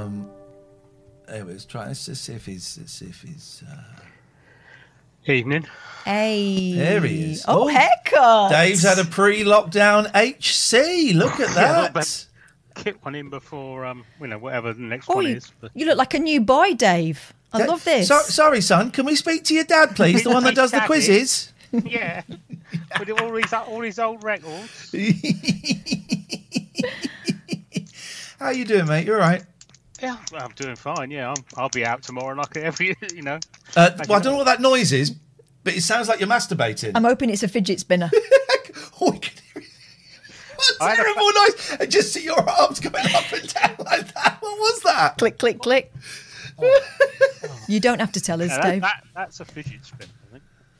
Um, 0.00 0.30
anyway, 1.28 1.52
let's 1.52 1.64
try. 1.64 1.86
Let's 1.86 2.06
just 2.06 2.24
see 2.24 2.32
if 2.34 2.46
he's. 2.46 2.76
Let's 2.78 2.92
see 2.92 3.06
if 3.06 3.22
he's. 3.22 3.62
Uh... 3.70 3.76
Evening. 5.30 5.66
Hey. 6.04 6.72
There 6.74 7.02
he 7.02 7.32
is. 7.32 7.44
Oh, 7.46 7.64
Oh, 7.64 7.68
haircut. 7.68 8.50
Dave's 8.50 8.82
had 8.82 8.98
a 8.98 9.04
pre-lockdown 9.04 10.06
HC. 10.14 11.14
Look 11.14 11.38
at 11.40 11.54
that. 11.54 11.92
but- 11.92 12.26
Get 12.84 13.04
one 13.04 13.14
in 13.14 13.28
before, 13.28 13.84
um, 13.84 14.04
you 14.20 14.28
know, 14.28 14.38
whatever 14.38 14.72
the 14.72 14.80
next 14.80 15.10
Oh, 15.10 15.16
one 15.16 15.26
you, 15.26 15.36
is. 15.36 15.52
But 15.60 15.72
you 15.74 15.84
look 15.84 15.98
like 15.98 16.14
a 16.14 16.18
new 16.18 16.40
boy, 16.40 16.72
Dave. 16.74 17.34
I 17.52 17.58
Da- 17.58 17.64
love 17.66 17.84
this. 17.84 18.08
So, 18.08 18.20
sorry, 18.20 18.62
son. 18.62 18.90
Can 18.90 19.04
we 19.04 19.16
speak 19.16 19.44
to 19.44 19.54
your 19.54 19.64
dad, 19.64 19.94
please? 19.96 20.22
The 20.24 20.30
one 20.30 20.44
that 20.44 20.54
does 20.54 20.70
the 20.70 20.80
quizzes. 20.80 21.52
yeah, 21.72 22.22
with 22.98 23.10
all 23.10 23.32
these 23.32 23.52
all 23.52 23.80
these 23.80 23.98
old 23.98 24.24
records. 24.24 24.94
How 28.38 28.50
you 28.50 28.64
doing, 28.64 28.86
mate? 28.86 29.04
You're 29.06 29.20
all 29.20 29.28
right? 29.28 29.44
Yeah, 30.02 30.16
I'm 30.34 30.52
doing 30.52 30.76
fine. 30.76 31.10
Yeah, 31.10 31.28
I'm, 31.30 31.44
I'll 31.56 31.68
be 31.68 31.84
out 31.84 32.02
tomorrow, 32.02 32.34
like 32.34 32.56
every, 32.56 32.96
you 33.14 33.22
know. 33.22 33.38
Uh, 33.76 33.90
well, 34.08 34.18
I 34.18 34.22
don't 34.22 34.32
know 34.32 34.38
what 34.38 34.44
that 34.46 34.60
noise 34.60 34.92
is, 34.92 35.10
but 35.64 35.74
it 35.74 35.82
sounds 35.82 36.08
like 36.08 36.20
you're 36.20 36.28
masturbating. 36.28 36.92
I'm 36.94 37.04
hoping 37.04 37.30
it's 37.30 37.42
a 37.42 37.48
fidget 37.48 37.80
spinner. 37.80 38.10
Oh, 39.02 39.12
I 39.12 39.16
can 39.16 39.32
hear 39.54 39.62
it. 39.62 39.68
What 40.56 40.76
I 40.82 40.84
a 40.84 40.88
had 40.90 40.98
a- 41.00 41.02
terrible 41.02 41.32
noise! 41.32 41.76
And 41.80 41.90
just 41.90 42.12
see 42.12 42.22
your 42.24 42.38
arms 42.48 42.80
going 42.80 42.94
up 43.14 43.32
and 43.32 43.48
down 43.54 43.76
like 43.86 44.12
that. 44.14 44.36
What 44.40 44.58
was 44.58 44.82
that? 44.82 45.16
click, 45.16 45.38
click, 45.38 45.58
click. 45.60 45.90
you 47.66 47.80
don't 47.80 47.98
have 47.98 48.12
to 48.12 48.20
tell 48.20 48.42
us, 48.42 48.48
Now, 48.50 48.60
Dave. 48.60 48.82
that, 48.82 49.02
that, 49.02 49.08
that's 49.14 49.40
a 49.40 49.44
fidget 49.46 49.84
spinner, 49.84 50.10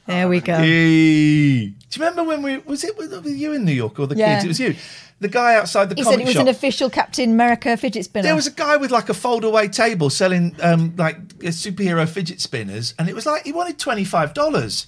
there 0.07 0.29
we 0.29 0.41
go. 0.41 0.57
Hey. 0.57 1.67
Do 1.69 1.75
you 1.93 1.99
remember 1.99 2.25
when 2.25 2.43
we 2.43 2.59
was 2.59 2.85
it 2.85 2.97
with, 2.99 3.13
with 3.13 3.37
you 3.37 3.53
in 3.55 3.65
New 3.65 3.73
York 3.73 3.99
or 3.99 4.07
the 4.07 4.17
Yeah. 4.17 4.35
kids? 4.35 4.45
It 4.45 4.49
was 4.49 4.61
you. 4.61 4.75
The 5.21 5.29
guy 5.29 5.55
outside 5.55 5.91
the 5.91 5.95
He 5.95 6.03
said 6.03 6.19
it 6.19 6.25
was 6.25 6.33
shop. 6.33 6.43
an 6.43 6.49
official 6.49 6.89
Captain 6.89 7.31
America 7.31 7.77
fidget 7.77 8.07
spinner. 8.07 8.23
There 8.23 8.35
was 8.35 8.47
a 8.47 8.51
guy 8.53 8.79
with 8.79 8.91
like 8.91 9.11
a 9.11 9.15
fold-away 9.15 9.69
table 9.69 10.09
selling 10.09 10.57
um, 10.63 10.95
like 10.97 11.17
uh, 11.17 11.49
superhero 11.53 12.09
fidget 12.09 12.41
spinners, 12.41 12.95
and 12.99 13.07
it 13.09 13.15
was 13.15 13.27
like 13.27 13.45
he 13.45 13.53
wanted 13.53 13.79
twenty-five 13.79 14.33
dollars. 14.33 14.87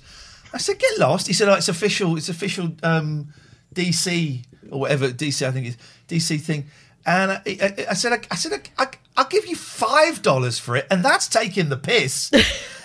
I 0.55 0.59
said, 0.59 0.79
"Get 0.79 0.99
lost." 0.99 1.27
He 1.27 1.35
said, 1.35 1.49
"Oh, 1.49 1.55
it's 1.55 1.69
official. 1.69 2.17
It's 2.17 2.31
official 2.31 2.73
um, 2.83 3.29
DC 3.75 4.45
or 4.71 4.81
whatever 4.81 5.09
DC 5.11 5.47
I 5.47 5.51
think 5.51 5.67
is 5.67 5.77
DC 6.09 6.41
thing." 6.41 6.67
And 7.05 7.33
I, 7.33 7.43
I, 7.47 7.87
I 7.91 7.95
said, 7.95 8.13
I, 8.13 8.21
"I 8.31 8.37
said 8.37 8.71
I, 8.79 8.87
I'll 9.17 9.29
give 9.29 9.47
you 9.47 9.57
five 9.57 10.23
dollars 10.23 10.59
for 10.59 10.77
it, 10.77 10.87
and 10.91 11.05
that's 11.05 11.29
taking 11.29 11.69
the 11.69 11.77
piss." 11.77 12.31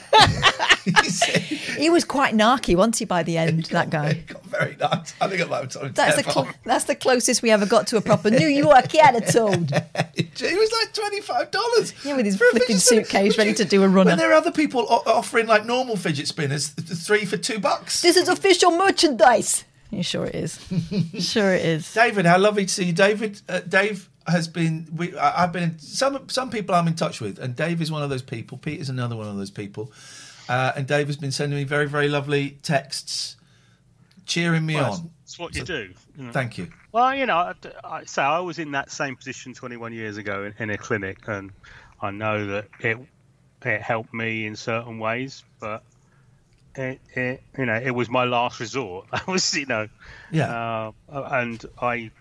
he 1.78 1.90
was 1.90 2.04
quite 2.06 2.34
narky, 2.34 2.76
wasn't 2.76 2.98
he, 2.98 3.06
by 3.06 3.24
the 3.24 3.38
end, 3.38 3.66
that 3.66 3.90
guy? 3.90 4.14
Got 4.28 4.44
very 4.46 4.76
nice. 4.78 5.14
I 5.20 5.28
think 5.28 5.40
have 5.42 5.70
told 5.70 5.96
That's 5.96 6.22
the, 6.22 6.32
cl- 6.32 6.48
that's 6.64 6.86
the 6.86 6.96
closest 6.96 7.42
we 7.42 7.52
ever 7.52 7.66
got 7.66 7.88
to 7.88 7.98
a 7.98 8.02
proper 8.02 8.30
New 8.30 8.48
York 8.48 8.96
attitude. 8.96 9.72
It 10.16 10.30
was 10.42 10.72
like 10.82 10.94
twenty 10.94 11.22
five 11.22 11.52
dollars. 11.52 11.94
Yeah, 12.06 12.16
with 12.16 12.26
his 12.26 12.38
flipping 12.38 12.78
suitcase 12.78 13.38
ready 13.38 13.54
to 13.54 13.66
do 13.66 13.84
a 13.84 13.88
runner. 13.88 14.12
When 14.12 14.18
there 14.18 14.32
are 14.32 14.36
other 14.36 14.52
people 14.52 14.86
o- 14.90 15.04
offering 15.06 15.48
like 15.48 15.66
normal 15.66 15.98
fidget 15.98 16.28
spinners, 16.28 16.74
th- 16.74 16.88
th- 16.88 17.00
three 17.00 17.26
for 17.26 17.38
two 17.38 17.60
bucks. 17.60 18.02
This 18.02 18.18
is 18.18 18.30
official 18.30 18.72
merchandise. 18.72 19.64
Yeah, 19.90 20.02
sure 20.02 20.26
it 20.26 20.36
is. 20.36 20.60
sure 21.20 21.54
it 21.54 21.64
is. 21.66 21.94
David, 21.94 22.26
how 22.26 22.38
lovely 22.38 22.66
to 22.66 22.74
see 22.74 22.86
you. 22.86 22.94
David, 22.94 23.42
uh, 23.48 23.62
Dave 23.62 24.10
has 24.28 24.48
been. 24.48 24.88
We, 24.96 25.18
I, 25.18 25.44
I've 25.44 25.54
been 25.54 25.64
in 25.64 25.80
some 25.80 26.28
some 26.30 26.50
people 26.50 26.76
I'm 26.76 26.88
in 26.88 26.96
touch 26.96 27.22
with, 27.22 27.40
and 27.40 27.56
Dave 27.56 27.82
is 27.82 27.92
one 27.92 28.04
of 28.04 28.10
those 28.10 28.22
people. 28.22 28.58
Pete 28.58 28.80
is 28.82 28.90
another 28.90 29.16
one 29.16 29.28
of 29.28 29.38
those 29.38 29.52
people, 29.52 29.92
uh, 30.50 30.74
and 30.76 30.86
Dave 30.88 31.08
has 31.08 31.16
been 31.18 31.32
sending 31.32 31.58
me 31.58 31.64
very 31.64 31.88
very 31.88 32.10
lovely 32.10 32.58
texts, 32.64 33.38
cheering 34.26 34.66
me 34.66 34.76
Well, 34.76 34.94
on. 34.94 35.12
It's 35.24 35.40
what 35.40 35.56
you 35.56 35.64
do. 35.64 35.94
you 36.18 36.24
know. 36.26 36.32
Thank 36.32 36.58
you. 36.58 36.70
Well, 36.92 37.14
you 37.16 37.26
know, 37.26 37.36
I, 37.38 37.54
I, 37.84 38.04
so 38.06 38.22
I 38.22 38.40
was 38.40 38.60
in 38.60 38.72
that 38.72 38.92
same 38.92 39.16
position 39.16 39.54
21 39.54 39.92
years 39.94 40.16
ago 40.18 40.46
in, 40.46 40.54
in 40.60 40.70
a 40.70 40.78
clinic, 40.78 41.20
and 41.28 41.52
I 42.02 42.12
know 42.12 42.46
that 42.48 42.68
it 42.80 42.98
it 43.64 43.82
helped 43.82 44.14
me 44.14 44.46
in 44.46 44.56
certain 44.56 45.00
ways, 45.00 45.44
but 45.60 45.84
it, 46.78 47.02
it 47.14 47.44
you 47.58 47.66
know 47.66 47.76
it 47.76 47.92
was 47.92 48.10
my 48.10 48.24
last 48.24 48.60
resort. 48.60 49.08
That 49.12 49.28
was 49.28 49.54
you 49.56 49.66
know, 49.66 49.88
Yeah. 50.32 50.92
uh, 51.12 51.22
and 51.32 51.64
I. 51.82 52.12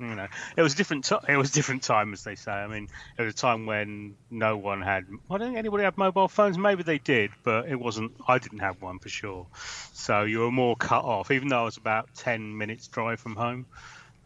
You 0.00 0.16
know, 0.16 0.26
it 0.56 0.62
was 0.62 0.74
a 0.74 0.76
different. 0.76 1.04
T- 1.04 1.14
it 1.28 1.36
was 1.36 1.50
a 1.50 1.52
different 1.52 1.84
time, 1.84 2.12
as 2.12 2.24
they 2.24 2.34
say. 2.34 2.50
I 2.50 2.66
mean, 2.66 2.88
it 3.16 3.22
was 3.22 3.34
a 3.34 3.36
time 3.36 3.66
when 3.66 4.16
no 4.32 4.56
one 4.56 4.82
had. 4.82 5.04
I 5.30 5.38
don't 5.38 5.48
think 5.48 5.58
anybody 5.58 5.84
had 5.84 5.96
mobile 5.96 6.26
phones. 6.26 6.58
Maybe 6.58 6.82
they 6.82 6.98
did, 6.98 7.30
but 7.44 7.68
it 7.68 7.76
wasn't. 7.76 8.10
I 8.26 8.38
didn't 8.38 8.60
have 8.60 8.82
one 8.82 8.98
for 8.98 9.08
sure. 9.08 9.46
So 9.92 10.24
you 10.24 10.40
were 10.40 10.50
more 10.50 10.74
cut 10.74 11.04
off. 11.04 11.30
Even 11.30 11.46
though 11.48 11.60
I 11.60 11.64
was 11.64 11.76
about 11.76 12.08
ten 12.16 12.58
minutes 12.58 12.88
drive 12.88 13.20
from 13.20 13.36
home, 13.36 13.66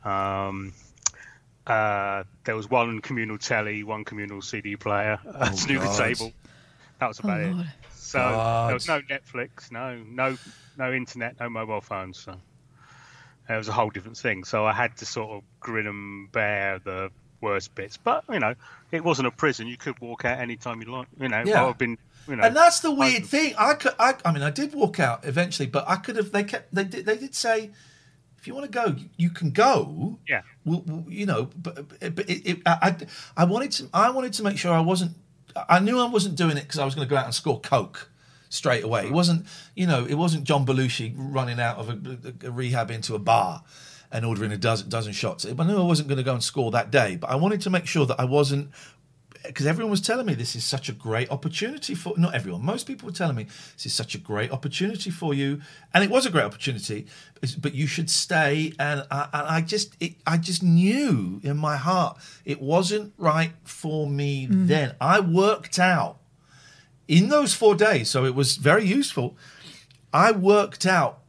um, 0.03 0.72
uh, 1.66 2.24
there 2.45 2.57
was 2.57 2.70
one 2.70 3.01
communal 3.01 3.37
telly, 3.37 3.83
one 3.83 4.05
communal 4.05 4.41
CD 4.41 4.77
player, 4.77 5.18
a 5.27 5.53
snooker 5.53 5.93
table. 5.95 6.33
That 7.01 7.09
was 7.09 7.18
about 7.18 7.41
it. 7.41 7.55
So 8.07 8.18
God. 8.18 8.68
there 8.68 8.74
was 8.74 8.88
no 8.88 9.00
Netflix, 9.00 9.70
no 9.72 9.96
no 9.96 10.36
no 10.78 10.92
internet, 10.92 11.38
no 11.40 11.48
mobile 11.48 11.80
phones. 11.80 12.18
So 12.18 12.36
it 13.48 13.57
was 13.57 13.68
a 13.68 13.72
whole 13.72 13.90
different 13.90 14.16
thing. 14.16 14.44
So 14.44 14.64
I 14.64 14.72
had 14.72 14.96
to 14.98 15.07
sort 15.07 15.30
of 15.30 15.42
grin 15.61 15.86
and 15.86 16.30
bear 16.32 16.78
the 16.78 17.11
worst 17.40 17.74
bits. 17.74 17.96
But 17.96 18.24
you 18.30 18.38
know, 18.38 18.54
it 18.92 19.04
wasn't 19.04 19.28
a 19.28 19.30
prison. 19.30 19.66
You 19.66 19.76
could 19.76 19.98
walk 20.00 20.24
out 20.24 20.38
any 20.38 20.57
time 20.57 20.80
you 20.80 20.90
like. 20.90 21.09
You 21.18 21.28
know, 21.28 21.42
Yeah. 21.44 21.64
I've 21.66 21.78
been. 21.78 21.98
You 22.28 22.34
know, 22.36 22.42
and 22.42 22.57
that's 22.57 22.80
the 22.80 22.90
weird 22.90 23.24
thing. 23.24 23.54
I 23.57 23.74
could, 23.74 23.94
I, 24.00 24.14
I 24.24 24.32
mean, 24.32 24.42
I 24.42 24.50
did 24.50 24.74
walk 24.74 24.98
out 24.98 25.24
eventually, 25.24 25.68
but 25.68 25.88
I 25.88 25.94
could 25.96 26.16
have. 26.16 26.32
They 26.32 26.42
kept. 26.42 26.74
They 26.74 26.82
did. 26.82 27.07
They 27.07 27.16
did 27.16 27.36
say, 27.36 27.70
if 28.36 28.48
you 28.48 28.54
want 28.54 28.70
to 28.70 28.70
go, 28.72 28.96
you, 28.96 29.09
you 29.16 29.30
can 29.30 29.52
go. 29.52 30.18
Yeah. 30.28 30.42
Well, 30.64 31.04
you 31.09 31.24
know, 31.24 31.50
but 31.57 31.88
but 31.88 32.28
it, 32.28 32.46
it, 32.48 32.59
I, 32.66 32.96
I 33.36 33.42
I 33.42 33.44
wanted 33.44 33.70
to. 33.72 33.88
I 33.94 34.11
wanted 34.11 34.32
to 34.34 34.42
make 34.42 34.59
sure 34.59 34.72
I 34.72 34.80
wasn't. 34.80 35.12
I 35.68 35.80
knew 35.80 36.00
I 36.00 36.09
wasn't 36.09 36.36
doing 36.36 36.57
it 36.57 36.62
because 36.62 36.78
I 36.78 36.84
was 36.84 36.94
going 36.94 37.07
to 37.07 37.11
go 37.11 37.16
out 37.16 37.24
and 37.24 37.34
score 37.34 37.61
coke 37.61 38.11
straight 38.48 38.84
away. 38.84 39.07
It 39.07 39.12
wasn't. 39.12 39.46
You 39.74 39.86
know, 39.86 40.04
it 40.04 40.14
wasn't 40.14 40.44
John 40.44 40.66
Belushi 40.66 41.14
running 41.16 41.61
out 41.61 41.78
of 41.78 41.88
a, 41.88 42.46
a 42.46 42.50
rehab 42.50 42.90
into 42.90 43.14
a 43.14 43.18
bar 43.18 43.62
and 44.12 44.24
ordering 44.24 44.52
a 44.52 44.57
dozen 44.57 44.88
dozen 44.88 45.12
shots. 45.12 45.44
I 45.44 45.64
knew 45.64 45.78
I 45.78 45.84
wasn't 45.84 46.09
going 46.09 46.18
to 46.18 46.24
go 46.24 46.32
and 46.32 46.42
score 46.42 46.70
that 46.70 46.90
day, 46.90 47.16
but 47.16 47.30
I 47.30 47.36
wanted 47.36 47.61
to 47.62 47.70
make 47.70 47.86
sure 47.86 48.07
that 48.07 48.20
I 48.20 48.24
wasn't 48.24 48.70
because 49.47 49.66
everyone 49.66 49.90
was 49.90 50.01
telling 50.01 50.26
me 50.26 50.34
this 50.34 50.57
is 50.57 50.64
such 50.64 50.88
a 50.88 50.92
great 50.92 51.30
opportunity 51.30 51.94
for 51.94 52.14
not 52.16 52.34
everyone 52.34 52.64
most 52.64 52.86
people 52.86 53.07
were 53.07 53.14
telling 53.14 53.36
me 53.36 53.44
this 53.74 53.86
is 53.86 53.94
such 53.94 54.14
a 54.14 54.18
great 54.18 54.51
opportunity 54.51 55.11
for 55.11 55.34
you 55.34 55.61
and 55.94 56.05
it 56.05 56.11
was 56.11 56.26
a 56.26 56.30
great 56.30 56.44
opportunity 56.44 57.07
but 57.59 57.74
you 57.74 57.86
should 57.86 58.11
stay 58.11 58.72
and 58.78 59.07
i, 59.11 59.28
and 59.32 59.47
I 59.49 59.61
just 59.61 59.97
it, 60.01 60.14
i 60.26 60.36
just 60.36 60.62
knew 60.62 61.40
in 61.42 61.57
my 61.57 61.76
heart 61.76 62.18
it 62.44 62.61
wasn't 62.61 63.12
right 63.18 63.53
for 63.64 64.09
me 64.09 64.47
mm. 64.47 64.66
then 64.66 64.94
i 65.01 65.20
worked 65.20 65.78
out 65.78 66.18
in 67.09 67.28
those 67.28 67.55
four 67.55 67.74
days 67.74 68.11
so 68.11 68.24
it 68.24 68.34
was 68.34 68.57
very 68.57 68.84
useful 68.84 69.36
i 70.12 70.32
worked 70.32 70.86
out 70.86 71.22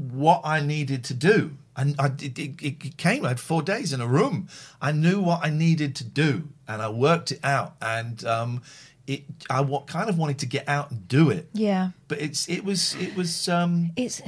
what 0.00 0.40
I 0.44 0.60
needed 0.60 1.04
to 1.04 1.14
do. 1.14 1.56
And 1.76 1.94
I, 1.98 2.06
it, 2.06 2.38
it, 2.38 2.62
it 2.62 2.96
came, 2.96 3.24
I 3.24 3.28
had 3.28 3.40
four 3.40 3.62
days 3.62 3.92
in 3.92 4.00
a 4.00 4.06
room. 4.06 4.48
I 4.80 4.92
knew 4.92 5.20
what 5.20 5.40
I 5.42 5.50
needed 5.50 5.94
to 5.96 6.04
do 6.04 6.48
and 6.70 6.80
I 6.80 6.88
worked 6.88 7.32
it 7.32 7.40
out. 7.42 7.74
And 7.82 8.24
um, 8.24 8.62
it, 9.06 9.24
I 9.48 9.62
kind 9.86 10.08
of 10.08 10.18
wanted 10.18 10.38
to 10.38 10.46
get 10.46 10.68
out 10.68 10.90
and 10.90 11.06
do 11.08 11.30
it. 11.30 11.48
Yeah. 11.52 11.90
But 12.08 12.20
it's, 12.20 12.48
it 12.48 12.64
was, 12.64 12.94
it 12.96 13.16
was, 13.16 13.48
um, 13.48 13.90
it's 13.96 14.22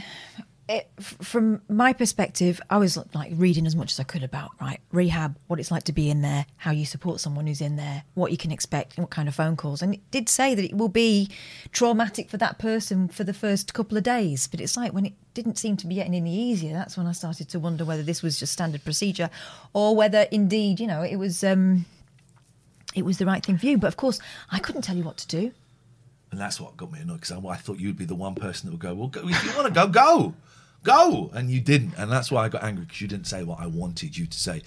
it, 0.69 0.89
from 1.01 1.61
my 1.69 1.93
perspective 1.93 2.61
i 2.71 2.79
was 2.79 2.97
like 3.15 3.33
reading 3.35 3.67
as 3.67 3.75
much 3.75 3.93
as 3.93 3.99
i 3.99 4.05
could 4.05 4.23
about 4.23 4.53
right 4.61 4.81
rehab 4.93 5.37
what 5.49 5.59
it's 5.59 5.71
like 5.73 5.83
to 5.83 5.93
be 5.93 6.09
in 6.09 6.23
there 6.23 6.47
how 6.57 6.71
you 6.71 6.87
support 6.87 7.21
someone 7.21 7.47
who's 7.47 7.61
in 7.61 7.77
there 7.77 8.05
what 8.15 8.31
you 8.31 8.37
can 8.37 8.53
expect 8.53 8.97
what 8.97 9.11
kind 9.11 9.29
of 9.29 9.35
phone 9.35 9.57
calls 9.57 9.83
and 9.83 9.95
it 9.95 10.11
did 10.11 10.29
say 10.29 10.55
that 10.55 10.65
it 10.65 10.75
will 10.77 10.89
be 10.89 11.29
traumatic 11.73 12.31
for 12.31 12.37
that 12.37 12.59
person 12.59 13.09
for 13.09 13.25
the 13.25 13.35
first 13.35 13.75
couple 13.75 13.99
of 13.99 14.05
days 14.05 14.47
but 14.47 14.61
it's 14.61 14.77
like 14.77 14.93
when 14.93 15.05
it 15.05 15.15
didn't 15.35 15.59
seem 15.59 15.77
to 15.77 15.87
be 15.87 15.97
getting 15.97 16.15
any 16.15 16.35
easier 16.35 16.73
that's 16.73 16.97
when 16.97 17.07
i 17.07 17.13
started 17.13 17.49
to 17.49 17.59
wonder 17.59 17.85
whether 17.85 18.03
this 18.03 18.23
was 18.23 18.39
just 18.39 18.53
standard 18.53 18.85
procedure 18.85 19.31
or 19.73 19.97
whether 19.97 20.23
indeed 20.31 20.79
you 20.79 20.87
know 20.87 21.03
it 21.03 21.17
was 21.17 21.43
um 21.43 21.85
it 22.95 23.05
was 23.05 23.19
the 23.19 23.27
right 23.27 23.45
thing 23.45 23.57
for 23.59 23.67
you 23.67 23.77
but 23.79 23.87
of 23.89 23.97
course 23.97 24.19
i 24.51 24.59
couldn't 24.59 24.83
tell 24.83 24.97
you 24.97 25.03
what 25.05 25.17
to 25.17 25.27
do 25.29 25.53
and 26.31 26.41
that's 26.41 26.59
what 26.61 26.77
got 26.79 26.91
me 26.91 26.99
annoyed 27.01 27.21
because 27.21 27.33
I, 27.33 27.39
I 27.47 27.57
thought 27.57 27.79
you'd 27.79 27.99
be 27.99 28.07
the 28.07 28.15
one 28.15 28.35
person 28.35 28.67
that 28.67 28.73
would 28.73 28.81
go, 28.81 28.95
well, 28.95 29.09
go, 29.09 29.29
if 29.29 29.45
you 29.45 29.51
want 29.55 29.67
to 29.69 29.71
go, 29.75 29.87
go, 29.87 30.35
go. 30.83 31.31
And 31.35 31.51
you 31.51 31.61
didn't. 31.61 31.93
And 31.99 32.11
that's 32.11 32.31
why 32.33 32.43
I 32.47 32.49
got 32.49 32.65
angry 32.65 32.87
because 32.87 33.03
you 33.03 33.07
didn't 33.07 33.27
say 33.27 33.45
what 33.45 33.61
I 33.61 33.67
wanted 33.67 34.17
you 34.17 34.25
to 34.27 34.41
say. 34.41 34.63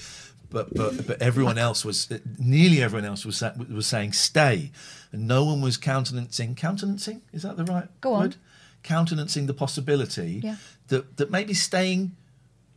But, 0.51 0.75
but, 0.75 1.07
but 1.07 1.19
everyone 1.23 1.57
else 1.57 1.83
was, 1.83 2.11
uh, 2.11 2.19
nearly 2.37 2.83
everyone 2.83 3.05
else 3.05 3.25
was, 3.25 3.41
was 3.67 3.87
saying 3.87 4.13
stay. 4.13 4.71
And 5.11 5.27
no 5.27 5.43
one 5.43 5.59
was 5.59 5.75
countenancing, 5.75 6.53
countenancing? 6.53 7.23
Is 7.33 7.41
that 7.41 7.57
the 7.57 7.63
right 7.65 7.87
Go 7.99 8.13
on. 8.13 8.21
word? 8.21 8.35
Countenancing 8.83 9.47
the 9.47 9.55
possibility 9.55 10.41
Yeah. 10.43 10.57
that, 10.89 11.17
that 11.17 11.31
maybe 11.31 11.55
staying 11.55 12.15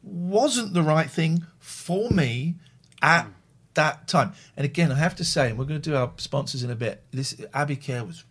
wasn't 0.02 0.72
the 0.72 0.82
right 0.82 1.10
thing 1.10 1.44
for 1.58 2.08
me 2.10 2.54
at 3.02 3.26
that 3.78 4.08
time. 4.08 4.32
And 4.56 4.64
again, 4.64 4.92
I 4.92 4.96
have 4.96 5.16
to 5.16 5.24
say, 5.24 5.48
and 5.48 5.58
we're 5.58 5.64
going 5.64 5.80
to 5.80 5.90
do 5.90 5.96
our 5.96 6.12
sponsors 6.16 6.62
in 6.62 6.70
a 6.70 6.74
bit. 6.74 7.02
This 7.12 7.40
Abbey 7.54 7.76
Care 7.76 8.04
was 8.04 8.24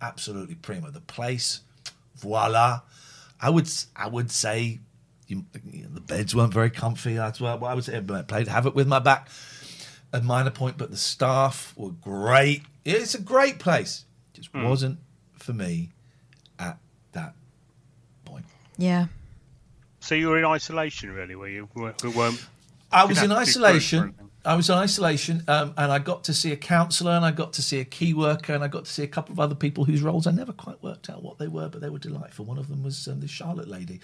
absolutely 0.00 0.54
primo. 0.54 0.90
The 0.90 1.00
place, 1.00 1.60
voila. 2.16 2.82
I 3.40 3.50
would 3.50 3.68
I 3.94 4.08
would 4.08 4.30
say 4.30 4.78
you, 5.26 5.44
you 5.70 5.82
know, 5.82 5.88
the 5.92 6.00
beds 6.00 6.34
weren't 6.34 6.52
very 6.52 6.70
comfy. 6.70 7.14
That's 7.14 7.40
what 7.40 7.62
I 7.62 7.74
would 7.74 7.84
say. 7.84 7.96
I 7.96 8.22
played 8.22 8.48
havoc 8.48 8.74
with 8.74 8.86
my 8.86 8.98
back. 8.98 9.28
A 10.12 10.20
minor 10.20 10.50
point, 10.50 10.78
but 10.78 10.90
the 10.90 10.96
staff 10.96 11.74
were 11.76 11.90
great. 11.90 12.62
It's 12.84 13.14
a 13.14 13.20
great 13.20 13.58
place. 13.58 14.04
Just 14.34 14.50
hmm. 14.50 14.62
wasn't 14.62 14.98
for 15.32 15.52
me 15.52 15.90
at 16.58 16.78
that 17.12 17.34
point. 18.24 18.44
yeah 18.78 19.06
so 20.06 20.14
you 20.14 20.28
were 20.28 20.38
in 20.38 20.44
isolation, 20.44 21.10
really, 21.10 21.34
were 21.34 21.48
you? 21.48 21.68
We 21.74 21.82
weren't. 22.10 22.46
I 22.92 23.06
was 23.06 23.20
in 23.20 23.30
have 23.30 23.38
group 23.38 23.48
isolation. 23.48 24.14
I 24.46 24.54
was 24.54 24.70
in 24.70 24.76
isolation, 24.76 25.42
um, 25.48 25.74
and 25.76 25.90
I 25.90 25.98
got 25.98 26.24
to 26.24 26.34
see 26.34 26.52
a 26.52 26.56
counsellor, 26.56 27.12
and 27.12 27.24
I 27.24 27.32
got 27.32 27.52
to 27.54 27.62
see 27.62 27.80
a 27.80 27.84
key 27.84 28.14
worker, 28.14 28.54
and 28.54 28.62
I 28.62 28.68
got 28.68 28.84
to 28.84 28.90
see 28.90 29.02
a 29.02 29.08
couple 29.08 29.32
of 29.32 29.40
other 29.40 29.56
people 29.56 29.84
whose 29.84 30.02
roles 30.02 30.26
I 30.26 30.30
never 30.30 30.52
quite 30.52 30.80
worked 30.82 31.10
out 31.10 31.22
what 31.22 31.38
they 31.38 31.48
were, 31.48 31.68
but 31.68 31.80
they 31.80 31.90
were 31.90 31.98
delightful. 31.98 32.44
One 32.44 32.56
of 32.56 32.68
them 32.68 32.82
was 32.84 33.08
um, 33.08 33.20
this 33.20 33.30
Charlotte 33.30 33.68
lady, 33.68 34.00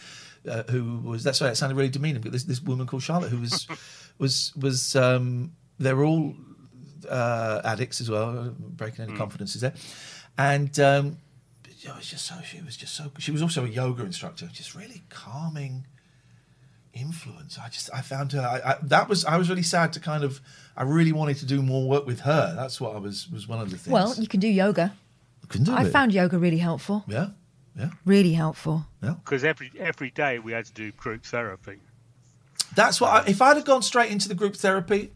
uh, 0.48 0.64
who 0.64 0.98
was 0.98 1.22
that's 1.22 1.40
why 1.40 1.48
it 1.48 1.54
sounded 1.54 1.76
really 1.76 1.90
demeaning. 1.90 2.22
But 2.22 2.32
this 2.32 2.44
this 2.44 2.60
woman 2.60 2.86
called 2.86 3.04
Charlotte, 3.04 3.30
who 3.30 3.38
was 3.38 3.68
was 4.18 4.52
was 4.56 4.96
um, 4.96 5.52
they 5.78 5.94
were 5.94 6.04
all 6.04 6.34
uh, 7.08 7.62
addicts 7.64 8.00
as 8.00 8.10
well, 8.10 8.52
breaking 8.58 9.04
any 9.04 9.16
confidences 9.16 9.60
there, 9.60 9.74
and. 10.36 10.78
Um, 10.80 11.18
it 11.84 11.96
was 11.96 12.08
just 12.08 12.26
so 12.26 12.36
she 12.44 12.60
was 12.62 12.76
just 12.76 12.94
so 12.94 13.10
she 13.18 13.32
was 13.32 13.42
also 13.42 13.64
a 13.64 13.68
yoga 13.68 14.04
instructor 14.04 14.48
just 14.52 14.76
really 14.76 15.02
calming 15.08 15.84
influence. 16.94 17.58
I 17.58 17.68
just 17.68 17.90
I 17.92 18.00
found 18.00 18.32
her. 18.32 18.40
I, 18.40 18.72
I, 18.72 18.76
that 18.82 19.08
was 19.08 19.24
I 19.24 19.36
was 19.36 19.48
really 19.48 19.62
sad 19.62 19.92
to 19.94 20.00
kind 20.00 20.24
of. 20.24 20.40
I 20.76 20.84
really 20.84 21.12
wanted 21.12 21.36
to 21.38 21.46
do 21.46 21.62
more 21.62 21.88
work 21.88 22.06
with 22.06 22.20
her. 22.20 22.54
That's 22.56 22.80
what 22.80 22.94
I 22.94 22.98
was 22.98 23.30
was 23.30 23.46
one 23.46 23.60
of 23.60 23.70
the 23.70 23.76
things. 23.76 23.92
well 23.92 24.14
you 24.16 24.26
can 24.26 24.40
do 24.40 24.48
yoga 24.48 24.94
couldn't 25.48 25.66
do 25.66 25.72
i 25.74 25.84
it. 25.84 25.90
found 25.90 26.14
yoga 26.14 26.38
really 26.38 26.56
helpful 26.56 27.04
yeah, 27.06 27.28
yeah, 27.78 27.90
really 28.06 28.32
helpful 28.32 28.86
yeah. 29.02 29.16
because 29.22 29.44
every 29.44 29.70
every 29.78 30.10
day 30.10 30.38
we 30.38 30.52
had 30.52 30.64
to 30.64 30.72
do 30.72 30.92
group 30.92 31.24
therapy. 31.24 31.78
That's 32.74 33.00
what. 33.00 33.10
I, 33.10 33.30
if 33.30 33.42
I'd 33.42 33.56
have 33.56 33.66
gone 33.66 33.82
straight 33.82 34.10
into 34.10 34.28
the 34.28 34.34
group 34.34 34.56
therapy, 34.56 35.12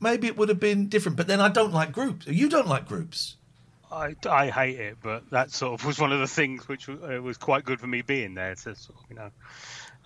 maybe 0.00 0.26
it 0.26 0.36
would 0.36 0.48
have 0.48 0.60
been 0.60 0.88
different. 0.88 1.16
But 1.16 1.26
then 1.26 1.40
I 1.40 1.48
don't 1.48 1.72
like 1.72 1.92
groups. 1.92 2.26
You 2.26 2.48
don't 2.48 2.66
like 2.66 2.88
groups. 2.88 3.36
I, 3.92 4.14
I 4.28 4.50
hate 4.50 4.78
it, 4.78 4.98
but 5.02 5.28
that 5.30 5.50
sort 5.50 5.80
of 5.80 5.84
was 5.84 5.98
one 5.98 6.12
of 6.12 6.20
the 6.20 6.28
things 6.28 6.68
which 6.68 6.86
was, 6.86 6.98
uh, 7.02 7.20
was 7.22 7.36
quite 7.36 7.64
good 7.64 7.80
for 7.80 7.88
me 7.88 8.02
being 8.02 8.34
there. 8.34 8.54
To 8.54 8.74
sort 8.76 8.98
of, 8.98 9.04
you 9.08 9.16
know, 9.16 9.30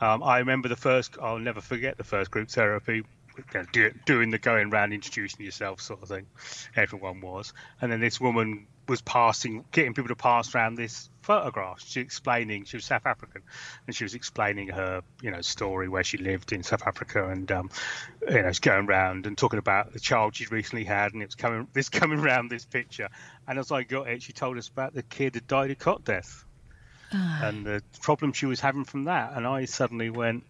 um, 0.01 0.23
I 0.23 0.39
remember 0.39 0.69
the 0.69 0.77
first. 0.77 1.17
I'll 1.21 1.39
never 1.39 1.61
forget 1.61 1.97
the 1.97 2.05
first 2.05 2.31
group 2.31 2.49
therapy. 2.49 3.05
doing 4.07 4.31
the 4.31 4.39
going 4.39 4.71
round, 4.71 4.93
introducing 4.93 5.45
yourself, 5.45 5.81
sort 5.81 6.03
of 6.03 6.09
thing. 6.09 6.27
Everyone 6.77 7.21
was, 7.21 7.53
and 7.81 7.91
then 7.91 8.01
this 8.01 8.21
woman 8.21 8.67
was 8.89 9.01
passing, 9.01 9.65
getting 9.73 9.95
people 9.95 10.09
to 10.09 10.17
pass 10.17 10.55
around 10.55 10.75
this 10.75 11.09
photograph. 11.23 11.83
She 11.85 12.01
explaining 12.01 12.65
she 12.65 12.77
was 12.77 12.85
South 12.85 13.07
African, 13.07 13.43
and 13.87 13.97
she 13.97 14.05
was 14.05 14.15
explaining 14.15 14.69
her, 14.69 15.03
you 15.23 15.31
know, 15.31 15.41
story 15.41 15.89
where 15.89 16.05
she 16.05 16.19
lived 16.19 16.53
in 16.53 16.63
South 16.63 16.87
Africa, 16.87 17.29
and 17.29 17.51
um, 17.51 17.71
you 18.29 18.43
know, 18.43 18.49
she's 18.49 18.61
going 18.61 18.87
around 18.87 19.27
and 19.27 19.37
talking 19.37 19.59
about 19.59 19.93
the 19.93 20.01
child 20.01 20.37
she'd 20.37 20.53
recently 20.53 20.85
had, 20.85 21.13
and 21.13 21.23
it 21.23 21.27
was 21.27 21.35
coming 21.35 21.67
this 21.73 21.89
coming 21.89 22.19
around 22.19 22.51
this 22.51 22.65
picture. 22.65 23.09
And 23.49 23.59
as 23.59 23.73
I 23.73 23.85
got 23.85 24.09
it, 24.09 24.23
she 24.23 24.33
told 24.33 24.59
us 24.59 24.69
about 24.69 24.95
the 24.95 25.03
kid 25.03 25.35
that 25.35 25.47
died 25.47 25.71
of 25.71 25.79
cot 25.79 26.05
death, 26.05 26.45
and 27.15 27.65
the 27.65 27.83
problem 28.01 28.33
she 28.33 28.47
was 28.47 28.61
having 28.61 28.85
from 28.85 29.05
that. 29.05 29.33
And 29.35 29.47
I 29.47 29.65
suddenly 29.65 30.11
went, 30.11 30.45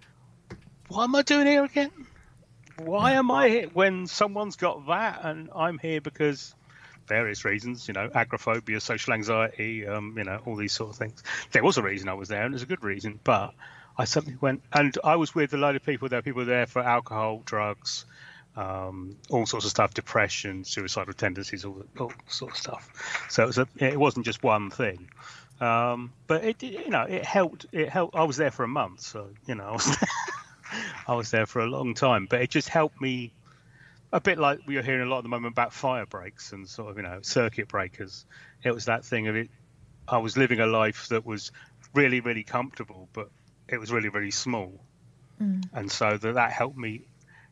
"What 0.89 1.05
am 1.05 1.15
I 1.15 1.23
doing 1.23 1.47
here 1.47 1.65
again? 1.65 1.91
Why 2.79 3.13
am 3.13 3.31
I 3.31 3.49
here 3.49 3.69
when 3.73 4.07
someone's 4.07 4.57
got 4.57 4.87
that 4.89 5.25
and 5.25 5.51
I'm 5.55 5.79
here 5.79 6.01
because?" 6.01 6.55
various 7.07 7.45
reasons, 7.45 7.87
you 7.87 7.93
know, 7.93 8.11
agoraphobia, 8.15 8.81
social 8.81 9.13
anxiety, 9.13 9.87
um, 9.87 10.15
you 10.17 10.25
know, 10.25 10.41
all 10.47 10.57
these 10.57 10.73
sort 10.73 10.89
of 10.89 10.97
things. 10.97 11.23
There 11.53 11.63
was 11.63 11.77
a 11.77 11.83
reason 11.83 12.09
I 12.09 12.15
was 12.15 12.29
there, 12.29 12.43
and 12.43 12.53
it 12.53 12.57
was 12.57 12.63
a 12.63 12.67
good 12.67 12.83
reason, 12.83 13.21
but 13.23 13.53
I 13.97 14.05
suddenly 14.05 14.37
went, 14.41 14.63
and 14.73 14.97
I 15.05 15.17
was 15.17 15.35
with 15.35 15.53
a 15.55 15.57
load 15.57 15.77
of 15.77 15.85
people 15.85 16.09
there. 16.09 16.19
were 16.19 16.23
People 16.23 16.45
there 16.45 16.67
for 16.67 16.83
alcohol, 16.83 17.43
drugs, 17.45 18.07
um, 18.57 19.17
all 19.31 19.47
sorts 19.47 19.67
of 19.67 19.71
stuff, 19.71 19.95
depression, 19.95 20.65
suicidal 20.65 21.15
tendencies, 21.15 21.65
all, 21.65 21.85
all 21.99 22.13
sort 22.27 22.53
of 22.53 22.57
stuff. 22.57 23.27
So 23.31 23.43
it 23.43 23.47
was 23.47 23.59
a, 23.59 23.69
it 23.79 23.99
wasn't 23.99 24.27
just 24.27 24.43
one 24.43 24.71
thing. 24.71 25.09
Um, 25.61 26.13
but 26.27 26.45
it, 26.45 26.63
you 26.63 26.91
know, 26.91 27.03
it 27.03 27.25
helped. 27.25 27.67
It 27.73 27.89
helped. 27.89 28.17
I 28.17 28.25
was 28.25 28.37
there 28.37 28.51
for 28.51 28.65
a 28.65 28.69
month, 28.69 29.01
so 29.01 29.31
you 29.47 29.55
know, 29.55 29.65
I 29.69 29.73
was, 29.73 29.97
I 31.09 31.15
was 31.15 31.31
there 31.31 31.47
for 31.47 31.61
a 31.61 31.67
long 31.67 31.95
time. 31.95 32.27
But 32.29 32.43
it 32.43 32.51
just 32.51 32.69
helped 32.69 33.01
me 33.01 33.33
a 34.13 34.21
bit 34.21 34.39
like 34.39 34.61
we 34.67 34.77
are 34.77 34.83
hearing 34.83 35.03
a 35.03 35.11
lot 35.11 35.19
at 35.19 35.23
the 35.25 35.29
moment 35.29 35.53
about 35.53 35.73
fire 35.73 36.07
breaks 36.07 36.53
and 36.53 36.69
sort 36.69 36.91
of 36.91 36.97
you 36.97 37.03
know 37.03 37.21
circuit 37.23 37.69
breakers. 37.69 38.27
It 38.63 38.75
was 38.75 38.87
that 38.87 39.05
thing 39.05 39.29
of 39.29 39.37
it. 39.37 39.51
I 40.07 40.19
was 40.19 40.37
living 40.37 40.61
a 40.61 40.67
life 40.67 41.09
that 41.09 41.25
was 41.25 41.53
really 41.95 42.21
really 42.21 42.45
comfortable, 42.45 43.09
but 43.13 43.31
it 43.69 43.79
was 43.79 43.93
really 43.93 44.09
really 44.09 44.33
small, 44.33 44.85
and 45.73 45.91
so 45.91 46.17
that 46.17 46.35
that 46.35 46.53
helped 46.53 46.77
me. 46.77 47.07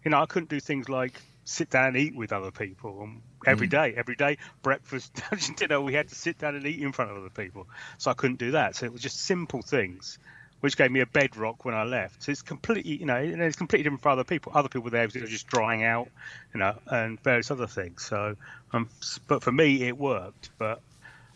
You 0.05 0.11
know, 0.11 0.21
I 0.21 0.27
couldn't 0.27 0.51
do 0.51 0.59
things 0.59 0.89
like 0.89 1.21
sit 1.45 1.71
down 1.71 1.89
and 1.89 1.97
eat 1.97 2.17
with 2.17 2.33
other 2.33 2.51
people 2.51 3.03
and 3.03 3.23
every 3.47 3.67
day. 3.67 3.95
Every 3.97 4.17
day, 4.17 4.39
breakfast, 4.63 5.21
dinner, 5.57 5.81
we 5.81 5.95
had 5.95 6.09
to 6.09 6.15
sit 6.15 6.39
down 6.39 6.55
and 6.57 6.67
eat 6.67 6.81
in 6.81 6.93
front 6.93 7.11
of 7.11 7.17
other 7.17 7.31
people, 7.31 7.69
so 7.99 8.11
I 8.11 8.15
couldn't 8.15 8.39
do 8.39 8.53
that. 8.53 8.77
So 8.77 8.87
it 8.87 8.93
was 8.93 9.03
just 9.03 9.21
simple 9.21 9.63
things 9.63 10.19
which 10.63 10.77
gave 10.77 10.93
me 10.93 11.01
a 11.01 11.07
bedrock 11.07 11.65
when 11.65 11.75
I 11.75 11.83
left. 11.83 12.23
So 12.23 12.31
it's 12.31 12.41
completely, 12.43 12.97
you 12.99 13.05
know, 13.05 13.17
it's 13.17 13.57
completely 13.57 13.83
different 13.83 14.01
for 14.03 14.11
other 14.11 14.23
people. 14.23 14.53
Other 14.55 14.69
people 14.69 14.91
there 14.91 15.03
were 15.03 15.09
just 15.09 15.49
drying 15.49 15.83
out, 15.83 16.09
you 16.55 16.61
know, 16.61 16.79
and 16.87 17.21
various 17.25 17.51
other 17.51 17.67
things. 17.67 18.05
So, 18.05 18.37
um, 18.73 18.89
but 19.27 19.43
for 19.43 19.51
me, 19.51 19.83
it 19.83 19.99
worked. 19.99 20.51
But 20.61 20.81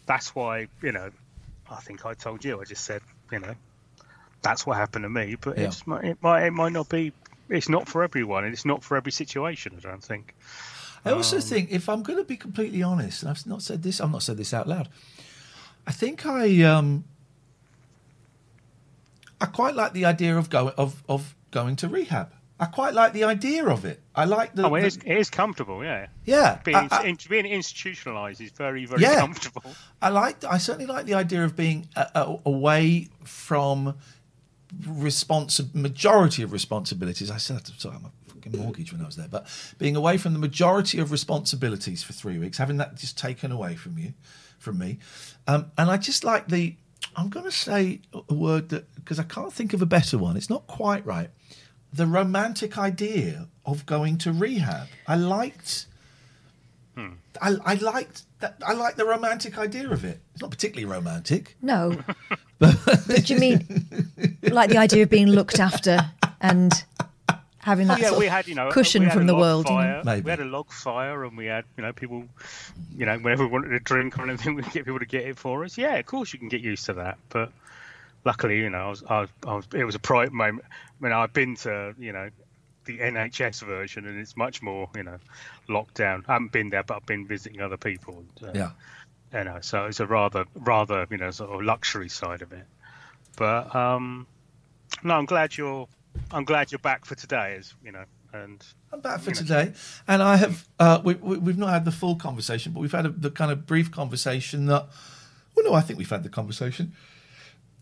that's 0.07 0.33
why, 0.33 0.69
you 0.81 0.93
know, 0.93 1.11
I 1.69 1.81
think 1.81 2.07
I 2.07 2.15
told 2.15 2.45
you. 2.45 2.61
I 2.61 2.65
just 2.65 2.85
said, 2.85 3.03
you 3.33 3.41
know, 3.41 3.57
that's 4.43 4.65
what 4.65 4.77
happened 4.77 5.03
to 5.03 5.11
me. 5.11 5.35
But 5.41 5.59
Yeah. 5.59 5.71
it 5.71 6.21
might, 6.23 6.45
it 6.45 6.53
might 6.53 6.73
not 6.73 6.89
be. 6.89 7.13
It's 7.49 7.69
not 7.69 7.89
for 7.89 8.05
everyone, 8.05 8.45
and 8.45 8.53
it's 8.53 8.65
not 8.65 8.85
for 8.85 8.97
every 8.97 9.13
situation. 9.13 9.75
I 9.77 9.81
don't 9.81 10.03
think. 10.03 10.35
I 11.07 11.13
also 11.13 11.37
Um, 11.37 11.43
think, 11.43 11.71
if 11.71 11.89
I'm 11.89 12.03
going 12.03 12.19
to 12.19 12.25
be 12.25 12.37
completely 12.37 12.83
honest, 12.83 13.23
and 13.23 13.31
I've 13.31 13.47
not 13.47 13.63
said 13.63 13.83
this, 13.83 14.01
I've 14.01 14.11
not 14.11 14.23
said 14.23 14.37
this 14.37 14.53
out 14.53 14.67
loud. 14.69 14.89
I 15.87 15.93
think 15.93 16.27
I, 16.27 16.63
um, 16.63 17.05
I 19.41 19.47
quite 19.47 19.75
like 19.75 19.93
the 19.93 20.05
idea 20.05 20.37
of 20.37 20.51
going 20.51 20.75
of 20.77 21.03
of 21.09 21.35
going 21.51 21.77
to 21.77 21.89
rehab. 21.89 22.33
I 22.59 22.65
quite 22.67 22.95
like 22.95 23.13
the 23.13 23.25
idea 23.25 23.67
of 23.67 23.85
it. 23.85 24.01
I 24.15 24.25
like 24.25 24.55
the, 24.55 24.67
Oh, 24.67 24.75
it 24.77 24.81
the- 24.81 24.87
is, 24.87 24.97
it 24.97 25.17
is 25.19 25.29
comfortable, 25.29 25.85
yeah. 25.85 26.07
yeah. 26.25 26.59
Being, 26.65 26.77
I- 26.77 26.89
I- 26.91 27.17
being 27.29 27.45
institutionalized 27.45 28.41
is 28.41 28.51
very, 28.53 28.87
very 28.87 29.03
Yeah. 29.03 29.21
comfortable. 29.21 29.75
I 30.01 30.09
like. 30.09 30.43
I 30.45 30.57
certainly 30.57 30.87
like 30.87 31.05
the 31.05 31.13
idea 31.15 31.45
of 31.45 31.55
being 31.55 31.87
a, 31.95 32.07
a, 32.15 32.37
away 32.47 33.11
from 33.25 33.95
majority 35.75 36.43
of 36.43 36.53
responsibilities. 36.53 37.31
I 37.31 37.37
still 37.37 37.57
have 37.57 37.65
to 37.65 37.73
sort 37.79 37.95
out 37.97 38.03
my 38.03 38.09
fucking 38.47 38.61
mortgage 38.61 38.93
when 38.93 39.01
I 39.01 39.07
was 39.07 39.17
there, 39.17 39.29
but 39.29 39.47
being 39.79 39.97
away 39.97 40.19
from 40.19 40.33
the 40.33 40.39
majority 40.39 40.99
of 40.99 41.11
responsibilities 41.11 42.03
for 42.03 42.13
three 42.13 42.39
weeks, 42.39 42.59
having 42.59 42.77
that 42.79 42.97
just 42.97 43.19
taken 43.19 43.53
away 43.53 43.75
from 43.77 43.99
you, 43.99 44.15
from 44.59 44.79
me, 44.79 44.99
um, 45.47 45.71
and 45.79 45.91
I 45.91 45.97
just 45.97 46.25
like 46.25 46.49
the. 46.49 46.77
I'm 47.15 47.29
going 47.29 47.45
to 47.45 47.53
say 47.53 48.01
a 48.13 48.35
word 48.35 48.71
that 48.71 48.93
because 48.95 49.19
I 49.19 49.23
can't 49.23 49.53
think 49.53 49.73
of 49.73 49.81
a 49.81 49.87
better 49.87 50.19
one. 50.19 50.37
It's 50.37 50.51
not 50.51 50.67
quite 50.67 51.05
right. 51.07 51.31
The 51.93 52.07
romantic 52.07 52.77
idea 52.77 53.49
of 53.65 53.87
going 53.87 54.19
to 54.19 54.33
rehab. 54.33 54.89
I 55.07 55.17
liked. 55.17 55.87
I, 57.41 57.57
I 57.65 57.75
liked 57.75 58.23
that. 58.41 58.57
I 58.67 58.73
like 58.73 58.97
the 58.97 59.05
romantic 59.05 59.59
idea 59.59 59.91
of 59.91 60.05
it. 60.05 60.21
It's 60.33 60.43
not 60.43 60.51
particularly 60.51 60.91
romantic. 60.91 61.57
No. 61.63 61.99
but 62.59 63.29
you 63.29 63.39
mean 63.39 63.87
like 64.43 64.71
the 64.71 64.79
idea 64.79 65.03
of 65.03 65.11
being 65.11 65.29
looked 65.29 65.61
after 65.61 65.99
and 66.41 66.73
having 67.67 67.89
that 67.89 67.99
Oh, 67.99 68.01
yeah, 68.03 68.09
sort 68.09 68.21
we 68.21 68.27
of 68.27 68.33
had, 68.33 68.47
you 68.49 68.55
know, 68.55 68.71
cushion 68.71 69.03
we 69.03 69.09
had 69.09 69.15
from 69.19 69.27
the 69.27 69.35
world? 69.35 69.67
Fire. 69.67 70.01
Maybe. 70.05 70.23
We 70.23 70.31
had 70.31 70.41
a 70.41 70.45
log 70.45 70.71
fire, 70.73 71.25
and 71.25 71.37
we 71.37 71.47
had, 71.47 71.65
you 71.77 71.83
know, 71.83 71.93
people, 71.93 72.25
you 72.97 73.05
know, 73.05 73.19
whenever 73.19 73.45
we 73.45 73.51
wanted 73.51 73.73
a 73.73 73.81
drink 73.81 74.19
or 74.19 74.23
anything, 74.27 74.55
we'd 74.57 74.65
get 74.73 74.87
people 74.87 74.99
to 75.01 75.05
get 75.07 75.25
it 75.25 75.37
for 75.37 75.65
us. 75.65 75.77
Yeah, 75.77 75.97
of 75.97 76.07
course 76.07 76.33
you 76.33 76.39
can 76.39 76.49
get 76.49 76.63
used 76.63 76.87
to 76.87 76.95
that, 76.95 77.19
but 77.29 77.53
luckily, 78.25 78.59
you 78.59 78.71
know, 78.71 78.79
I 78.79 78.89
was, 78.89 79.03
I 79.09 79.21
was, 79.21 79.31
I 79.47 79.55
was 79.55 79.67
it 79.75 79.85
was 79.85 79.95
a 79.95 79.99
private 80.01 80.33
moment. 80.33 80.65
I 80.71 81.05
mean, 81.05 81.13
I've 81.13 81.33
been 81.33 81.57
to, 81.57 81.95
you 81.99 82.13
know, 82.13 82.31
the 82.87 82.99
NHS 82.99 83.63
version, 83.65 84.07
and 84.07 84.19
it's 84.21 84.37
much 84.37 84.63
more, 84.63 84.89
you 84.95 85.03
know, 85.03 85.19
locked 85.69 85.95
down. 85.95 86.25
I 86.29 86.35
haven't 86.35 86.53
been 86.53 86.71
there, 86.71 86.85
but 86.85 86.97
I've 86.99 87.07
been 87.07 87.27
visiting 87.27 87.61
other 87.61 87.77
people. 87.77 88.25
And, 88.41 88.49
uh, 88.49 88.53
Yeah. 88.55 88.71
you 89.41 89.45
know, 89.45 89.59
so 89.61 89.87
it's 89.87 89.99
a 89.99 90.07
rather, 90.07 90.45
rather, 90.55 91.05
you 91.11 91.17
know, 91.19 91.33
sort 91.33 91.51
of 91.51 91.63
luxury 91.63 92.09
side 92.09 92.43
of 92.43 92.53
it. 92.53 92.65
But 93.37 93.75
um, 93.75 94.27
no, 95.03 95.15
I'm 95.15 95.27
glad 95.27 95.57
you're, 95.57 95.89
I'm 96.31 96.45
glad 96.45 96.73
you're 96.73 96.79
back 96.79 97.05
for 97.05 97.15
today, 97.15 97.57
as 97.59 97.75
you 97.85 97.93
know, 97.93 98.05
and 98.33 98.65
I'm 98.93 99.01
back 99.01 99.21
for 99.21 99.31
today, 99.31 99.73
and 100.09 100.23
I 100.23 100.37
have. 100.37 100.69
Uh, 100.79 101.01
we, 101.05 101.15
we, 101.15 101.39
we've 101.39 101.59
not 101.59 101.71
had 101.71 101.85
the 101.85 101.93
full 101.93 102.17
conversation, 102.17 102.73
but 102.73 102.81
we've 102.81 102.93
had 102.93 103.07
a, 103.07 103.11
the 103.11 103.31
kind 103.31 103.51
of 103.51 103.67
brief 103.67 103.91
conversation 103.91 104.67
that. 104.67 104.89
Well, 105.55 105.65
no, 105.65 105.75
I 105.75 105.81
think 105.81 105.99
we've 105.99 106.11
had 106.11 106.23
the 106.23 106.29
conversation. 106.29 106.93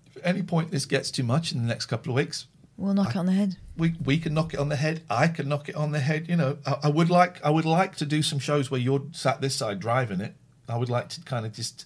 If 0.07 0.17
at 0.19 0.27
any 0.27 0.43
point 0.43 0.71
this 0.71 0.87
gets 0.87 1.11
too 1.11 1.25
much 1.25 1.53
in 1.53 1.61
the 1.61 1.67
next 1.67 1.87
couple 1.87 2.13
of 2.13 2.17
weeks, 2.17 2.47
We'll 2.77 2.95
knock 2.95 3.11
it 3.11 3.17
on 3.17 3.27
the 3.27 3.33
head. 3.33 3.57
we 3.77 3.95
we 4.05 4.19
can 4.19 4.35
knock 4.35 4.53
it 4.55 4.61
on 4.61 4.69
the 4.69 4.77
head. 4.77 5.03
I 5.09 5.29
can 5.29 5.49
knock 5.49 5.69
it 5.69 5.75
on 5.77 5.93
the 5.93 6.01
head. 6.01 6.29
You 6.29 6.37
know, 6.37 6.59
I, 6.67 6.77
I 6.85 6.89
would 6.89 7.11
like 7.11 7.45
I 7.45 7.51
would 7.51 7.65
like 7.65 7.97
to 7.97 8.07
do 8.07 8.23
some 8.23 8.39
shows 8.39 8.71
where 8.71 8.81
you're 8.81 9.03
sat 9.13 9.41
this 9.41 9.55
side 9.57 9.81
driving 9.81 10.21
it. 10.21 10.35
I 10.69 10.77
would 10.77 10.89
like 10.89 11.09
to 11.11 11.21
kind 11.23 11.47
of 11.47 11.53
just 11.53 11.85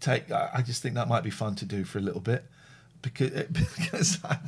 take. 0.00 0.30
I, 0.30 0.50
I 0.54 0.62
just 0.62 0.82
think 0.82 0.94
that 0.96 1.08
might 1.08 1.22
be 1.22 1.30
fun 1.30 1.54
to 1.56 1.64
do 1.64 1.84
for 1.84 1.98
a 1.98 2.02
little 2.02 2.20
bit 2.20 2.44
because 3.12 3.30
because 3.76 4.18
I, 4.24 4.38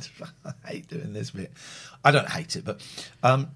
I 0.45 0.53
hate 0.67 0.87
doing 0.87 1.13
this 1.13 1.31
bit. 1.31 1.51
I 2.03 2.11
don't 2.11 2.29
hate 2.29 2.55
it, 2.55 2.65
but 2.65 2.81
um, 3.23 3.49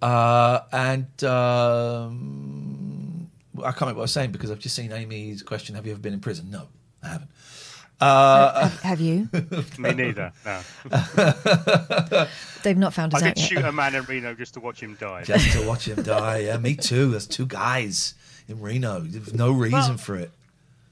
uh, 0.00 0.60
and 0.72 1.24
um, 1.24 3.30
I 3.58 3.62
can't 3.72 3.80
remember 3.82 3.98
what 3.98 4.02
I 4.02 4.02
was 4.02 4.12
saying 4.12 4.32
because 4.32 4.50
I've 4.50 4.58
just 4.58 4.74
seen 4.76 4.92
Amy's 4.92 5.42
question. 5.42 5.74
Have 5.74 5.86
you 5.86 5.92
ever 5.92 6.00
been 6.00 6.14
in 6.14 6.20
prison? 6.20 6.50
No, 6.50 6.68
I 7.02 7.08
haven't. 7.08 7.30
Uh, 8.00 8.68
have, 8.68 8.80
have 8.80 9.00
you? 9.00 9.28
me 9.78 9.94
neither. 9.94 10.32
No, 10.44 10.60
They've 12.64 12.76
not 12.76 12.92
found 12.92 13.14
I 13.14 13.18
us 13.18 13.22
did 13.22 13.30
out 13.30 13.38
yet. 13.38 13.48
shoot 13.48 13.64
a 13.64 13.70
man 13.72 13.94
in 13.94 14.02
Reno 14.04 14.34
just 14.34 14.54
to 14.54 14.60
watch 14.60 14.82
him 14.82 14.96
die. 15.00 15.22
just 15.22 15.52
to 15.52 15.66
watch 15.66 15.86
him 15.86 16.02
die. 16.02 16.38
Yeah, 16.38 16.56
me 16.58 16.74
too. 16.74 17.12
There's 17.12 17.28
two 17.28 17.46
guys 17.46 18.14
in 18.48 18.60
Reno. 18.60 18.98
There's 19.00 19.32
no 19.32 19.52
reason 19.52 19.78
Well- 19.78 19.96
for 19.98 20.16
it. 20.16 20.32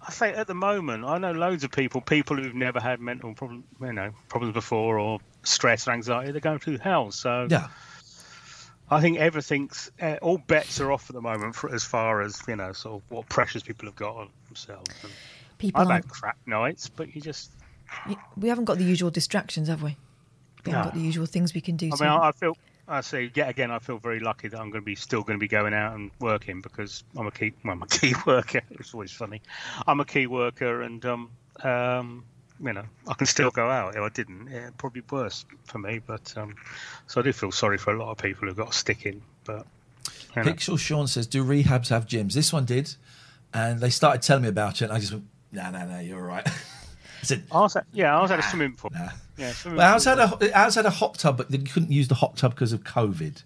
I 0.06 0.10
say 0.10 0.32
at 0.34 0.46
the 0.46 0.54
moment, 0.54 1.04
I 1.04 1.18
know 1.18 1.32
loads 1.32 1.62
of 1.64 1.70
people, 1.70 2.00
people 2.00 2.36
who've 2.36 2.54
never 2.54 2.80
had 2.80 3.00
mental 3.00 3.34
problem, 3.34 3.64
you 3.80 3.92
know, 3.92 4.10
problems 4.28 4.52
before 4.54 4.98
or 4.98 5.20
stress 5.44 5.86
or 5.86 5.92
anxiety. 5.92 6.32
They're 6.32 6.40
going 6.40 6.58
through 6.58 6.78
hell. 6.78 7.12
So 7.12 7.46
Yeah, 7.48 7.68
I 8.90 9.00
think 9.00 9.18
everything's 9.18 9.90
uh, 10.00 10.16
all 10.20 10.38
bets 10.38 10.80
are 10.80 10.90
off 10.90 11.08
at 11.08 11.14
the 11.14 11.20
moment 11.22 11.54
for 11.54 11.72
as 11.72 11.84
far 11.84 12.20
as 12.20 12.42
you 12.48 12.56
know, 12.56 12.72
sort 12.72 13.02
of 13.02 13.10
what 13.10 13.28
pressures 13.28 13.62
people 13.62 13.86
have 13.86 13.96
got 13.96 14.16
on 14.16 14.28
themselves. 14.48 14.90
And 15.02 15.12
People 15.58 15.80
I've 15.82 15.88
aren't, 15.90 16.04
had 16.06 16.12
crap 16.12 16.36
nights, 16.46 16.88
but 16.88 17.14
you 17.14 17.20
just 17.20 17.50
we 18.36 18.48
haven't 18.48 18.64
got 18.64 18.78
the 18.78 18.84
usual 18.84 19.10
distractions, 19.10 19.68
have 19.68 19.82
we? 19.82 19.96
We 20.64 20.72
haven't 20.72 20.80
No. 20.80 20.84
got 20.90 20.94
the 20.94 21.00
usual 21.00 21.26
things 21.26 21.54
we 21.54 21.60
can 21.60 21.76
do. 21.76 21.90
I 21.92 21.96
to 21.96 22.02
mean, 22.02 22.10
I, 22.10 22.28
I 22.28 22.32
feel, 22.32 22.56
I 22.92 23.00
say, 23.00 23.30
yet 23.34 23.48
again, 23.48 23.70
I 23.70 23.78
feel 23.78 23.96
very 23.96 24.20
lucky 24.20 24.48
that 24.48 24.60
I'm 24.60 24.70
going 24.70 24.82
to 24.82 24.86
be 24.86 24.94
still 24.94 25.22
going 25.22 25.38
to 25.38 25.40
be 25.40 25.48
going 25.48 25.72
out 25.72 25.94
and 25.94 26.10
working 26.20 26.60
because 26.60 27.02
I'm 27.16 27.26
a 27.26 27.30
key, 27.30 27.54
well, 27.64 27.72
I'm 27.72 27.82
a 27.82 27.86
key 27.86 28.14
worker. 28.26 28.60
It's 28.70 28.92
always 28.92 29.10
funny. 29.10 29.40
I'm 29.86 29.98
a 30.00 30.04
key 30.04 30.26
worker, 30.26 30.82
and 30.82 31.02
um, 31.06 31.30
um, 31.64 32.24
you 32.62 32.72
know, 32.74 32.84
I 33.08 33.14
can 33.14 33.26
still 33.26 33.50
go 33.50 33.70
out. 33.70 33.96
If 33.96 34.02
I 34.02 34.08
didn't, 34.10 34.48
yeah, 34.50 34.64
it'd 34.64 34.76
probably 34.76 35.00
be 35.00 35.06
worse 35.10 35.46
for 35.64 35.78
me. 35.78 36.00
But 36.06 36.34
um, 36.36 36.54
so 37.06 37.22
I 37.22 37.24
do 37.24 37.32
feel 37.32 37.50
sorry 37.50 37.78
for 37.78 37.94
a 37.94 37.98
lot 37.98 38.10
of 38.10 38.18
people 38.18 38.46
who've 38.46 38.56
got 38.56 38.74
stick 38.74 39.06
in. 39.06 39.22
But 39.44 39.66
you 40.36 40.42
know, 40.42 40.52
Pixel 40.52 40.78
Sean 40.78 41.06
says, 41.06 41.26
"Do 41.26 41.42
rehabs 41.42 41.88
have 41.88 42.06
gyms?" 42.06 42.34
This 42.34 42.52
one 42.52 42.66
did, 42.66 42.94
and 43.54 43.80
they 43.80 43.90
started 43.90 44.20
telling 44.20 44.42
me 44.42 44.50
about 44.50 44.82
it. 44.82 44.84
and 44.84 44.92
I 44.92 44.98
just 44.98 45.12
went, 45.12 45.24
"No, 45.50 45.70
no, 45.70 45.86
no, 45.86 45.98
you're 45.98 46.20
all 46.20 46.26
right." 46.26 46.46
I 47.22 47.24
said, 47.24 47.44
I 47.52 47.60
was 47.60 47.76
at, 47.76 47.86
yeah, 47.92 48.18
I 48.18 48.20
was 48.20 48.32
at 48.32 48.40
a 48.40 48.42
swimming 48.42 48.74
pool. 48.74 48.90
Nah. 48.92 49.10
Yeah, 49.36 49.52
swimming 49.52 49.78
"Well, 49.78 49.92
ours 49.94 50.04
pool. 50.04 50.16
had 50.16 50.42
a 50.42 50.58
ours 50.58 50.74
had 50.74 50.86
a 50.86 50.90
hot 50.90 51.14
tub, 51.14 51.36
but 51.36 51.50
they 51.50 51.58
couldn't 51.58 51.90
use 51.92 52.08
the 52.08 52.14
hot 52.16 52.36
tub 52.36 52.54
because 52.54 52.72
of 52.72 52.84
COVID." 52.84 53.42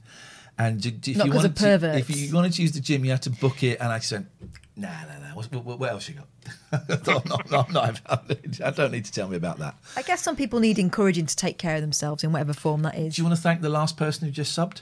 And 0.58 0.80
d- 0.80 0.90
d- 0.90 1.10
if 1.12 1.16
Not 1.18 1.26
you 1.26 1.32
'cause 1.32 1.44
of 1.44 1.60
wanted 1.60 1.82
to, 1.82 1.98
if 1.98 2.10
you 2.10 2.34
wanted 2.34 2.52
to 2.54 2.62
use 2.62 2.72
the 2.72 2.80
gym, 2.80 3.04
you 3.04 3.10
had 3.10 3.22
to 3.22 3.30
book 3.30 3.62
it. 3.62 3.78
And 3.80 3.90
I 3.92 3.98
just 3.98 4.10
went, 4.12 4.26
"Nah, 4.74 4.88
nah, 4.88 5.18
nah. 5.28 5.34
What, 5.34 5.52
what, 5.52 5.78
what 5.78 5.90
else 5.90 6.08
you 6.08 6.14
got?" 6.14 6.28
I'm 6.72 7.70
not, 7.72 8.00
I'm 8.08 8.20
I 8.64 8.70
don't 8.70 8.90
need 8.92 9.04
to 9.04 9.12
tell 9.12 9.28
me 9.28 9.36
about 9.36 9.58
that. 9.58 9.74
I 9.96 10.02
guess 10.02 10.22
some 10.22 10.34
people 10.34 10.58
need 10.60 10.78
encouraging 10.78 11.26
to 11.26 11.36
take 11.36 11.58
care 11.58 11.76
of 11.76 11.82
themselves 11.82 12.24
in 12.24 12.32
whatever 12.32 12.52
form 12.54 12.82
that 12.82 12.96
is. 12.96 13.16
Do 13.16 13.22
you 13.22 13.26
want 13.26 13.36
to 13.36 13.42
thank 13.42 13.60
the 13.60 13.68
last 13.68 13.96
person 13.98 14.26
who 14.26 14.32
just 14.32 14.56
subbed? 14.56 14.80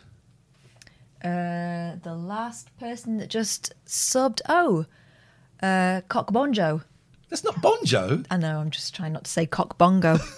Uh, 1.24 1.96
the 2.02 2.14
last 2.14 2.68
person 2.78 3.16
that 3.18 3.28
just 3.30 3.72
subbed. 3.86 4.40
Oh, 4.48 4.86
uh, 5.62 6.02
Cock 6.09 6.30
Bonjo. 6.32 6.82
That's 7.30 7.42
not 7.42 7.57
Bonjo. 7.57 8.24
I 8.30 8.36
know. 8.36 8.59
I'm 8.61 8.70
just 8.70 8.94
trying 8.94 9.12
not 9.14 9.24
to 9.24 9.30
say 9.30 9.46
Cock 9.46 9.76
Bongo. 9.78 10.18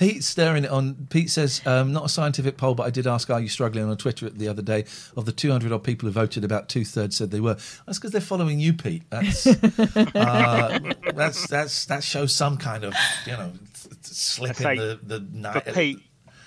Pete's 0.00 0.26
staring 0.26 0.64
it 0.64 0.70
on. 0.70 0.94
Pete 1.10 1.28
says, 1.28 1.60
um, 1.66 1.92
not 1.92 2.06
a 2.06 2.08
scientific 2.08 2.56
poll, 2.56 2.74
but 2.74 2.84
I 2.84 2.90
did 2.90 3.06
ask, 3.06 3.28
are 3.28 3.38
you 3.38 3.50
struggling 3.50 3.84
on 3.84 3.94
Twitter 3.98 4.30
the 4.30 4.48
other 4.48 4.62
day? 4.62 4.86
Of 5.14 5.26
the 5.26 5.32
200 5.32 5.72
odd 5.72 5.84
people 5.84 6.08
who 6.08 6.12
voted, 6.12 6.42
about 6.42 6.70
two 6.70 6.86
thirds 6.86 7.16
said 7.16 7.30
they 7.30 7.40
were. 7.40 7.58
That's 7.84 7.98
because 7.98 8.12
they're 8.12 8.22
following 8.22 8.58
you, 8.58 8.72
Pete. 8.72 9.02
That's, 9.10 9.46
uh, 9.46 10.78
that's, 11.14 11.46
that's, 11.48 11.84
that 11.84 12.02
shows 12.02 12.34
some 12.34 12.56
kind 12.56 12.84
of, 12.84 12.94
you 13.26 13.32
know, 13.32 13.52
slip 14.00 14.48
I 14.48 14.72
in 14.72 14.78
say, 14.78 14.78
the, 14.78 15.18
the 15.18 15.52
for. 15.52 15.72
Pete. 15.72 15.98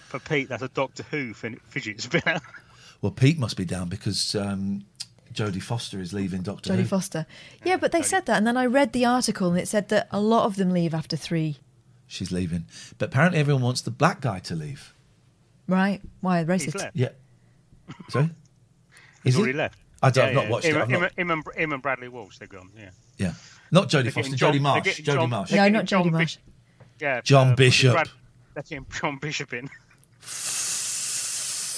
For 0.08 0.20
Pete, 0.20 0.50
that's 0.50 0.64
a 0.64 0.70
Doctor 0.70 1.04
Who 1.12 1.36
fidget 1.36 2.02
spinner. 2.02 2.42
Well, 3.04 3.12
Pete 3.12 3.38
must 3.38 3.58
be 3.58 3.66
down 3.66 3.90
because 3.90 4.34
um, 4.34 4.86
Jodie 5.34 5.62
Foster 5.62 6.00
is 6.00 6.14
leaving 6.14 6.42
Doctor 6.42 6.72
Jodie 6.74 6.78
Who. 6.82 6.86
Foster. 6.86 7.26
Yeah, 7.64 7.78
but 7.78 7.92
they 7.92 8.02
said 8.02 8.26
that, 8.28 8.38
and 8.38 8.46
then 8.48 8.58
I 8.58 8.66
read 8.66 8.94
the 8.94 9.06
article, 9.06 9.50
and 9.50 9.60
it 9.60 9.68
said 9.68 9.90
that 9.90 10.08
a 10.12 10.20
lot 10.20 10.46
of 10.46 10.56
them 10.56 10.70
leave 10.72 10.94
after 10.94 11.16
three. 11.18 11.58
She's 12.08 12.32
leaving. 12.32 12.66
But 12.98 13.06
apparently 13.10 13.40
everyone 13.40 13.64
wants 13.64 13.82
the 13.82 13.92
black 13.92 14.22
guy 14.22 14.40
to 14.40 14.56
leave. 14.56 14.94
Right? 15.68 16.02
Why 16.22 16.40
He's 16.40 16.48
racist? 16.48 16.76
left. 16.80 16.96
Yeah. 16.96 17.10
Sorry? 18.10 18.30
He's 19.24 19.34
Is 19.34 19.36
he? 19.36 19.42
already 19.42 19.58
left. 19.58 19.80
I 20.02 20.10
don't, 20.10 20.24
Yeah, 20.26 20.30
I've 20.30 20.36
not 20.36 20.44
yeah. 20.46 20.50
watched 20.52 20.66
him, 20.66 20.76
it. 20.76 20.82
I've 20.82 20.90
him, 20.90 21.02
not- 21.02 21.12
him 21.18 21.32
and, 21.32 21.44
him 21.56 21.74
and 21.74 21.82
Bradley 21.82 22.10
Walsh, 22.10 22.38
they're 22.38 22.48
gone. 22.48 22.70
Yeah. 22.78 22.90
yeah. 23.18 23.34
Not 23.72 23.88
Jodie 23.90 24.04
They're 24.04 24.12
Foster, 24.12 24.32
getting 24.32 24.34
Jodie 24.34 24.38
John- 24.38 24.52
they're 24.52 24.62
Marsh. 24.62 24.84
getting 24.84 25.06
Jodie 25.06 25.14
John- 25.16 25.30
Marsh. 25.30 25.50
they're 25.50 25.58
No, 25.58 25.64
getting 25.64 25.74
not 25.74 25.86
John 25.86 26.02
Jodie 26.04 26.06
Bish- 26.06 26.12
Marsh. 26.12 26.38
Yeah. 27.00 27.22
John 27.22 27.48
uh, 27.52 27.56
Bishop. 27.56 27.94
Brad, 27.94 28.10
that's 28.54 28.70
him, 28.70 28.86
John 29.02 29.18
Bishop 29.20 29.54
in. 29.54 29.70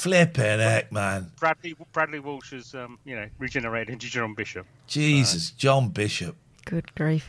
Flipping 0.06 0.60
heck, 0.60 0.92
man. 0.92 1.32
Bradley 1.40 1.76
Bradley 1.92 2.20
Walsh 2.20 2.52
has 2.52 2.76
um, 2.76 3.00
you 3.06 3.16
know 3.16 3.28
regenerated 3.40 3.90
into 3.90 4.06
John 4.06 4.36
Bishop. 4.36 4.68
Jesus, 4.86 5.50
John 5.50 5.90
Bishop. 5.90 6.36
Good 6.64 6.94
grief. 6.94 7.28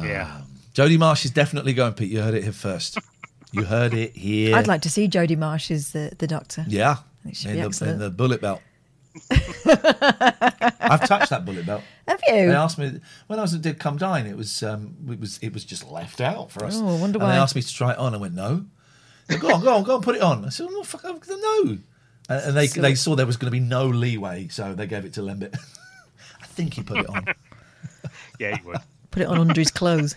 yeah. 0.00 0.42
Jodie 0.72 1.00
Marsh 1.00 1.24
is 1.24 1.32
definitely 1.32 1.74
going, 1.74 1.94
Pete. 1.94 2.08
You 2.08 2.22
heard 2.22 2.34
it 2.34 2.44
here 2.44 2.52
first. 2.52 2.98
You 3.50 3.64
heard 3.64 3.92
it 3.92 4.14
here. 4.14 4.54
I'd 4.54 4.68
like 4.68 4.82
to 4.82 4.88
see 4.88 5.08
Jodie 5.08 5.36
Marsh 5.36 5.72
as 5.72 5.90
the, 5.90 6.12
the 6.16 6.28
doctor. 6.28 6.64
Yeah. 6.68 6.98
it 7.24 7.34
should 7.34 7.50
in 7.50 7.56
be 7.56 7.60
the, 7.62 7.66
excellent. 7.66 7.92
in 7.94 7.98
the 7.98 8.10
bullet 8.10 8.40
belt. 8.40 8.60
I've 9.30 11.08
touched 11.08 11.30
that 11.30 11.42
bullet 11.44 11.66
belt. 11.66 11.82
Have 12.06 12.20
you? 12.28 12.34
They 12.34 12.54
asked 12.54 12.78
me 12.78 13.00
when 13.26 13.40
I 13.40 13.42
was 13.42 13.52
at 13.52 13.62
Did 13.62 13.80
Come 13.80 13.96
Dine. 13.96 14.26
It 14.28 14.36
was 14.36 14.62
um, 14.62 14.94
it 15.10 15.18
was 15.18 15.38
it 15.38 15.52
was 15.52 15.64
just 15.64 15.90
left 15.90 16.20
out 16.20 16.52
for 16.52 16.64
us. 16.64 16.78
Oh, 16.80 16.86
I 16.86 17.00
wonder 17.00 17.18
and 17.18 17.26
why. 17.26 17.32
They 17.32 17.40
asked 17.40 17.56
me 17.56 17.62
to 17.62 17.74
try 17.74 17.90
it 17.94 17.98
on. 17.98 18.14
I 18.14 18.18
went 18.18 18.34
no. 18.34 18.66
Said, 19.28 19.40
go 19.40 19.52
on, 19.52 19.60
go 19.60 19.74
on, 19.74 19.82
go 19.82 19.96
on, 19.96 20.02
put 20.02 20.14
it 20.14 20.22
on. 20.22 20.44
I 20.44 20.50
said, 20.50 20.68
oh, 20.70 20.84
fuck, 20.84 21.04
I'm 21.04 21.18
no. 21.28 21.78
And, 22.28 22.40
and 22.48 22.56
they 22.56 22.66
So- 22.66 22.80
they 22.80 22.94
saw 22.94 23.14
there 23.16 23.26
was 23.26 23.36
going 23.36 23.46
to 23.48 23.50
be 23.52 23.60
no 23.60 23.86
leeway, 23.86 24.48
so 24.48 24.74
they 24.74 24.86
gave 24.86 25.04
it 25.04 25.12
to 25.14 25.22
Lembit. 25.22 25.54
I 26.42 26.46
think 26.46 26.74
he 26.74 26.82
put 26.82 26.98
it 26.98 27.08
on. 27.08 27.24
Yeah, 28.38 28.56
you 28.60 28.66
would. 28.66 28.78
Put 29.10 29.22
it 29.22 29.28
on 29.28 29.38
under 29.38 29.58
his 29.60 29.70
clothes. 29.70 30.14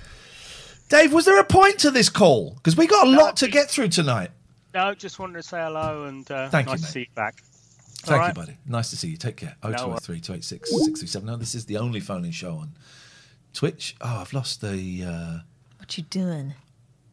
Dave, 0.89 1.13
was 1.13 1.25
there 1.25 1.39
a 1.39 1.43
point 1.43 1.79
to 1.79 1.91
this 1.91 2.09
call? 2.09 2.53
Because 2.55 2.75
we 2.75 2.85
got 2.87 3.07
a 3.07 3.09
lot 3.11 3.37
to 3.37 3.47
get 3.47 3.69
through 3.69 3.89
tonight. 3.89 4.31
No, 4.73 4.93
just 4.93 5.19
wanted 5.19 5.33
to 5.35 5.43
say 5.43 5.57
hello 5.59 6.03
and 6.05 6.29
uh, 6.29 6.49
Thank 6.49 6.67
you, 6.67 6.73
nice 6.73 6.81
mate. 6.81 6.85
to 6.85 6.91
see 6.91 6.99
you 7.01 7.05
back. 7.15 7.41
Thank 7.41 8.11
All 8.11 8.17
you, 8.17 8.21
right. 8.27 8.35
buddy. 8.35 8.57
Nice 8.65 8.89
to 8.91 8.97
see 8.97 9.07
you. 9.09 9.17
Take 9.17 9.37
care. 9.37 9.55
Oh, 9.63 9.69
No 9.69 9.77
0203 9.77 10.19
286 10.19 10.69
637. 10.69 11.25
No, 11.27 11.35
this 11.37 11.55
is 11.55 11.65
the 11.65 11.77
only 11.77 11.99
phone 11.99 12.25
in 12.25 12.31
show 12.31 12.55
on 12.55 12.71
Twitch. 13.53 13.95
Oh, 14.01 14.17
I've 14.21 14.33
lost 14.33 14.61
the. 14.61 15.03
Uh, 15.05 15.39
What 15.77 15.97
you 15.97 16.03
doing? 16.03 16.53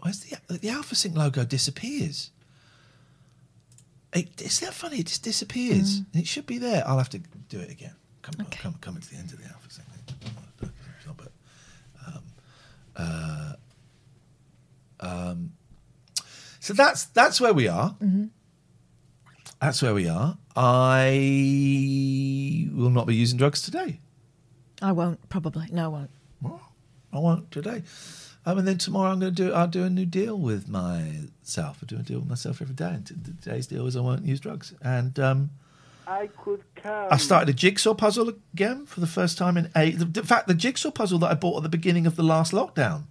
where's 0.01 0.21
the 0.21 0.37
the 0.59 0.69
Alpha 0.71 0.95
Sync 0.95 1.17
logo 1.17 1.45
disappears? 1.45 2.31
It, 4.17 4.41
is 4.43 4.61
that 4.61 4.73
funny? 4.75 4.99
It 5.01 5.07
just 5.07 5.23
disappears. 5.23 6.01
Mm. 6.01 6.21
It 6.21 6.27
should 6.27 6.47
be 6.47 6.59
there. 6.59 6.83
I'll 6.87 6.99
have 6.99 7.11
to 7.11 7.19
do 7.49 7.61
it 7.61 7.71
again. 7.71 7.95
Come, 8.23 8.47
come, 8.51 8.75
coming 8.81 9.01
to 9.03 9.11
the 9.11 9.17
end 9.17 9.33
of 9.33 9.39
the 9.39 9.45
Alpha 9.49 9.71
Sync. 9.71 9.87
But, 11.17 11.33
um, 12.07 12.23
uh, 12.97 13.53
um, 15.01 15.53
so 16.61 16.73
that's 16.73 17.05
that's 17.05 17.41
where 17.41 17.53
we 17.55 17.69
are. 17.69 17.95
That's 19.61 19.81
where 19.83 19.95
we 19.95 20.09
are. 20.09 20.37
I 20.57 21.11
will 22.73 22.91
not 22.91 23.07
be 23.07 23.15
using 23.15 23.39
drugs 23.39 23.63
today. 23.63 24.01
I 24.83 24.93
won't, 24.93 25.29
probably. 25.29 25.67
No, 25.71 25.85
I 25.85 25.89
won't. 25.89 26.11
I 27.13 27.19
won't 27.19 27.51
today. 27.51 27.83
Um, 28.47 28.59
and 28.59 28.69
then 28.69 28.79
tomorrow 28.79 29.11
I'm 29.11 29.19
going 29.19 29.35
to 29.35 29.43
do. 29.43 29.53
I'll 29.53 29.67
do 29.67 29.83
a 29.83 29.91
new 29.91 30.07
deal 30.07 30.39
with 30.39 30.69
myself. 30.69 31.79
I 31.83 31.87
do 31.87 31.97
a 31.97 32.03
deal 32.03 32.21
with 32.21 32.29
myself 32.29 32.63
every 32.63 32.77
day. 32.77 32.91
And 32.91 33.37
today's 33.43 33.67
deal 33.67 33.87
is 33.89 33.97
I 33.97 34.01
won't 34.01 34.25
use 34.25 34.39
drugs. 34.39 34.73
And 34.81 35.19
um, 35.19 35.51
I 36.07 36.29
could 36.29 36.63
come. 36.77 37.09
I 37.11 37.17
started 37.17 37.49
a 37.49 37.53
jigsaw 37.53 37.95
puzzle 37.95 38.29
again 38.29 38.87
for 38.87 39.01
the 39.01 39.09
first 39.09 39.37
time 39.37 39.57
in 39.57 39.69
eight. 39.75 39.99
The, 39.99 40.21
in 40.21 40.27
fact, 40.27 40.47
the 40.47 40.55
jigsaw 40.55 40.93
puzzle 40.93 41.19
that 41.19 41.31
I 41.33 41.35
bought 41.35 41.57
at 41.57 41.63
the 41.65 41.69
beginning 41.69 42.07
of 42.07 42.15
the 42.15 42.23
last 42.23 42.53
lockdown. 42.53 43.03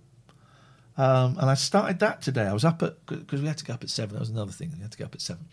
Um, 0.98 1.38
and 1.38 1.50
I 1.50 1.56
started 1.56 2.00
that 2.00 2.22
today. 2.22 2.44
I 2.46 2.54
was 2.54 2.64
up 2.64 2.82
at 2.82 3.06
because 3.06 3.42
we 3.42 3.48
had 3.48 3.58
to 3.58 3.66
get 3.66 3.74
up 3.74 3.84
at 3.84 3.90
seven. 3.90 4.14
That 4.14 4.22
was 4.22 4.30
another 4.30 4.54
thing. 4.54 4.72
We 4.74 4.82
had 4.82 4.94
to 4.94 4.98
get 4.98 5.06
up 5.08 5.16
at 5.16 5.20
seven, 5.20 5.46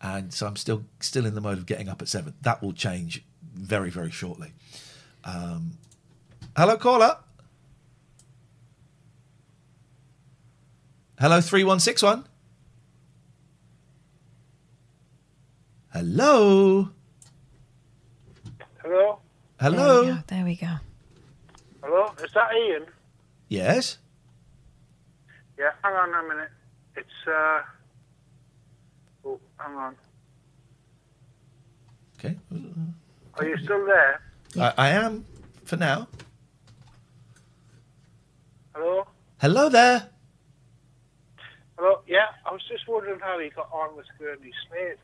and 0.00 0.32
so 0.32 0.46
I'm 0.46 0.56
still 0.56 0.84
still 1.00 1.26
in 1.26 1.34
the 1.34 1.42
mode 1.42 1.58
of 1.58 1.66
getting 1.66 1.90
up 1.90 2.00
at 2.00 2.08
seven. 2.08 2.32
That 2.40 2.62
will 2.62 2.72
change 2.72 3.22
very 3.52 3.90
very 3.90 4.10
shortly. 4.10 4.54
Um, 5.22 5.72
hello, 6.56 6.78
caller. 6.78 7.18
Hello, 11.18 11.40
three 11.40 11.64
one 11.64 11.80
six 11.80 12.02
one. 12.02 12.24
Hello. 15.92 16.90
Hello? 18.82 19.20
Hello. 19.60 20.02
There 20.04 20.04
we 20.04 20.06
go. 20.06 20.22
There 20.26 20.44
we 20.44 20.56
go. 20.56 20.74
Hello? 21.82 22.12
Is 22.22 22.32
that 22.32 22.48
Ian? 22.54 22.86
Yes. 23.48 23.98
Yeah, 25.56 25.70
hang 25.84 25.94
on 25.94 26.24
a 26.24 26.28
minute. 26.28 26.50
It's, 26.96 27.28
uh... 27.28 27.62
Oh, 29.24 29.40
hang 29.58 29.76
on. 29.76 29.96
Okay. 32.18 32.36
Are 33.34 33.46
you 33.46 33.56
still 33.58 33.86
there? 33.86 34.20
I, 34.58 34.72
I 34.76 34.88
am 34.90 35.24
for 35.64 35.76
now. 35.76 36.08
Hello? 38.74 39.06
Hello 39.40 39.68
there. 39.68 40.08
Hello? 41.76 42.00
Yeah, 42.06 42.26
I 42.46 42.52
was 42.52 42.62
just 42.68 42.86
wondering 42.86 43.20
how 43.20 43.38
he 43.38 43.50
got 43.50 43.68
on 43.72 43.96
with 43.96 44.06
Gurney 44.18 44.52
Slade, 44.68 44.96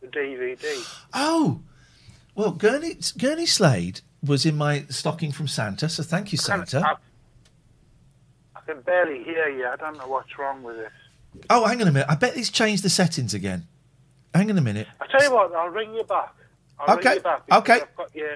the 0.00 0.08
DVD. 0.08 1.00
Oh, 1.14 1.60
well, 2.34 2.52
Gurney 2.52 2.96
Gurney 3.18 3.46
Slade 3.46 4.00
was 4.24 4.44
in 4.46 4.56
my 4.56 4.84
stocking 4.88 5.32
from 5.32 5.48
Santa, 5.48 5.88
so 5.88 6.02
thank 6.02 6.32
you, 6.32 6.38
Santa. 6.38 6.80
I, 6.84 6.94
I 8.56 8.60
can 8.66 8.80
barely 8.82 9.22
hear 9.22 9.48
you. 9.48 9.66
I 9.66 9.76
don't 9.76 9.96
know 9.98 10.08
what's 10.08 10.36
wrong 10.38 10.62
with 10.62 10.76
this. 10.76 10.92
Oh, 11.50 11.64
hang 11.66 11.80
on 11.80 11.88
a 11.88 11.92
minute. 11.92 12.08
I 12.10 12.14
bet 12.14 12.34
he's 12.34 12.50
changed 12.50 12.82
the 12.82 12.90
settings 12.90 13.32
again. 13.34 13.66
Hang 14.34 14.50
on 14.50 14.58
a 14.58 14.62
minute. 14.62 14.88
I 15.00 15.06
tell 15.06 15.22
you 15.22 15.32
what, 15.34 15.54
I'll 15.54 15.68
ring 15.68 15.94
you 15.94 16.04
back. 16.04 16.34
I'll 16.78 16.96
Okay, 16.98 17.10
ring 17.10 17.16
you 17.18 17.22
back 17.22 17.42
okay. 17.52 17.80
I've 17.82 17.96
got 17.96 18.14
you. 18.14 18.30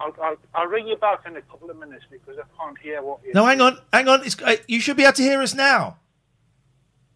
I'll, 0.00 0.14
I'll, 0.22 0.36
I'll 0.54 0.66
ring 0.66 0.88
you 0.88 0.96
back 0.96 1.20
in 1.26 1.36
a 1.36 1.42
couple 1.42 1.70
of 1.70 1.78
minutes 1.78 2.04
because 2.10 2.36
I 2.38 2.42
can't 2.62 2.78
hear 2.78 3.02
what 3.02 3.20
you. 3.24 3.32
No, 3.32 3.46
hang 3.46 3.60
on, 3.60 3.78
hang 3.92 4.08
on. 4.08 4.24
It's, 4.24 4.40
uh, 4.42 4.56
you 4.66 4.80
should 4.80 4.96
be 4.96 5.04
able 5.04 5.14
to 5.14 5.22
hear 5.22 5.40
us 5.40 5.54
now. 5.54 5.98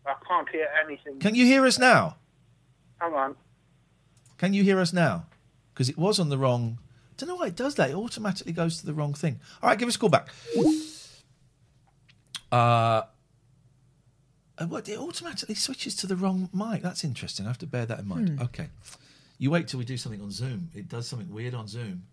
I 0.07 0.15
can't 0.27 0.49
hear 0.49 0.69
anything. 0.85 1.19
Can 1.19 1.35
you 1.35 1.45
hear 1.45 1.67
us 1.67 1.79
now? 1.79 2.17
Hang 3.01 3.13
on. 3.15 3.37
Can 4.39 4.55
you 4.55 4.63
hear 4.63 4.81
us 4.81 4.93
now? 4.93 5.27
Because 5.75 5.89
it 5.89 5.99
was 5.99 6.19
on 6.19 6.29
the 6.29 6.39
wrong. 6.39 6.79
don't 7.17 7.29
know 7.29 7.37
why 7.37 7.49
it 7.49 7.57
does 7.57 7.75
that. 7.75 7.91
It 7.91 7.95
automatically 7.95 8.53
goes 8.53 8.79
to 8.81 8.87
the 8.87 8.95
wrong 8.95 9.13
thing. 9.13 9.41
All 9.63 9.69
right, 9.69 9.79
give 9.79 9.89
us 9.89 9.97
a 9.97 9.99
call 9.99 10.09
back. 10.09 10.29
Uh, 12.51 13.03
uh, 14.57 14.67
what? 14.67 14.89
It 14.89 14.99
automatically 14.99 15.55
switches 15.55 15.95
to 15.97 16.07
the 16.07 16.17
wrong 16.17 16.49
mic. 16.53 16.83
That's 16.83 17.05
interesting. 17.05 17.47
I 17.47 17.51
have 17.51 17.59
to 17.59 17.67
bear 17.67 17.87
that 17.87 17.99
in 17.99 18.09
mind. 18.09 18.29
Hmm. 18.31 18.43
Okay. 18.43 18.69
You 19.39 19.51
wait 19.51 19.69
till 19.69 19.79
we 19.79 19.85
do 19.85 19.97
something 19.97 20.21
on 20.21 20.31
Zoom. 20.31 20.71
It 20.75 20.89
does 20.89 21.07
something 21.07 21.33
weird 21.33 21.55
on 21.55 21.69
Zoom. 21.69 22.05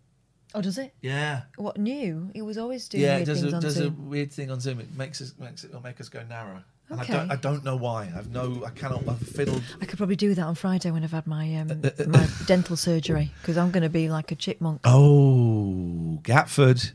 Oh, 0.56 0.62
does 0.62 0.78
it? 0.78 0.94
Yeah. 1.02 1.42
What 1.58 1.78
new? 1.78 2.32
It 2.34 2.42
was 2.44 2.58
always 2.58 2.88
doing 2.88 3.04
yeah, 3.04 3.18
weird 3.18 3.22
it 3.24 3.26
does, 3.26 3.42
things 3.42 3.54
a, 3.54 3.56
on 3.58 3.62
does 3.62 3.78
a 3.78 3.84
Zoom. 3.84 4.10
weird 4.10 4.32
thing 4.32 4.50
on 4.52 4.60
Zoom. 4.62 4.80
It 4.80 4.96
makes 4.96 5.22
us 5.22 5.34
makes 5.38 5.64
it 5.66 5.74
will 5.74 5.82
make 5.82 6.00
us 6.00 6.08
go 6.10 6.24
narrow. 6.24 6.64
And 6.90 7.02
Okay. 7.02 7.14
I 7.14 7.18
don't 7.18 7.32
I 7.32 7.36
don't 7.36 7.64
know 7.66 7.76
why. 7.76 8.12
I've 8.16 8.32
no 8.32 8.64
I 8.66 8.70
cannot 8.70 9.08
I've 9.08 9.20
fiddled 9.20 9.62
I 9.82 9.86
could 9.86 9.98
probably 9.98 10.16
do 10.16 10.34
that 10.34 10.44
on 10.44 10.56
Friday 10.56 10.92
when 10.92 11.04
I've 11.04 11.12
had 11.12 11.28
my 11.28 11.54
um, 11.58 11.72
Uh, 11.84 11.90
my 12.08 12.28
dental 12.46 12.78
surgery 12.78 13.32
because 13.42 13.58
I'm 13.58 13.72
going 13.72 13.84
to 13.84 13.90
be 13.90 14.08
like 14.08 14.32
a 14.32 14.36
chipmunk. 14.36 14.82
Oh 14.86 16.20
Gatford. 16.24 16.94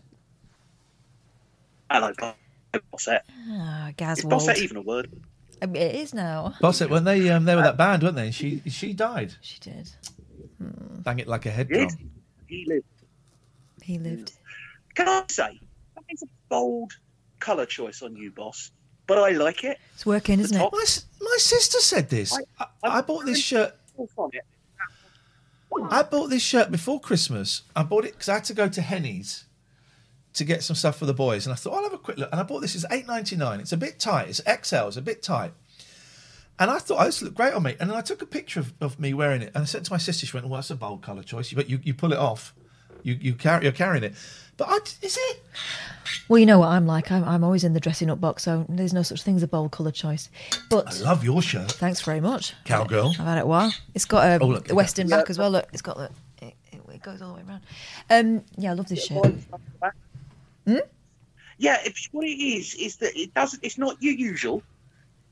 Hello, 1.91 2.13
Bossette. 2.93 3.21
Ah, 3.51 3.89
Is 3.89 3.95
Gazwold. 3.97 4.31
Bossette 4.31 4.59
even 4.59 4.77
a 4.77 4.83
word? 4.83 5.11
I 5.61 5.67
mean, 5.67 5.83
it 5.83 5.97
is 5.97 6.15
now. 6.15 6.55
Boss 6.61 6.81
it 6.81 6.89
when 6.89 7.05
they 7.05 7.29
um 7.29 7.45
they 7.45 7.55
were 7.57 7.63
that 7.63 7.77
band, 7.77 8.03
weren't 8.05 8.17
they? 8.17 8.31
She 8.31 8.63
she 8.69 8.95
died. 8.95 9.35
She 9.43 9.59
did. 9.61 9.91
Bang 10.59 11.19
it 11.19 11.29
like 11.29 11.45
a 11.47 11.51
head 11.51 11.69
drum. 11.69 11.89
He 12.47 12.65
lived. 12.67 12.85
He 13.91 13.99
lived. 13.99 14.33
Can 14.95 15.09
I 15.09 15.25
say, 15.29 15.59
that 15.97 16.05
is 16.11 16.23
a 16.23 16.29
bold 16.49 16.93
colour 17.41 17.67
choice 17.67 18.03
on 18.03 18.15
you, 18.15 18.31
boss. 18.31 18.71
But 19.09 19.19
I 19.19 19.31
like 19.31 19.65
it. 19.65 19.79
It's 19.95 20.07
working, 20.07 20.39
isn't 20.39 20.57
it? 20.57 20.61
My, 20.61 20.85
my 21.21 21.37
sister 21.39 21.81
said 21.81 22.09
this. 22.09 22.39
I, 22.61 22.67
I 22.85 23.01
bought 23.01 23.27
this 23.27 23.41
shirt. 23.41 23.75
I 25.91 26.03
bought 26.03 26.31
this 26.31 26.43
shirt 26.43 26.71
before 26.71 27.01
Christmas. 27.01 27.63
I 27.75 27.83
bought 27.83 28.05
it 28.05 28.13
because 28.13 28.29
I 28.29 28.35
had 28.35 28.45
to 28.45 28.55
go 28.55 28.69
to 28.69 28.81
Henny's 28.81 29.47
to 30.35 30.45
get 30.45 30.63
some 30.63 30.77
stuff 30.77 30.97
for 30.97 31.07
the 31.07 31.15
boys, 31.15 31.47
and 31.47 31.53
I 31.53 31.57
thought 31.57 31.75
I'll 31.75 31.83
have 31.83 31.93
a 31.93 31.99
quick 31.99 32.19
look. 32.19 32.31
And 32.31 32.41
I 32.41 32.45
bought 32.45 32.61
this. 32.61 32.77
It's 32.77 32.85
eight 32.93 33.09
ninety 33.09 33.35
nine. 33.35 33.59
It's 33.59 33.73
a 33.73 33.77
bit 33.77 33.99
tight. 33.99 34.29
It's 34.29 34.41
XL. 34.41 34.87
It's 34.87 34.97
a 34.97 35.03
bit 35.03 35.23
tight. 35.25 35.53
And 36.61 36.71
I 36.71 36.79
thought 36.79 37.01
oh, 37.01 37.05
this 37.05 37.21
looked 37.21 37.37
great 37.37 37.55
on 37.55 37.65
me. 37.65 37.75
And 37.81 37.91
then 37.91 37.97
I 37.97 38.03
took 38.03 38.23
a 38.23 38.27
picture 38.27 38.61
of, 38.61 38.75
of 38.81 39.01
me 39.01 39.13
wearing 39.13 39.43
it, 39.43 39.51
and 39.57 39.63
I 39.63 39.65
said 39.65 39.85
to 39.87 39.93
my 39.93 39.99
sister, 39.99 40.25
she 40.25 40.37
went, 40.37 40.47
"Well, 40.47 40.59
that's 40.59 40.71
a 40.71 40.77
bold 40.77 41.03
colour 41.03 41.25
choice, 41.25 41.53
but 41.53 41.69
you, 41.69 41.81
you 41.83 41.95
pull 41.95 42.13
it 42.13 42.19
off, 42.19 42.55
you 43.03 43.15
you 43.21 43.35
carry 43.35 43.65
you're 43.65 43.73
carrying 43.73 44.05
it." 44.05 44.15
But 44.57 44.69
I, 44.69 44.77
is 45.03 45.17
it? 45.19 45.43
Well, 46.29 46.39
you 46.39 46.47
know 46.47 46.59
what 46.59 46.69
I'm 46.69 46.87
like. 46.87 47.11
I'm, 47.11 47.25
I'm 47.25 47.43
always 47.43 47.65
in 47.65 47.73
the 47.73 47.81
dressing 47.81 48.11
up 48.11 48.21
box, 48.21 48.43
so 48.43 48.67
there's 48.69 48.93
no 48.93 49.03
such 49.03 49.23
thing 49.23 49.37
as 49.37 49.43
a 49.43 49.49
bold 49.49 49.73
colour 49.73 49.91
choice. 49.91 50.29
But 50.69 51.01
I 51.01 51.05
love 51.05 51.25
your 51.25 51.41
shirt. 51.41 51.73
thanks 51.73 52.01
very 52.03 52.21
much. 52.21 52.55
Cowgirl. 52.65 53.11
I've 53.19 53.27
had 53.27 53.39
it 53.39 53.45
a 53.45 53.47
while. 53.47 53.73
It's 53.95 54.05
got 54.05 54.27
a 54.27 54.45
Oh, 54.45 54.49
look, 54.49 54.69
the 54.69 54.75
western 54.75 55.09
back 55.09 55.31
as 55.31 55.39
well. 55.39 55.51
Look, 55.51 55.69
it's 55.73 55.83
got 55.83 55.97
the. 55.97 56.11
It, 56.45 56.55
it, 56.73 56.81
it 56.93 57.03
goes 57.03 57.23
all 57.23 57.31
the 57.31 57.35
way 57.37 57.49
around. 57.49 57.63
Um, 58.11 58.45
yeah, 58.59 58.73
I 58.73 58.75
love 58.75 58.89
this 58.89 59.05
shirt. 59.07 59.35
Hmm? 60.67 60.77
Yeah, 61.59 61.79
it's 61.85 62.09
what 62.13 62.25
it 62.27 62.41
is. 62.43 62.75
Is 62.75 62.97
that 62.97 63.19
it 63.19 63.35
doesn't? 63.35 63.63
It's 63.65 63.79
not 63.79 64.03
your 64.03 64.15
usual. 64.15 64.63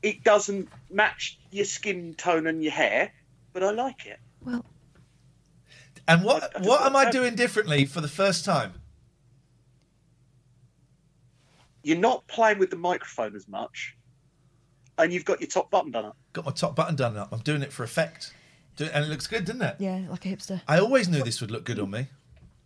It 0.01 0.23
doesn't 0.23 0.69
match 0.89 1.37
your 1.51 1.65
skin 1.65 2.15
tone 2.15 2.47
and 2.47 2.63
your 2.63 2.71
hair, 2.71 3.11
but 3.53 3.63
I 3.63 3.71
like 3.71 4.05
it. 4.05 4.19
Well, 4.43 4.63
And 6.09 6.23
what 6.23 6.61
what 6.61 6.81
am 6.85 6.95
I 6.95 7.11
doing 7.11 7.35
differently 7.35 7.85
for 7.85 8.01
the 8.01 8.07
first 8.07 8.43
time? 8.43 8.73
You're 11.83 11.99
not 11.99 12.27
playing 12.27 12.57
with 12.57 12.71
the 12.71 12.77
microphone 12.77 13.35
as 13.35 13.47
much, 13.47 13.95
and 14.97 15.13
you've 15.13 15.23
got 15.23 15.39
your 15.39 15.49
top 15.49 15.69
button 15.69 15.91
done 15.91 16.05
up. 16.05 16.17
Got 16.33 16.45
my 16.45 16.51
top 16.51 16.75
button 16.75 16.95
done 16.95 17.15
up. 17.15 17.31
I'm 17.31 17.39
doing 17.39 17.61
it 17.61 17.71
for 17.71 17.83
effect, 17.83 18.33
and 18.79 19.05
it 19.05 19.07
looks 19.07 19.27
good, 19.27 19.45
doesn't 19.45 19.61
it? 19.61 19.75
yeah, 19.77 20.01
like 20.09 20.25
a 20.25 20.29
hipster. 20.29 20.61
I 20.67 20.79
always 20.79 21.07
knew 21.07 21.23
this 21.23 21.41
would 21.41 21.51
look 21.51 21.63
good 21.63 21.79
on 21.79 21.91
me. 21.91 22.07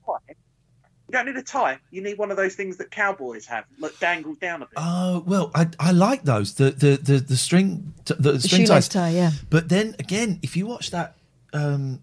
You 0.07 1.11
don't 1.11 1.25
need 1.25 1.35
a 1.35 1.43
tie. 1.43 1.79
You 1.91 2.01
need 2.01 2.17
one 2.17 2.31
of 2.31 2.37
those 2.37 2.55
things 2.55 2.77
that 2.77 2.89
cowboys 2.89 3.45
have, 3.47 3.65
like 3.77 3.99
dangled 3.99 4.39
down 4.39 4.61
a 4.61 4.65
bit. 4.65 4.73
Oh 4.77 5.21
well, 5.27 5.51
I, 5.53 5.67
I 5.81 5.91
like 5.91 6.23
those 6.23 6.53
the 6.53 6.71
the 6.71 6.95
the, 6.95 7.19
the 7.19 7.37
string 7.37 7.93
t- 8.05 8.15
the, 8.17 8.39
string 8.39 8.65
shoelace 8.65 8.87
ties. 8.87 8.87
tie, 8.87 9.09
yeah. 9.09 9.31
But 9.49 9.67
then 9.67 9.97
again, 9.99 10.39
if 10.41 10.55
you 10.55 10.65
watch 10.65 10.91
that 10.91 11.17
um, 11.51 11.99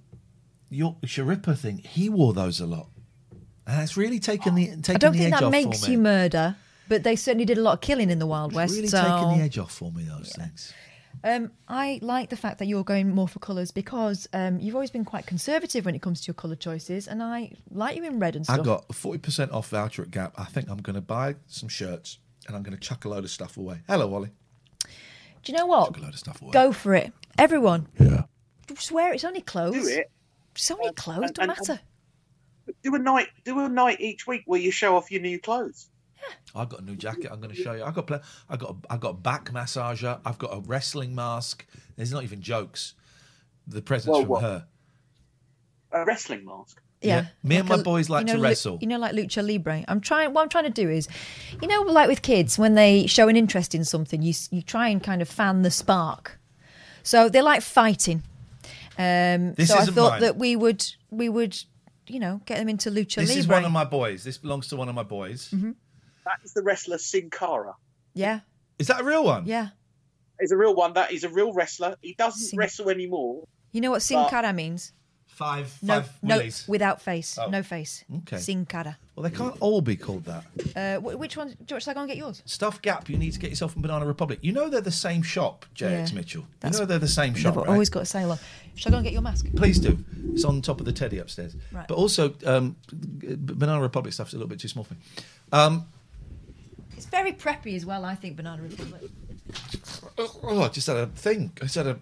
Yorkshire 0.71 1.25
Ripper 1.25 1.55
thing, 1.55 1.79
he 1.79 2.09
wore 2.09 2.33
those 2.33 2.61
a 2.61 2.67
lot, 2.67 2.89
and 3.67 3.83
it's 3.83 3.97
really 3.97 4.19
taken 4.19 4.55
the 4.55 4.67
taken 4.83 4.95
I 4.95 4.99
don't 4.99 5.13
the 5.13 5.19
think 5.19 5.39
that 5.39 5.51
makes 5.51 5.89
you 5.89 5.99
murder, 5.99 6.57
but 6.89 7.03
they 7.03 7.17
certainly 7.17 7.45
did 7.45 7.59
a 7.59 7.63
lot 7.63 7.75
of 7.75 7.81
killing 7.81 8.11
in 8.11 8.19
the 8.19 8.27
Wild 8.27 8.53
West. 8.53 8.75
really 8.75 8.89
so 8.89 9.03
taken 9.03 9.39
the 9.39 9.45
edge 9.45 9.59
off 9.59 9.73
for 9.73 9.93
me. 9.93 10.05
Those 10.05 10.33
things. 10.33 10.73
Um, 11.23 11.51
I 11.69 11.99
like 12.03 12.31
the 12.31 12.37
fact 12.37 12.59
that 12.61 12.67
you're 12.67 12.85
going 12.85 13.15
more 13.15 13.29
for 13.29 13.41
colours 13.41 13.71
because 13.73 14.27
um, 14.33 14.59
you've 14.59 14.75
always 14.75 14.91
been 14.91 15.05
quite 15.05 15.27
conservative 15.27 15.85
when 15.85 15.95
it 15.95 16.01
comes 16.01 16.23
to 16.23 16.29
your 16.29 16.35
colour 16.35 16.57
choices, 16.57 17.09
and 17.09 17.23
I 17.23 17.53
like 17.71 17.97
you 17.97 18.05
in 18.05 18.19
red 18.19 18.37
and 18.37 18.45
stuff. 18.45 18.55
I 18.55 18.63
stuff. 18.63 18.67
got 18.67 18.85
a 18.89 18.93
forty 18.93 19.19
percent 19.19 19.51
off 19.53 19.69
voucher 19.69 20.03
at 20.03 20.11
Gap. 20.11 20.35
I 20.39 20.45
think 20.45 20.71
I'm 20.71 20.79
going 20.79 20.95
to 20.95 21.03
buy 21.03 21.35
some 21.47 21.69
shirts 21.69 22.19
and 22.47 22.57
I'm 22.57 22.63
going 22.63 22.77
to 22.77 22.81
chuck 22.81 23.05
a 23.05 23.09
load 23.09 23.25
of 23.25 23.31
stuff 23.31 23.57
away. 23.57 23.79
Hello, 23.87 24.07
Wally. 24.07 24.31
Do 25.43 25.53
you 25.53 25.59
know 25.59 25.67
what? 25.67 25.89
Chuck 25.89 25.99
a 25.99 26.01
load 26.01 26.15
of 26.15 26.19
stuff 26.19 26.43
away. 26.43 26.53
Go 26.53 26.73
for 26.73 26.95
it, 26.95 27.13
everyone. 27.39 27.87
Yeah. 27.99 28.23
Just 28.69 28.83
Swear 28.83 29.13
it's 29.13 29.25
only 29.25 29.41
clothes. 29.41 29.85
Do 29.85 29.89
it. 29.89 30.11
It's 30.55 30.71
many 30.71 30.89
um, 30.89 30.95
clothes. 30.95 31.31
Don't 31.33 31.39
and- 31.39 31.49
matter. 31.49 31.73
Um, 32.69 32.75
do 32.83 32.95
a 32.95 32.99
night. 32.99 33.29
Do 33.45 33.59
a 33.61 33.69
night 33.69 34.01
each 34.01 34.27
week 34.27 34.43
where 34.47 34.61
you 34.61 34.71
show 34.71 34.97
off 34.97 35.11
your 35.11 35.21
new 35.21 35.39
clothes. 35.41 35.89
I've 36.55 36.69
got 36.69 36.81
a 36.81 36.85
new 36.85 36.97
jacket. 36.97 37.31
I'm 37.33 37.41
going 37.41 37.55
to 37.55 37.61
show 37.61 37.73
you. 37.73 37.83
I 37.83 37.91
got 37.91 38.07
pla- 38.07 38.21
I 38.49 38.57
got 38.57 38.71
a, 38.71 38.93
I 38.93 38.97
got 38.99 39.09
a 39.11 39.15
back 39.15 39.51
massager. 39.53 40.21
I've 40.25 40.39
got 40.39 40.55
a 40.55 40.61
wrestling 40.61 41.15
mask. 41.15 41.67
There's 41.97 42.13
not 42.13 42.23
even 42.25 42.43
jokes. 42.43 42.95
The 43.67 43.81
presents 43.83 44.09
Well, 44.11 44.21
from 44.21 44.29
what? 44.29 44.43
her. 44.43 44.67
A 45.93 46.05
wrestling 46.05 46.45
mask. 46.45 46.81
Yeah. 47.01 47.27
Me 47.43 47.57
and 47.57 47.69
my 47.69 47.77
a- 47.77 47.83
boys 47.83 48.11
like 48.11 48.27
you 48.29 48.35
know, 48.35 48.41
to 48.41 48.43
wrestle. 48.43 48.79
You 48.81 48.87
know, 48.87 48.99
like 48.99 49.15
lucha 49.15 49.45
libre. 49.47 49.85
I'm 49.89 50.01
trying. 50.01 50.33
What 50.35 50.43
I'm 50.43 50.49
trying 50.51 50.65
to 50.65 50.71
do 50.71 50.89
is, 50.89 51.09
you 51.61 51.67
know, 51.67 51.81
like 51.83 52.09
with 52.09 52.23
kids, 52.23 52.59
when 52.59 52.75
they 52.75 53.07
show 53.07 53.29
an 53.29 53.37
interest 53.37 53.75
in 53.75 53.85
something, 53.85 54.23
you 54.23 54.35
you 54.51 54.63
try 54.63 54.89
and 54.89 55.03
kind 55.03 55.23
of 55.23 55.29
fan 55.29 55.63
the 55.63 55.71
spark. 55.71 56.39
So 57.03 57.29
they 57.29 57.41
like 57.41 57.63
fighting. 57.63 58.23
Um, 59.01 59.55
This 59.55 59.69
so 59.71 59.77
I 59.77 59.83
isn't 59.83 59.95
thought 59.95 60.11
mine. 60.13 60.21
that 60.23 60.37
we 60.37 60.57
would 60.57 60.85
we 61.11 61.29
would 61.29 61.57
you 62.07 62.21
know 62.21 62.41
get 62.45 62.59
them 62.59 62.69
into 62.69 62.91
lucha 62.91 63.17
This 63.17 63.29
libre. 63.31 63.39
is 63.41 63.49
one 63.49 63.65
of 63.65 63.73
my 63.73 63.85
boys. 63.85 64.25
This 64.25 64.37
belongs 64.39 64.69
to 64.69 64.77
one 64.77 64.89
of 64.89 64.95
my 64.95 65.03
boys. 65.05 65.49
Mm-hmm. 65.51 65.73
That 66.27 66.39
is 66.45 66.53
the 66.53 66.63
wrestler 66.63 66.99
Sin 66.99 67.31
Cara. 67.31 67.75
yeah, 68.15 68.41
Is 68.79 68.89
that 68.89 69.01
a 69.01 69.05
real 69.05 69.25
one? 69.25 69.47
yeah. 69.47 69.69
He's 70.39 70.53
a 70.53 70.57
real 70.57 70.75
one. 70.75 70.93
That 70.95 71.11
he's 71.11 71.25
a 71.25 71.29
real 71.29 71.53
wrestler. 71.53 71.97
He 72.03 72.15
doesn't 72.15 72.41
Sin- 72.49 72.59
wrestle 72.59 72.91
anymore. 72.91 73.45
You 73.73 73.81
know 73.81 73.91
what 73.91 74.03
sin 74.03 74.17
But- 74.19 74.31
cara 74.31 74.53
means? 74.53 74.93
Five, 75.41 75.79
No, 75.83 76.03
five 76.03 76.11
no, 76.23 76.37
willies. 76.37 76.65
without 76.69 77.01
face, 77.01 77.39
Oh. 77.41 77.49
no 77.49 77.63
face. 77.63 78.05
Okay. 78.19 78.37
Sin 78.37 78.67
cara. 78.67 78.99
Well, 79.17 79.23
they 79.29 79.35
can't 79.35 79.57
all 79.61 79.81
be 79.81 79.97
called 79.97 80.25
that. 80.27 80.45
Uh, 80.77 80.99
wh- 81.01 81.19
which 81.19 81.35
one? 81.37 81.57
George, 81.65 81.83
shall 81.85 81.93
I 81.93 81.95
go 81.95 82.01
and 82.01 82.09
get 82.09 82.19
yours? 82.19 82.43
Stuff 82.45 82.83
Gap, 82.83 83.09
you 83.09 83.17
need 83.17 83.33
to 83.33 83.39
get 83.39 83.49
yourself 83.49 83.73
from 83.73 83.81
Banana 83.81 84.05
Republic. 84.05 84.39
You 84.43 84.53
know 84.53 84.69
they're 84.69 84.83
the 84.83 84.91
same 84.91 85.23
shop, 85.23 85.65
JX 85.75 86.11
Yeah. 86.11 86.15
Mitchell. 86.15 86.43
You 86.43 86.47
That's- 86.61 86.79
know 86.79 86.85
they're 86.85 86.99
the 86.99 87.09
same 87.09 87.35
shop, 87.35 87.55
They've 87.55 87.63
right? 87.65 87.73
always 87.73 87.89
got 87.89 88.03
a 88.03 88.07
sailor. 88.07 88.39
Shall 88.75 88.91
I 88.91 88.93
go 88.93 88.97
and 88.99 89.05
get 89.05 89.15
your 89.15 89.23
mask? 89.23 89.47
Please 89.57 89.79
do. 89.79 90.05
It's 90.35 90.45
on 90.45 90.61
top 90.61 90.79
of 90.79 90.85
the 90.87 90.93
teddy 90.93 91.17
upstairs. 91.19 91.57
Right. 91.73 91.89
But 91.89 91.95
also, 91.95 92.35
um, 92.45 92.77
b- 93.19 93.37
Banana 93.39 93.81
Republic 93.81 94.13
stuff's 94.13 94.35
a 94.35 94.37
little 94.37 94.49
bit 94.49 94.61
too 94.61 94.69
small 94.69 94.85
for 94.85 94.93
me. 94.95 95.01
Um, 95.53 95.87
It's 96.99 97.07
very 97.07 97.33
preppy 97.33 97.77
as 97.77 97.87
well. 97.87 98.05
I 98.05 98.15
think 98.15 98.37
Banana 98.37 98.63
Republic. 98.63 99.11
oh, 100.19 100.63
I 100.63 100.69
just 100.69 100.87
had 100.87 100.97
a 100.99 101.07
thing. 101.07 101.53
I 101.61 101.65
just 101.65 101.75
had 101.77 101.87
a 101.87 101.99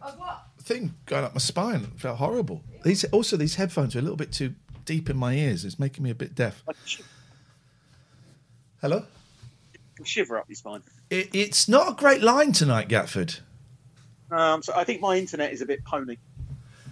thing 0.68 0.94
going 1.06 1.24
up 1.24 1.34
my 1.34 1.40
spine. 1.40 1.84
It 1.94 2.00
felt 2.00 2.18
horrible. 2.18 2.62
These 2.84 3.04
also 3.04 3.36
these 3.36 3.56
headphones 3.56 3.96
are 3.96 3.98
a 3.98 4.02
little 4.02 4.16
bit 4.16 4.32
too 4.32 4.54
deep 4.84 5.10
in 5.10 5.16
my 5.16 5.34
ears. 5.34 5.64
It's 5.64 5.78
making 5.78 6.04
me 6.04 6.10
a 6.10 6.14
bit 6.14 6.34
deaf. 6.34 6.62
Hello. 8.80 9.04
shiver 10.04 10.38
up 10.38 10.44
your 10.48 10.56
spine. 10.56 10.82
It, 11.10 11.30
it's 11.34 11.68
not 11.68 11.92
a 11.92 11.94
great 11.94 12.22
line 12.22 12.52
tonight, 12.52 12.88
Gatford. 12.88 13.40
Um, 14.30 14.62
so 14.62 14.72
I 14.76 14.84
think 14.84 15.00
my 15.00 15.16
internet 15.16 15.52
is 15.52 15.62
a 15.62 15.66
bit 15.66 15.84
pony. 15.84 16.16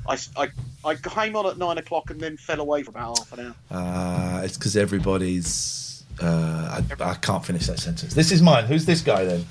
I, 0.09 0.18
I, 0.37 0.49
I 0.85 0.95
came 0.95 1.37
on 1.37 1.47
at 1.47 1.59
nine 1.59 1.79
o'clock 1.79 2.11
and 2.11 2.20
then 2.20 2.37
fell 2.37 2.61
away 2.61 2.83
for 2.83 2.91
about 2.91 3.18
half 3.18 3.33
an 3.33 3.55
hour. 3.70 3.79
Uh, 3.79 4.43
it's 4.45 4.57
because 4.57 4.77
everybody's. 4.77 6.05
Uh, 6.20 6.81
I, 6.81 7.11
I 7.11 7.14
can't 7.14 7.45
finish 7.45 7.66
that 7.66 7.79
sentence. 7.79 8.14
This 8.14 8.33
is 8.33 8.41
mine. 8.41 8.64
Who's 8.64 8.87
this 8.87 9.03
guy 9.03 9.24
then? 9.24 9.45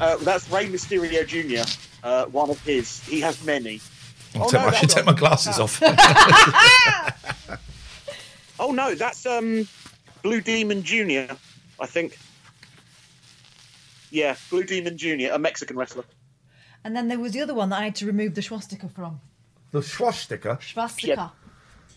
Uh, 0.00 0.16
that's 0.16 0.50
Rey 0.50 0.66
Mysterio 0.68 1.26
Jr. 1.26 1.68
Uh, 2.02 2.26
one 2.26 2.50
of 2.50 2.60
his. 2.64 3.00
He 3.06 3.20
has 3.20 3.44
many. 3.44 3.80
I'll 4.34 4.42
Oh, 4.44 4.48
take 4.50 4.60
no, 4.60 4.66
my- 4.66 4.72
I 4.72 4.74
should 4.80 4.90
take 4.96 5.04
my 5.06 5.12
glasses 5.14 5.58
off. 5.58 5.80
Oh 8.60 8.70
no, 8.70 8.94
that's 8.94 9.26
um, 9.26 9.66
Blue 10.22 10.40
Demon 10.40 10.82
Jr. 10.84 11.34
I 11.80 11.86
think. 11.86 12.16
Yeah, 14.10 14.36
Blue 14.50 14.62
Demon 14.62 14.96
Jr. 14.96 15.32
A 15.32 15.38
Mexican 15.38 15.76
wrestler. 15.76 16.04
And 16.84 16.94
then 16.94 17.08
there 17.08 17.18
was 17.18 17.32
the 17.32 17.40
other 17.40 17.54
one 17.54 17.70
that 17.70 17.80
I 17.80 17.84
had 17.84 17.96
to 17.96 18.06
remove 18.06 18.34
the 18.36 18.42
swastika 18.42 18.88
from. 18.88 19.20
the 19.72 19.82
swastika. 19.82 20.58
Swastika. 20.62 21.32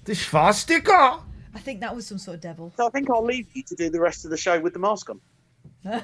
The 0.06 0.16
swastika. 0.16 1.20
I 1.53 1.60
think 1.60 1.82
that 1.82 1.95
was 1.95 2.08
some 2.08 2.18
sort 2.18 2.36
of 2.36 2.41
devil. 2.41 2.74
So 2.78 2.88
I 2.88 2.89
think 2.89 3.10
I'll 3.12 3.24
leave 3.24 3.47
you 3.53 3.62
to 3.64 3.76
do 3.76 3.89
the 3.91 3.99
rest 3.99 4.26
of 4.26 4.32
the 4.32 4.38
show 4.38 4.60
with 4.60 4.74
the 4.74 4.80
mask 4.80 5.10
on. 5.12 5.22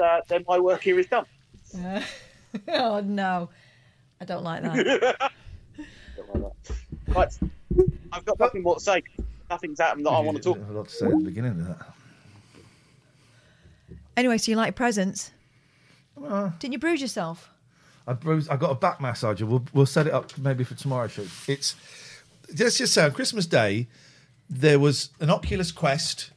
Uh, 0.00 0.20
then 0.28 0.44
my 0.46 0.58
work 0.60 0.80
here 0.82 0.96
is 1.00 1.06
done. 1.06 1.24
oh 2.68 3.00
no, 3.00 3.48
I 4.20 4.24
don't 4.24 4.44
like 4.44 4.62
that. 4.62 5.32
Right, 7.08 7.32
I've 8.12 8.24
got 8.26 8.38
nothing 8.38 8.62
more 8.62 8.74
to 8.74 8.80
say. 8.80 9.02
Nothing's 9.48 9.80
happened 9.80 10.04
that 10.04 10.10
I 10.10 10.20
want 10.20 10.36
to 10.36 10.42
talk. 10.42 10.58
A 10.58 10.72
lot 10.72 10.88
to 10.88 10.94
say 10.94 11.06
at 11.06 11.12
the 11.12 11.18
beginning 11.24 11.52
of 11.52 11.66
that. 11.68 11.94
anyway, 14.14 14.36
so 14.36 14.50
you 14.50 14.56
like 14.56 14.74
presents? 14.76 15.30
Didn't 16.18 16.72
you 16.72 16.78
bruise 16.78 17.00
yourself? 17.00 17.50
I 18.06 18.12
bruised. 18.12 18.50
I 18.50 18.56
got 18.56 18.70
a 18.70 18.74
back 18.74 18.98
massager. 18.98 19.42
We'll 19.42 19.64
we'll 19.72 19.86
set 19.86 20.06
it 20.06 20.12
up 20.12 20.36
maybe 20.36 20.64
for 20.64 20.74
tomorrow 20.74 21.08
show. 21.08 21.24
It's 21.46 21.76
let's 22.58 22.76
just 22.78 22.92
say 22.92 23.04
on 23.04 23.12
Christmas 23.12 23.46
Day 23.46 23.86
there 24.50 24.78
was 24.78 25.10
an 25.20 25.30
Oculus 25.30 25.72
Quest 25.72 26.30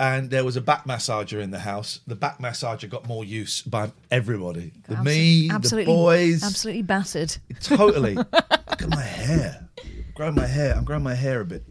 and 0.00 0.30
there 0.30 0.44
was 0.46 0.56
a 0.56 0.62
back 0.62 0.84
massager 0.86 1.40
in 1.42 1.50
the 1.50 1.58
house. 1.58 2.00
The 2.06 2.16
back 2.16 2.38
massager 2.38 2.88
got 2.88 3.06
more 3.06 3.22
use 3.22 3.60
by 3.60 3.92
everybody. 4.10 4.72
The 4.88 4.94
Absol- 4.94 5.04
me, 5.04 5.50
absolutely, 5.50 5.92
the 5.92 5.96
boys, 5.98 6.42
absolutely 6.42 6.82
battered. 6.82 7.36
totally. 7.60 8.14
Look 8.16 8.32
at 8.32 8.88
my 8.88 9.02
hair. 9.02 9.68
I'm 9.84 10.12
growing 10.14 10.34
my 10.34 10.46
hair. 10.46 10.74
I'm 10.74 10.84
growing 10.84 11.02
my 11.02 11.14
hair 11.14 11.42
a 11.42 11.44
bit, 11.44 11.64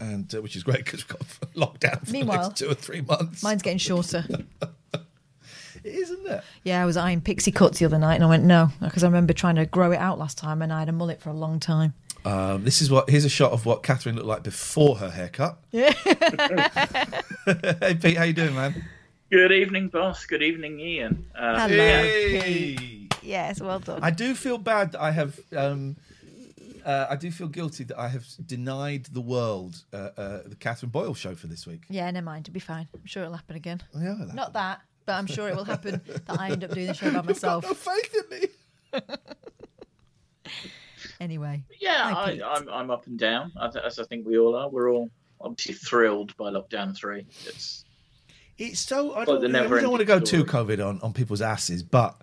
and 0.00 0.34
uh, 0.34 0.40
which 0.40 0.56
is 0.56 0.62
great 0.62 0.86
because 0.86 1.06
we've 1.06 1.18
got 1.18 1.54
lockdown 1.54 2.00
for 2.00 2.06
the 2.06 2.12
Meanwhile, 2.12 2.42
next 2.48 2.58
two 2.58 2.70
or 2.70 2.74
three 2.74 3.02
months. 3.02 3.42
Mine's 3.42 3.60
getting 3.60 3.78
shorter. 3.78 4.24
Isn't 5.84 6.26
it? 6.26 6.42
Yeah, 6.64 6.82
I 6.82 6.86
was 6.86 6.96
eyeing 6.96 7.20
pixie 7.20 7.52
cuts 7.52 7.78
the 7.78 7.84
other 7.84 7.98
night, 7.98 8.14
and 8.14 8.24
I 8.24 8.26
went 8.26 8.42
no 8.44 8.70
because 8.80 9.04
I 9.04 9.06
remember 9.06 9.34
trying 9.34 9.56
to 9.56 9.66
grow 9.66 9.92
it 9.92 9.98
out 9.98 10.18
last 10.18 10.38
time, 10.38 10.62
and 10.62 10.72
I 10.72 10.78
had 10.78 10.88
a 10.88 10.92
mullet 10.92 11.20
for 11.20 11.28
a 11.28 11.34
long 11.34 11.60
time. 11.60 11.92
Um, 12.26 12.64
this 12.64 12.82
is 12.82 12.90
what. 12.90 13.08
Here's 13.08 13.24
a 13.24 13.28
shot 13.28 13.52
of 13.52 13.64
what 13.66 13.82
Catherine 13.84 14.16
looked 14.16 14.26
like 14.26 14.42
before 14.42 14.96
her 14.96 15.10
haircut. 15.10 15.58
Yeah. 15.70 15.92
hey 17.80 17.94
Pete, 17.94 18.16
how 18.16 18.24
you 18.24 18.32
doing, 18.32 18.54
man? 18.54 18.84
Good 19.30 19.52
evening, 19.52 19.88
boss. 19.88 20.24
Good 20.26 20.42
evening, 20.42 20.80
Ian. 20.80 21.26
Uh, 21.34 21.68
Hello. 21.68 21.74
yeah. 21.84 22.02
Hey. 22.02 23.08
yes, 23.22 23.60
well 23.60 23.78
done. 23.78 24.00
I 24.02 24.10
do 24.10 24.34
feel 24.34 24.58
bad 24.58 24.92
that 24.92 25.00
I 25.00 25.12
have. 25.12 25.38
Um, 25.56 25.96
uh, 26.84 27.06
I 27.10 27.16
do 27.16 27.30
feel 27.30 27.48
guilty 27.48 27.84
that 27.84 27.98
I 27.98 28.08
have 28.08 28.24
denied 28.44 29.06
the 29.06 29.20
world 29.20 29.84
uh, 29.92 29.96
uh, 30.16 30.40
the 30.46 30.56
Catherine 30.58 30.90
Boyle 30.90 31.14
show 31.14 31.34
for 31.34 31.46
this 31.46 31.66
week. 31.66 31.82
Yeah, 31.88 32.10
never 32.10 32.24
mind. 32.24 32.46
It'll 32.48 32.54
be 32.54 32.60
fine. 32.60 32.88
I'm 32.94 33.06
sure 33.06 33.22
it'll 33.24 33.34
happen 33.36 33.56
again. 33.56 33.82
Yeah, 33.94 34.14
it'll 34.22 34.34
Not 34.34 34.52
that, 34.54 34.80
but 35.04 35.12
I'm 35.14 35.26
sure 35.26 35.48
it 35.48 35.56
will 35.56 35.64
happen 35.64 36.00
that 36.26 36.40
I 36.40 36.50
end 36.50 36.64
up 36.64 36.70
doing 36.72 36.86
the 36.88 36.94
show 36.94 37.06
by 37.06 37.16
You've 37.16 37.26
got 37.26 37.26
myself. 37.26 37.64
no 37.64 37.74
faith 37.74 38.14
in 38.32 38.40
me. 38.40 38.48
Anyway. 41.20 41.62
Yeah, 41.80 42.12
Hi, 42.14 42.40
I, 42.44 42.54
I'm 42.54 42.68
I'm 42.68 42.90
up 42.90 43.06
and 43.06 43.18
down, 43.18 43.52
as, 43.60 43.76
as 43.76 43.98
I 43.98 44.04
think 44.04 44.26
we 44.26 44.38
all 44.38 44.56
are. 44.56 44.68
We're 44.68 44.90
all 44.90 45.10
obviously 45.40 45.74
thrilled 45.74 46.36
by 46.36 46.50
lockdown 46.50 46.96
three. 46.96 47.26
It's 47.46 47.84
It's 48.58 48.80
so. 48.80 49.14
I 49.14 49.24
don't, 49.24 49.40
the 49.40 49.48
we 49.48 49.80
don't 49.80 49.90
want 49.90 50.00
to 50.00 50.04
go 50.06 50.20
too. 50.20 50.44
COVID 50.44 50.84
on, 50.86 51.00
on 51.02 51.12
people's 51.12 51.42
asses, 51.42 51.82
but 51.82 52.16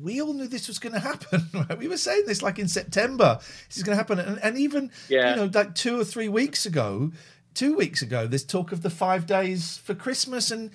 we 0.00 0.20
all 0.20 0.32
knew 0.34 0.46
this 0.48 0.68
was 0.68 0.78
going 0.78 0.92
to 0.94 1.00
happen. 1.00 1.48
Right? 1.54 1.78
We 1.78 1.88
were 1.88 1.96
saying 1.96 2.24
this 2.26 2.42
like 2.42 2.58
in 2.58 2.68
September. 2.68 3.38
This 3.68 3.78
is 3.78 3.82
going 3.82 3.94
to 3.94 3.96
happen, 3.96 4.18
and, 4.18 4.38
and 4.42 4.58
even 4.58 4.90
Yeah. 5.08 5.30
you 5.30 5.36
know, 5.36 5.50
like 5.52 5.74
two 5.74 6.00
or 6.00 6.04
three 6.04 6.28
weeks 6.28 6.66
ago, 6.66 7.12
two 7.54 7.76
weeks 7.76 8.02
ago, 8.02 8.26
there's 8.26 8.44
talk 8.44 8.72
of 8.72 8.82
the 8.82 8.90
five 8.90 9.26
days 9.26 9.78
for 9.78 9.94
Christmas, 9.94 10.50
and 10.50 10.70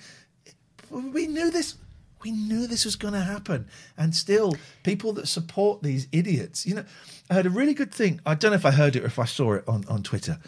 we 0.90 1.26
knew 1.26 1.50
this. 1.50 1.76
We 2.22 2.30
knew 2.30 2.66
this 2.66 2.84
was 2.84 2.96
going 2.96 3.14
to 3.14 3.20
happen, 3.20 3.66
and 3.96 4.14
still, 4.14 4.54
people 4.82 5.12
that 5.14 5.26
support 5.28 5.82
these 5.82 6.06
idiots. 6.12 6.66
You 6.66 6.76
know, 6.76 6.84
I 7.30 7.34
heard 7.34 7.46
a 7.46 7.50
really 7.50 7.74
good 7.74 7.92
thing. 7.92 8.20
I 8.26 8.34
don't 8.34 8.50
know 8.50 8.56
if 8.56 8.66
I 8.66 8.70
heard 8.70 8.96
it 8.96 9.02
or 9.02 9.06
if 9.06 9.18
I 9.18 9.24
saw 9.24 9.54
it 9.54 9.64
on 9.66 9.84
on 9.88 10.02
Twitter. 10.02 10.38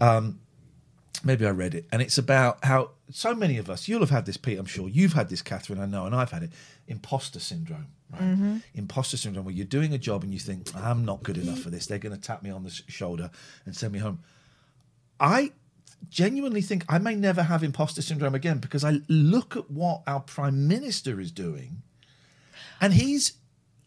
Um, 0.00 0.40
maybe 1.24 1.46
I 1.46 1.50
read 1.50 1.74
it, 1.74 1.86
and 1.92 2.02
it's 2.02 2.18
about 2.18 2.64
how 2.64 2.90
so 3.10 3.34
many 3.34 3.58
of 3.58 3.70
us. 3.70 3.88
You'll 3.88 4.00
have 4.00 4.10
had 4.10 4.26
this, 4.26 4.36
Pete. 4.36 4.58
I'm 4.58 4.66
sure 4.66 4.88
you've 4.88 5.12
had 5.12 5.28
this, 5.28 5.42
Catherine. 5.42 5.80
I 5.80 5.86
know, 5.86 6.06
and 6.06 6.14
I've 6.14 6.30
had 6.30 6.42
it. 6.42 6.52
Imposter 6.88 7.40
syndrome, 7.40 7.86
right? 8.12 8.20
Imposter 8.74 9.16
syndrome, 9.16 9.44
where 9.44 9.54
you're 9.54 9.64
doing 9.64 9.94
a 9.94 9.98
job 9.98 10.24
and 10.24 10.32
you 10.32 10.38
think, 10.40 10.74
"I'm 10.76 11.04
not 11.04 11.22
good 11.22 11.38
enough 11.38 11.60
for 11.60 11.70
this." 11.70 11.86
They're 11.86 11.98
going 11.98 12.14
to 12.14 12.20
tap 12.20 12.42
me 12.42 12.50
on 12.50 12.64
the 12.64 12.70
sh- 12.70 12.82
shoulder 12.88 13.30
and 13.64 13.74
send 13.76 13.92
me 13.92 13.98
home. 14.00 14.20
I 15.20 15.52
genuinely 16.08 16.60
think 16.62 16.84
I 16.88 16.98
may 16.98 17.14
never 17.14 17.42
have 17.44 17.62
imposter 17.62 18.02
syndrome 18.02 18.34
again 18.34 18.58
because 18.58 18.84
I 18.84 19.00
look 19.08 19.56
at 19.56 19.70
what 19.70 20.02
our 20.06 20.20
prime 20.20 20.66
minister 20.68 21.20
is 21.20 21.30
doing, 21.32 21.82
and 22.80 22.94
he's 22.94 23.34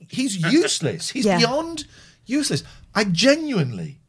he's 0.09 0.37
useless. 0.51 1.09
He's 1.11 1.25
Yeah. 1.25 1.37
beyond 1.39 1.85
useless. 2.25 2.63
I 2.93 3.03
genuinely, 3.03 3.99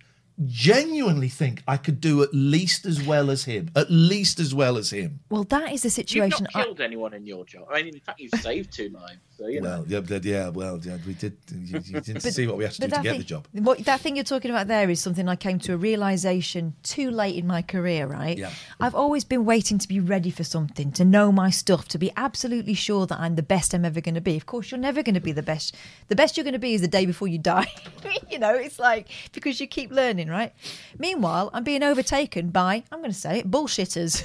genuinely 0.45 1.29
think 1.29 1.63
I 1.67 1.77
could 1.77 2.01
do 2.01 2.23
at 2.23 2.31
least 2.33 2.87
as 2.87 3.03
well 3.03 3.31
as 3.31 3.45
him. 3.45 3.71
At 3.75 3.91
least 3.91 4.39
as 4.41 4.55
well 4.55 4.77
as 4.77 4.91
him. 4.91 5.21
Well, 5.31 5.45
that 5.45 5.73
is 5.73 5.83
the 5.83 5.89
You've 5.89 5.93
situation. 5.93 6.45
not 6.45 6.57
I- 6.57 6.65
killed 6.65 6.81
anyone 6.81 7.15
in 7.15 7.27
your 7.27 7.45
job. 7.45 7.67
I 7.73 7.83
mean, 7.83 7.95
in 7.95 8.01
fact, 8.01 8.21
you've 8.21 8.41
saved 8.41 8.73
two 8.73 8.89
lives. 8.91 9.19
So, 9.39 9.49
you 9.49 9.61
know. 9.61 9.85
Well, 9.89 10.03
yeah, 10.03 10.19
yeah, 10.23 10.49
well, 10.49 10.81
yeah, 10.83 10.97
we 11.07 11.13
did. 11.13 11.37
You, 11.53 11.79
you 11.85 12.01
didn't 12.01 12.23
But- 12.23 12.33
see 12.33 12.47
what 12.47 12.57
we 12.57 12.65
had 12.65 12.73
to 12.75 12.81
do 12.81 12.87
to 12.89 13.03
get 13.03 13.11
thing, 13.11 13.19
the 13.19 13.25
job. 13.25 13.47
What, 13.53 13.79
that 13.85 14.01
thing 14.01 14.17
you're 14.17 14.25
talking 14.25 14.51
about 14.51 14.67
there 14.67 14.89
is 14.89 14.99
something 15.01 15.29
I 15.29 15.37
came 15.37 15.59
to 15.61 15.75
a 15.75 15.77
realization 15.77 16.75
too 16.83 17.11
late 17.11 17.37
in 17.37 17.47
my 17.47 17.61
career, 17.61 18.07
right? 18.07 18.39
Yeah. 18.39 18.51
I've 18.81 18.95
always 18.95 19.25
been 19.25 19.45
waiting 19.45 19.77
to 19.79 19.87
be 19.87 20.01
ready 20.01 20.31
for 20.31 20.43
something, 20.45 20.91
to 20.93 21.05
know 21.05 21.31
my 21.33 21.51
stuff, 21.51 21.87
to 21.89 21.99
be 21.99 22.11
absolutely 22.17 22.73
sure 22.75 23.07
that 23.07 23.21
I'm 23.21 23.35
the 23.37 23.43
best 23.43 23.75
I'm 23.75 23.85
ever 23.85 24.01
going 24.01 24.15
to 24.15 24.21
be. 24.23 24.37
Of 24.37 24.47
course, 24.47 24.71
you're 24.71 24.81
never 24.81 25.03
going 25.03 25.15
to 25.17 25.21
be 25.21 25.33
the 25.33 25.43
best. 25.43 25.75
The 26.09 26.17
best 26.17 26.37
you're 26.37 26.45
going 26.45 26.55
to 26.55 26.59
be 26.59 26.73
is 26.73 26.81
the 26.81 26.89
day 26.89 27.05
before 27.05 27.29
you 27.29 27.39
die. 27.39 27.71
you 28.31 28.39
know, 28.39 28.55
it's 28.55 28.79
like 28.79 29.09
because 29.33 29.61
you 29.61 29.67
keep 29.67 29.91
learning, 29.91 30.29
right? 30.29 30.55
Meanwhile, 30.99 31.51
I'm 31.53 31.65
being 31.65 31.83
overtaken 31.83 32.49
by, 32.51 32.85
I'm 32.91 33.01
going 33.01 33.11
to 33.13 33.19
say 33.19 33.41
it, 33.41 33.51
bullshitters 33.51 34.25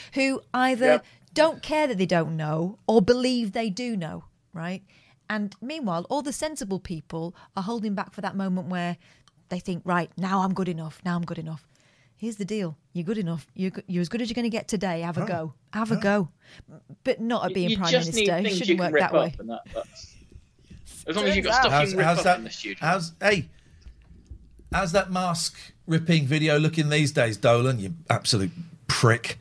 who 0.14 0.42
either 0.52 0.86
Yeah. 0.86 0.98
don't 1.34 1.62
care 1.62 1.86
that 1.86 1.98
they 1.98 2.06
don't 2.06 2.36
know 2.36 2.78
or 2.88 3.00
believe 3.00 3.52
they 3.52 3.70
do 3.70 3.96
know, 3.96 4.24
right? 4.52 4.82
And 5.28 5.54
meanwhile, 5.60 6.06
all 6.10 6.22
the 6.22 6.32
sensible 6.32 6.80
people 6.80 7.34
are 7.56 7.62
holding 7.62 7.94
back 7.94 8.12
for 8.12 8.20
that 8.20 8.34
moment 8.36 8.68
where 8.68 8.96
they 9.48 9.60
think, 9.60 9.82
right, 9.84 10.10
now 10.16 10.40
I'm 10.40 10.54
good 10.54 10.68
enough. 10.68 11.00
Now 11.04 11.16
I'm 11.16 11.24
good 11.24 11.38
enough. 11.38 11.66
Here's 12.16 12.36
the 12.36 12.44
deal: 12.44 12.76
you're 12.92 13.04
good 13.04 13.16
enough. 13.18 13.46
You're, 13.54 13.70
you're 13.86 14.02
as 14.02 14.08
good 14.10 14.20
as 14.20 14.28
you're 14.28 14.34
going 14.34 14.44
to 14.44 14.50
get 14.50 14.68
today. 14.68 15.00
Have 15.00 15.16
a 15.16 15.24
go. 15.26 15.54
Have 15.72 15.90
a 15.90 15.96
go, 15.96 16.28
but 17.04 17.20
not 17.20 17.46
at 17.46 17.54
being 17.54 17.70
you 17.70 17.78
prime 17.78 17.90
just 17.90 18.12
minister. 18.12 18.36
need 18.36 18.40
It 18.40 18.48
things 18.50 18.60
you 18.60 18.66
shouldn't 18.66 18.80
can 18.80 18.92
work 18.92 19.00
that 19.00 19.12
way. 19.14 19.34
that, 19.38 19.86
as 21.06 21.16
long 21.16 21.24
as 21.24 21.34
you've 21.36 21.46
got 21.46 21.54
stuff 21.62 21.72
out- 21.72 21.82
you 21.84 21.88
can 21.90 21.98
rip 21.98 22.06
how's 22.06 22.18
up 22.18 22.24
that? 22.24 22.38
in 22.38 22.44
the 22.44 22.50
studio. 22.50 22.76
How's 22.80 23.12
hey? 23.22 23.48
How's 24.72 24.92
that 24.92 25.10
mask 25.10 25.56
ripping 25.86 26.26
video 26.26 26.58
looking 26.58 26.90
these 26.90 27.10
days, 27.10 27.36
Dolan? 27.36 27.78
You 27.80 27.94
absolute 28.10 28.52
prick. 28.86 29.38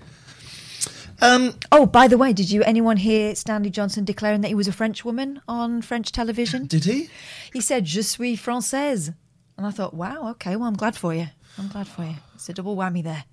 Um, 1.21 1.55
Oh, 1.71 1.85
by 1.85 2.07
the 2.07 2.17
way, 2.17 2.33
did 2.33 2.49
you 2.51 2.63
anyone 2.63 2.97
hear 2.97 3.35
Stanley 3.35 3.69
Johnson 3.69 4.05
declaring 4.05 4.41
that 4.41 4.47
he 4.49 4.55
was 4.55 4.67
a 4.67 4.71
French 4.71 5.03
woman 5.03 5.41
on 5.47 5.81
French 5.81 6.11
television? 6.11 6.65
did 6.65 6.85
he? 6.85 7.09
He 7.53 7.61
said, 7.61 7.85
"Je 7.85 8.01
suis 8.01 8.39
française," 8.39 9.13
and 9.57 9.65
I 9.67 9.71
thought, 9.71 9.93
"Wow, 9.93 10.29
okay, 10.31 10.55
well, 10.55 10.67
I'm 10.67 10.75
glad 10.77 10.95
for 10.95 11.13
you. 11.13 11.27
I'm 11.57 11.67
glad 11.67 11.87
for 11.87 12.03
you. 12.05 12.15
It's 12.35 12.47
a 12.49 12.53
double 12.53 12.75
whammy 12.77 13.03
there. 13.03 13.25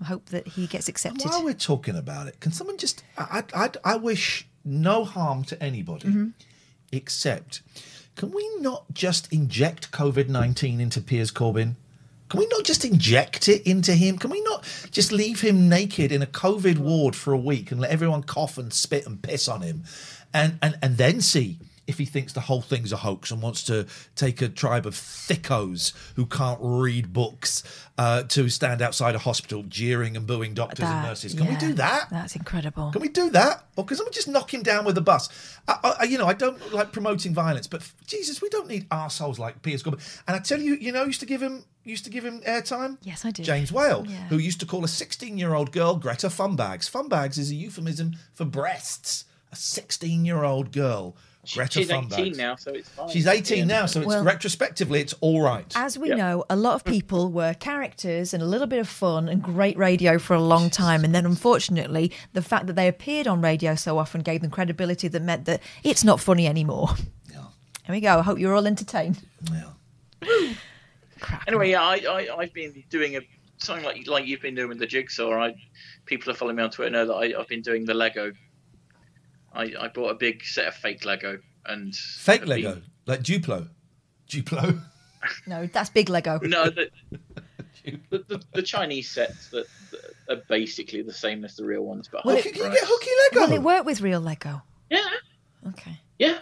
I 0.00 0.04
hope 0.04 0.26
that 0.26 0.46
he 0.48 0.66
gets 0.66 0.88
accepted." 0.88 1.30
While 1.30 1.44
we're 1.44 1.54
talking 1.54 1.96
about 1.96 2.26
it, 2.28 2.40
can 2.40 2.52
someone 2.52 2.76
just? 2.76 3.02
I, 3.16 3.42
I, 3.54 3.64
I, 3.64 3.70
I 3.92 3.96
wish 3.96 4.46
no 4.64 5.04
harm 5.04 5.44
to 5.44 5.62
anybody, 5.62 6.08
Mm-hmm. 6.08 6.28
except 6.92 7.62
can 8.14 8.30
we 8.30 8.48
not 8.60 8.84
just 8.92 9.32
inject 9.32 9.90
COVID 9.90 10.28
nineteen 10.28 10.80
into 10.80 11.00
Piers 11.00 11.30
Corbyn? 11.30 11.76
Can 12.28 12.40
we 12.40 12.46
not 12.48 12.64
just 12.64 12.84
inject 12.84 13.48
it 13.48 13.62
into 13.66 13.94
him? 13.94 14.18
Can 14.18 14.30
we 14.30 14.40
not 14.42 14.64
just 14.90 15.12
leave 15.12 15.40
him 15.40 15.68
naked 15.68 16.10
in 16.10 16.22
a 16.22 16.26
COVID 16.26 16.78
ward 16.78 17.14
for 17.14 17.32
a 17.32 17.38
week 17.38 17.70
and 17.70 17.80
let 17.80 17.90
everyone 17.90 18.22
cough 18.22 18.58
and 18.58 18.72
spit 18.72 19.06
and 19.06 19.22
piss 19.22 19.48
on 19.48 19.62
him, 19.62 19.84
and 20.34 20.58
and 20.60 20.78
and 20.82 20.96
then 20.96 21.20
see 21.20 21.58
if 21.86 21.98
he 21.98 22.04
thinks 22.04 22.32
the 22.32 22.40
whole 22.40 22.62
thing's 22.62 22.92
a 22.92 22.96
hoax 22.96 23.30
and 23.30 23.40
wants 23.40 23.62
to 23.64 23.86
take 24.14 24.42
a 24.42 24.48
tribe 24.48 24.86
of 24.86 24.94
thickos 24.94 25.92
who 26.16 26.26
can't 26.26 26.58
read 26.60 27.12
books 27.12 27.62
uh, 27.98 28.22
to 28.24 28.48
stand 28.48 28.82
outside 28.82 29.14
a 29.14 29.18
hospital 29.18 29.62
jeering 29.68 30.16
and 30.16 30.26
booing 30.26 30.54
doctors 30.54 30.84
and 30.88 31.02
nurses? 31.04 31.34
Can 31.34 31.46
we 31.46 31.56
do 31.56 31.72
that? 31.74 32.08
That's 32.10 32.36
incredible. 32.36 32.90
Can 32.92 33.00
we 33.02 33.08
do 33.08 33.30
that? 33.30 33.64
Or 33.76 33.84
can 33.84 33.96
someone 33.96 34.12
just 34.12 34.28
knock 34.28 34.52
him 34.52 34.62
down 34.62 34.84
with 34.84 34.98
a 34.98 35.00
bus? 35.00 35.28
I, 35.68 35.96
I, 36.00 36.04
you 36.04 36.18
know, 36.18 36.26
I 36.26 36.32
don't 36.34 36.72
like 36.72 36.92
promoting 36.92 37.34
violence, 37.34 37.66
but 37.66 37.88
Jesus, 38.06 38.42
we 38.42 38.48
don't 38.48 38.68
need 38.68 38.86
assholes 38.90 39.38
like 39.38 39.62
Piers 39.62 39.82
Corbyn. 39.82 40.00
And 40.26 40.36
I 40.36 40.40
tell 40.40 40.60
you, 40.60 40.74
you 40.74 40.92
know, 40.92 41.04
used 41.04 41.20
to 41.20 41.26
give 41.26 41.42
him 41.42 41.64
used 41.84 42.02
to 42.04 42.10
give 42.10 42.24
him 42.24 42.40
airtime. 42.40 42.98
Yes, 43.02 43.24
I 43.24 43.30
do. 43.30 43.44
James 43.44 43.70
Whale, 43.70 44.04
Yeah. 44.08 44.26
who 44.26 44.38
used 44.38 44.58
to 44.58 44.66
call 44.66 44.82
a 44.82 44.88
16-year-old 44.88 45.70
girl 45.70 45.94
Greta 45.94 46.26
Funbags. 46.26 46.90
Funbags 46.90 47.38
is 47.38 47.52
a 47.52 47.54
euphemism 47.54 48.16
for 48.32 48.44
breasts. 48.44 49.24
A 49.52 49.54
16-year-old 49.54 50.72
girl, 50.72 51.16
Greta 51.54 51.72
She's 51.80 51.88
Funbags. 51.90 52.18
18 52.18 52.36
now, 52.36 52.56
so 52.56 52.72
it's 52.72 52.88
fine. 52.88 53.08
She's 53.08 53.26
18 53.26 53.58
Yeah. 53.58 53.64
now, 53.64 53.86
so 53.86 54.00
it's 54.00 54.08
Well- 54.08 54.24
retrospectively 54.24 55.00
it's 55.00 55.14
all 55.20 55.40
right. 55.42 55.70
As 55.76 55.98
we 55.98 56.08
know, 56.10 56.44
a 56.50 56.56
lot 56.56 56.74
of 56.74 56.84
people 56.92 57.30
were 57.30 57.54
characters 57.54 58.32
and 58.34 58.42
a 58.42 58.46
little 58.46 58.66
bit 58.66 58.78
of 58.78 58.88
fun 58.88 59.28
and 59.28 59.42
great 59.42 59.76
radio 59.76 60.18
for 60.18 60.34
a 60.34 60.40
long 60.40 60.70
time. 60.70 61.04
And 61.04 61.14
then, 61.14 61.24
unfortunately, 61.26 62.12
the 62.32 62.42
fact 62.42 62.66
that 62.66 62.74
they 62.74 62.88
appeared 62.88 63.26
on 63.26 63.40
radio 63.40 63.74
so 63.74 63.98
often 63.98 64.22
gave 64.22 64.40
them 64.42 64.50
credibility 64.50 65.08
that 65.08 65.22
meant 65.22 65.44
that 65.44 65.60
it's 65.84 66.02
not 66.04 66.20
funny 66.20 66.46
anymore. 66.46 66.90
Yeah. 67.30 67.44
There 67.86 67.94
we 67.94 68.00
go. 68.00 68.18
I 68.18 68.22
hope 68.22 68.38
you're 68.38 68.54
all 68.54 68.66
entertained. 68.66 69.22
Yeah. 69.52 69.70
Crap. 71.20 71.44
Anyway, 71.48 71.70
yeah, 71.70 71.82
I, 71.82 71.96
I 71.96 72.36
I've 72.38 72.52
been 72.52 72.82
doing 72.90 73.16
a 73.16 73.20
something 73.58 73.84
like 73.84 74.06
like 74.06 74.26
you've 74.26 74.42
been 74.42 74.54
doing 74.54 74.68
with 74.68 74.78
the 74.78 74.86
jigsaw. 74.86 75.32
I 75.32 75.54
people 76.04 76.30
who 76.32 76.36
follow 76.36 76.52
me 76.52 76.62
on 76.62 76.70
Twitter 76.70 76.90
know 76.90 77.06
that 77.06 77.14
I, 77.14 77.40
I've 77.40 77.48
been 77.48 77.62
doing 77.62 77.84
the 77.86 77.94
Lego. 77.94 78.32
I, 79.56 79.72
I 79.80 79.88
bought 79.88 80.10
a 80.10 80.14
big 80.14 80.44
set 80.44 80.66
of 80.68 80.74
fake 80.74 81.04
Lego 81.04 81.38
and 81.64 81.94
Fake 81.94 82.46
Lego, 82.46 82.74
been- 82.74 82.82
like 83.06 83.22
Duplo. 83.22 83.68
Duplo. 84.28 84.80
No, 85.44 85.66
that's 85.66 85.90
big 85.90 86.08
Lego. 86.08 86.38
no, 86.42 86.70
the, 86.70 86.88
the, 87.84 88.18
the, 88.28 88.42
the 88.54 88.62
Chinese 88.62 89.10
sets 89.10 89.48
that, 89.50 89.66
that 89.90 90.14
are 90.38 90.42
basically 90.48 91.02
the 91.02 91.12
same 91.12 91.44
as 91.44 91.56
the 91.56 91.64
real 91.64 91.82
ones, 91.82 92.08
but 92.10 92.24
Well, 92.24 92.36
half 92.36 92.44
Can 92.44 92.54
you 92.54 92.62
get 92.62 92.78
hooky 92.84 93.10
Lego? 93.34 93.46
Will 93.48 93.56
it 93.56 93.62
work 93.62 93.84
with 93.84 94.00
real 94.00 94.20
Lego? 94.20 94.62
Yeah, 94.88 95.00
Okay. 95.70 95.98
yeah. 96.20 96.38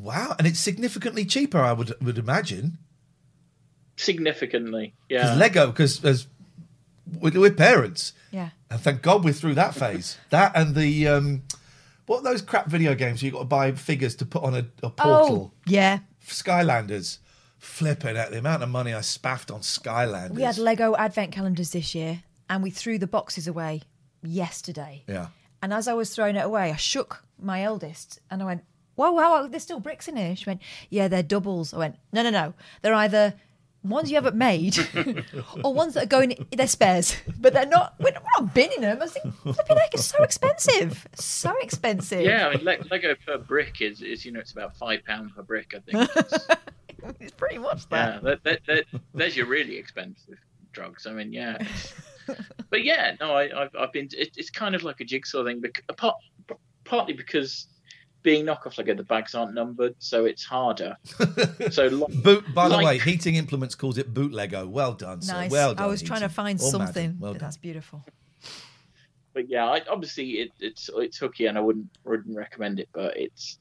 Wow, 0.00 0.36
and 0.38 0.46
it's 0.46 0.60
significantly 0.60 1.24
cheaper, 1.24 1.58
I 1.58 1.72
would 1.72 1.94
would 2.00 2.16
imagine. 2.18 2.78
Significantly, 3.96 4.94
Because 5.08 5.30
yeah. 5.30 5.34
Lego, 5.34 5.66
because 5.68 6.04
as 6.04 6.26
we're, 7.20 7.40
we're 7.40 7.50
parents, 7.52 8.12
Yeah. 8.30 8.50
and 8.70 8.80
thank 8.80 9.02
God 9.02 9.24
we're 9.24 9.32
through 9.32 9.54
that 9.54 9.74
phase. 9.74 10.16
that 10.30 10.52
and 10.54 10.74
the 10.76 11.08
um, 11.08 11.42
what 12.06 12.18
are 12.18 12.22
those 12.22 12.42
crap 12.42 12.66
video 12.66 12.94
games 12.94 13.22
you 13.22 13.30
got 13.30 13.40
to 13.40 13.44
buy 13.44 13.72
figures 13.72 14.14
to 14.16 14.26
put 14.26 14.42
on 14.42 14.54
a, 14.54 14.58
a 14.58 14.64
oh, 14.84 14.90
portal? 14.90 15.52
Oh, 15.54 15.58
yeah. 15.66 16.00
Skylanders, 16.26 17.18
flipping 17.58 18.16
at 18.16 18.30
the 18.30 18.38
amount 18.38 18.62
of 18.62 18.68
money 18.68 18.92
I 18.92 19.00
spaffed 19.00 19.50
on 19.50 19.60
Skylanders. 19.60 20.34
We 20.34 20.42
had 20.42 20.58
Lego 20.58 20.94
advent 20.96 21.32
calendars 21.32 21.70
this 21.70 21.94
year 21.94 22.22
and 22.48 22.62
we 22.62 22.70
threw 22.70 22.98
the 22.98 23.06
boxes 23.06 23.46
away 23.46 23.82
yesterday. 24.22 25.04
yeah, 25.06 25.28
And 25.62 25.72
as 25.72 25.88
I 25.88 25.94
was 25.94 26.14
throwing 26.14 26.36
it 26.36 26.44
away, 26.44 26.70
I 26.70 26.76
shook 26.76 27.24
my 27.40 27.62
eldest 27.62 28.20
and 28.30 28.42
I 28.42 28.46
went, 28.46 28.64
Whoa, 28.96 29.10
wow, 29.10 29.48
there's 29.48 29.64
still 29.64 29.80
bricks 29.80 30.06
in 30.06 30.16
here. 30.16 30.36
She 30.36 30.44
went, 30.46 30.62
Yeah, 30.88 31.08
they're 31.08 31.22
doubles. 31.22 31.74
I 31.74 31.78
went, 31.78 31.96
No, 32.12 32.22
no, 32.22 32.30
no. 32.30 32.54
They're 32.82 32.94
either 32.94 33.34
ones 33.84 34.10
you 34.10 34.16
haven't 34.16 34.36
made 34.36 34.76
or 35.64 35.72
ones 35.74 35.94
that 35.94 36.04
are 36.04 36.06
going, 36.06 36.46
they're 36.56 36.66
spares. 36.66 37.16
But 37.38 37.52
they're 37.52 37.66
not, 37.66 37.94
we're 38.00 38.12
not, 38.12 38.22
we're 38.22 38.44
not 38.44 38.54
binning 38.54 38.80
them. 38.80 39.00
I 39.00 39.06
think 39.06 39.24
thinking, 39.24 39.52
flipping 39.54 39.76
heck, 39.76 39.94
it's 39.94 40.06
so 40.06 40.22
expensive. 40.24 41.06
So 41.14 41.54
expensive. 41.60 42.22
Yeah, 42.22 42.48
I 42.48 42.56
mean, 42.56 42.64
Lego 42.90 43.14
per 43.26 43.38
brick 43.38 43.80
is, 43.80 44.02
is 44.02 44.24
you 44.24 44.32
know 44.32 44.40
it's 44.40 44.52
about 44.52 44.76
five 44.76 45.04
pound 45.04 45.34
per 45.36 45.42
brick. 45.42 45.74
I 45.76 45.78
think. 45.80 46.10
It's- 46.16 47.20
It's 47.20 47.32
pretty 47.32 47.58
much 47.58 47.82
yeah, 47.92 48.18
that. 48.22 48.42
that, 48.44 48.44
that, 48.66 48.86
that, 48.92 49.00
there's 49.12 49.36
your 49.36 49.44
really 49.44 49.76
expensive 49.76 50.38
drugs. 50.72 51.06
I 51.06 51.12
mean, 51.12 51.34
yeah. 51.34 51.58
but 52.70 52.82
yeah, 52.82 53.14
no, 53.20 53.34
I, 53.36 53.64
I've, 53.64 53.76
I've 53.78 53.92
been. 53.92 54.08
It, 54.16 54.30
it's 54.38 54.48
kind 54.48 54.74
of 54.74 54.84
like 54.84 55.00
a 55.00 55.04
jigsaw 55.04 55.44
thing, 55.44 55.60
bec- 55.60 55.84
apart, 55.90 56.16
partly 56.84 57.12
because 57.12 57.66
being 58.24 58.44
knockoff 58.44 58.76
Lego, 58.78 58.94
the 58.94 59.04
bags 59.04 59.34
aren't 59.36 59.54
numbered, 59.54 59.94
so 60.00 60.24
it's 60.24 60.42
harder. 60.42 60.96
so 61.70 61.86
lo- 61.86 62.08
boot. 62.08 62.42
By 62.52 62.68
the 62.68 62.74
like- 62.76 62.84
way, 62.86 62.98
Heating 62.98 63.36
Implements 63.36 63.76
calls 63.76 63.98
it 63.98 64.12
boot 64.12 64.32
Lego. 64.32 64.66
Well 64.66 64.94
done, 64.94 65.22
sir. 65.22 65.46
Well 65.48 65.74
done. 65.76 65.84
I 65.84 65.86
was 65.86 66.02
trying 66.02 66.22
to 66.22 66.28
find 66.28 66.58
Or 66.58 66.70
something, 66.70 67.16
Well 67.20 67.34
that's 67.34 67.58
beautiful. 67.58 68.04
but 69.34 69.48
yeah, 69.48 69.66
I, 69.66 69.82
obviously 69.88 70.30
it, 70.40 70.50
it's 70.58 70.90
it's 70.96 71.18
hooky, 71.18 71.46
and 71.46 71.56
I 71.56 71.60
wouldn't 71.60 71.86
wouldn't 72.04 72.36
recommend 72.36 72.80
it. 72.80 72.88
But 72.92 73.16
it's 73.16 73.58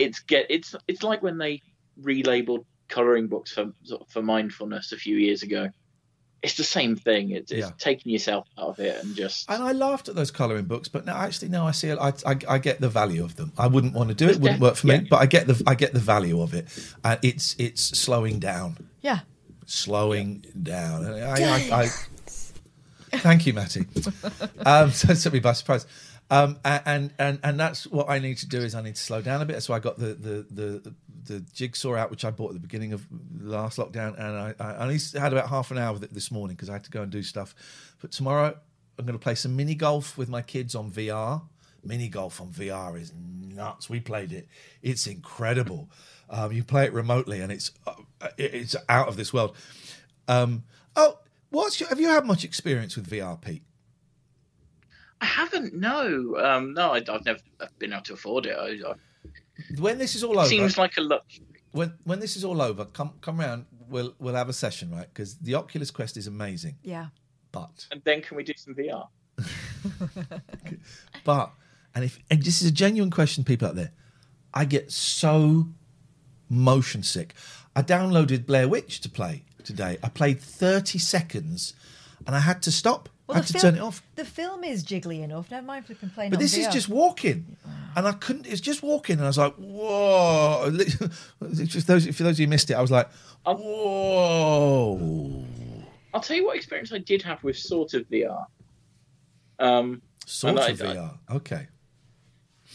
it's 0.00 0.18
get 0.20 0.46
it's 0.50 0.74
it's 0.88 1.02
like 1.04 1.22
when 1.22 1.38
they 1.38 1.60
relabeled 2.02 2.64
coloring 2.88 3.28
books 3.28 3.52
for 3.52 3.72
for 4.08 4.22
mindfulness 4.22 4.92
a 4.92 4.96
few 4.96 5.16
years 5.18 5.42
ago. 5.42 5.70
It's 6.42 6.56
the 6.56 6.62
same 6.64 6.94
thing. 6.94 7.30
It's, 7.32 7.50
it's 7.50 7.66
Yeah. 7.66 7.72
taking 7.78 8.12
yourself 8.12 8.46
out 8.56 8.68
of 8.68 8.78
it 8.78 9.02
and 9.02 9.16
just 9.16 9.50
And 9.50 9.60
I 9.62 9.72
laughed 9.72 10.08
at 10.08 10.14
those 10.14 10.30
colouring 10.30 10.66
books, 10.66 10.86
but 10.88 11.04
now 11.04 11.16
actually 11.16 11.48
now 11.48 11.66
I 11.66 11.72
see 11.72 11.88
it. 11.88 11.98
I, 11.98 12.12
I, 12.24 12.36
I 12.48 12.58
get 12.58 12.80
the 12.80 12.88
value 12.88 13.24
of 13.24 13.34
them. 13.36 13.52
I 13.58 13.66
wouldn't 13.66 13.92
want 13.94 14.10
to 14.10 14.14
do 14.14 14.26
it; 14.28 14.36
it 14.36 14.40
wouldn't 14.40 14.60
work 14.60 14.76
for 14.76 14.86
me. 14.86 14.94
Yeah. 14.94 15.00
But 15.10 15.16
I 15.16 15.26
get 15.26 15.46
the 15.48 15.60
I 15.66 15.74
get 15.74 15.94
the 15.94 16.00
value 16.00 16.40
of 16.40 16.54
it. 16.54 16.68
Uh, 17.02 17.16
it's 17.22 17.56
it's 17.58 17.82
slowing 17.98 18.38
down, 18.38 18.76
Yeah. 19.02 19.20
slowing 19.66 20.44
down. 20.62 21.04
And 21.06 21.24
I, 21.24 21.80
I, 21.80 21.82
I, 21.82 21.86
thank 23.18 23.46
you, 23.46 23.52
Matty. 23.54 23.86
Um, 24.64 24.90
so 24.92 25.10
it 25.12 25.16
took 25.16 25.32
me 25.32 25.40
by 25.40 25.52
surprise. 25.54 25.86
Um, 26.30 26.58
and 26.64 27.10
and 27.18 27.38
and 27.42 27.58
that's 27.58 27.86
what 27.86 28.10
I 28.10 28.18
need 28.18 28.36
to 28.38 28.48
do 28.48 28.58
is 28.58 28.74
I 28.74 28.82
need 28.82 28.96
to 28.96 29.02
slow 29.02 29.22
down 29.22 29.40
a 29.40 29.46
bit. 29.46 29.62
So 29.62 29.72
I 29.72 29.78
got 29.78 29.98
the 29.98 30.14
the 30.14 30.46
the, 30.50 30.94
the 31.24 31.40
jigsaw 31.40 31.94
out, 31.94 32.10
which 32.10 32.24
I 32.24 32.30
bought 32.30 32.48
at 32.48 32.54
the 32.54 32.60
beginning 32.60 32.92
of 32.92 33.06
last 33.40 33.78
lockdown, 33.78 34.18
and 34.18 34.36
I, 34.36 34.54
I 34.60 34.76
only 34.76 34.98
had 35.18 35.32
about 35.32 35.48
half 35.48 35.70
an 35.70 35.78
hour 35.78 35.94
with 35.94 36.04
it 36.04 36.12
this 36.12 36.30
morning 36.30 36.54
because 36.54 36.68
I 36.68 36.74
had 36.74 36.84
to 36.84 36.90
go 36.90 37.02
and 37.02 37.10
do 37.10 37.22
stuff. 37.22 37.54
But 38.02 38.12
tomorrow 38.12 38.58
I'm 38.98 39.06
going 39.06 39.18
to 39.18 39.22
play 39.22 39.36
some 39.36 39.56
mini 39.56 39.74
golf 39.74 40.18
with 40.18 40.28
my 40.28 40.42
kids 40.42 40.74
on 40.74 40.90
VR. 40.90 41.42
Mini 41.82 42.08
golf 42.08 42.40
on 42.40 42.48
VR 42.48 43.00
is 43.00 43.12
nuts. 43.14 43.88
We 43.88 44.00
played 44.00 44.32
it; 44.32 44.48
it's 44.82 45.06
incredible. 45.06 45.88
Um, 46.28 46.52
you 46.52 46.62
play 46.62 46.84
it 46.84 46.92
remotely, 46.92 47.40
and 47.40 47.50
it's 47.50 47.70
uh, 47.86 47.94
it's 48.36 48.76
out 48.90 49.08
of 49.08 49.16
this 49.16 49.32
world. 49.32 49.56
Um, 50.26 50.64
oh, 50.94 51.20
what's 51.48 51.80
your, 51.80 51.88
have 51.88 52.00
you 52.00 52.08
had 52.08 52.26
much 52.26 52.44
experience 52.44 52.96
with 52.96 53.08
VR, 53.08 53.40
Pete? 53.40 53.62
I 55.20 55.26
haven't. 55.26 55.74
No, 55.74 56.36
um, 56.38 56.74
no, 56.74 56.92
I, 56.92 56.98
I've 57.08 57.24
never 57.24 57.40
been 57.78 57.92
able 57.92 58.02
to 58.04 58.12
afford 58.14 58.46
it. 58.46 58.56
I, 58.56 58.90
I, 58.90 58.94
When 59.78 59.98
this 59.98 60.14
is 60.14 60.22
all 60.24 60.38
over, 60.38 60.48
seems 60.48 60.78
like 60.78 60.96
a 60.96 61.00
lot. 61.00 61.24
when 61.72 61.92
when 62.04 62.20
this 62.20 62.36
is 62.36 62.44
all 62.44 62.62
over, 62.62 62.84
come 62.84 63.12
come 63.20 63.38
round. 63.40 63.66
We'll 63.88 64.14
we'll 64.18 64.34
have 64.34 64.48
a 64.48 64.52
session, 64.52 64.90
right? 64.90 65.08
Because 65.12 65.36
the 65.38 65.54
Oculus 65.54 65.90
Quest 65.90 66.16
is 66.16 66.26
amazing, 66.26 66.76
Yeah. 66.82 67.06
but 67.52 67.86
And 67.90 68.02
then 68.04 68.20
can 68.22 68.36
we 68.36 68.44
do 68.44 68.52
some 68.56 68.74
VR? 68.74 69.08
but 71.24 71.52
and 71.94 72.04
if 72.04 72.18
and 72.30 72.42
this 72.42 72.60
is 72.62 72.68
a 72.68 72.72
genuine 72.72 73.10
question, 73.10 73.44
people 73.44 73.66
out 73.68 73.74
there, 73.76 73.92
I 74.54 74.64
get 74.64 74.92
so 74.92 75.68
motion 76.48 77.02
sick. 77.02 77.34
I 77.74 77.82
downloaded 77.82 78.46
Blair 78.46 78.68
Witch 78.68 79.00
to 79.00 79.08
play 79.08 79.44
today. 79.64 79.98
I 80.02 80.08
played 80.08 80.40
thirty 80.40 80.98
seconds, 80.98 81.74
and 82.26 82.34
I 82.36 82.40
had 82.40 82.62
to 82.62 82.72
stop. 82.72 83.08
I 83.34 83.38
had 83.38 83.46
to 83.48 83.52
the 83.52 83.58
turn 83.58 83.74
it 83.76 83.80
off. 83.80 84.02
The 84.16 84.24
film 84.24 84.64
is 84.64 84.84
jiggly 84.84 85.22
enough. 85.22 85.50
Never 85.50 85.66
mind 85.66 85.86
flipping 85.86 86.10
playing. 86.10 86.30
But 86.30 86.36
on 86.38 86.42
this 86.42 86.56
is 86.56 86.66
just 86.68 86.88
walking, 86.88 87.56
and 87.96 88.06
I 88.08 88.12
couldn't. 88.12 88.46
It's 88.46 88.60
just 88.60 88.82
walking, 88.82 89.16
and 89.16 89.24
I 89.24 89.28
was 89.28 89.38
like, 89.38 89.54
"Whoa!" 89.56 90.70
Just 91.54 91.86
those 91.86 92.06
for 92.06 92.22
those 92.22 92.36
of 92.36 92.40
you 92.40 92.46
who 92.46 92.50
missed 92.50 92.70
it, 92.70 92.74
I 92.74 92.80
was 92.80 92.90
like, 92.90 93.08
"Whoa!" 93.44 95.44
I'll 96.14 96.20
tell 96.20 96.36
you 96.36 96.46
what 96.46 96.56
experience 96.56 96.92
I 96.92 96.98
did 96.98 97.22
have 97.22 97.42
with 97.44 97.58
sort 97.58 97.94
of 97.94 98.08
VR. 98.08 98.46
Um, 99.58 100.00
Sort 100.26 100.52
and 100.52 100.60
I- 100.60 100.68
of 100.68 100.78
VR. 100.78 101.18
Okay. 101.30 101.66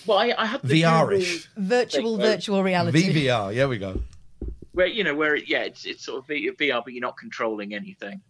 well, 0.06 0.18
I, 0.20 0.34
I 0.38 0.46
had 0.46 0.62
the 0.62 0.82
VR-ish. 0.84 1.50
virtual 1.58 2.18
Wait, 2.18 2.24
wait. 2.24 2.30
virtual 2.36 2.64
reality. 2.64 3.26
VVR. 3.26 3.56
Yeah, 3.56 3.66
we 3.68 3.78
go. 3.78 4.02
where 4.74 4.88
you 4.88 5.04
know 5.04 5.16
where 5.16 5.36
it, 5.36 5.48
yeah 5.48 5.62
it's 5.64 5.86
it's 5.86 6.04
sort 6.06 6.20
of 6.20 6.28
VR 6.28 6.82
but 6.84 6.94
you're 6.94 7.02
not 7.02 7.16
controlling 7.18 7.74
anything 7.76 8.22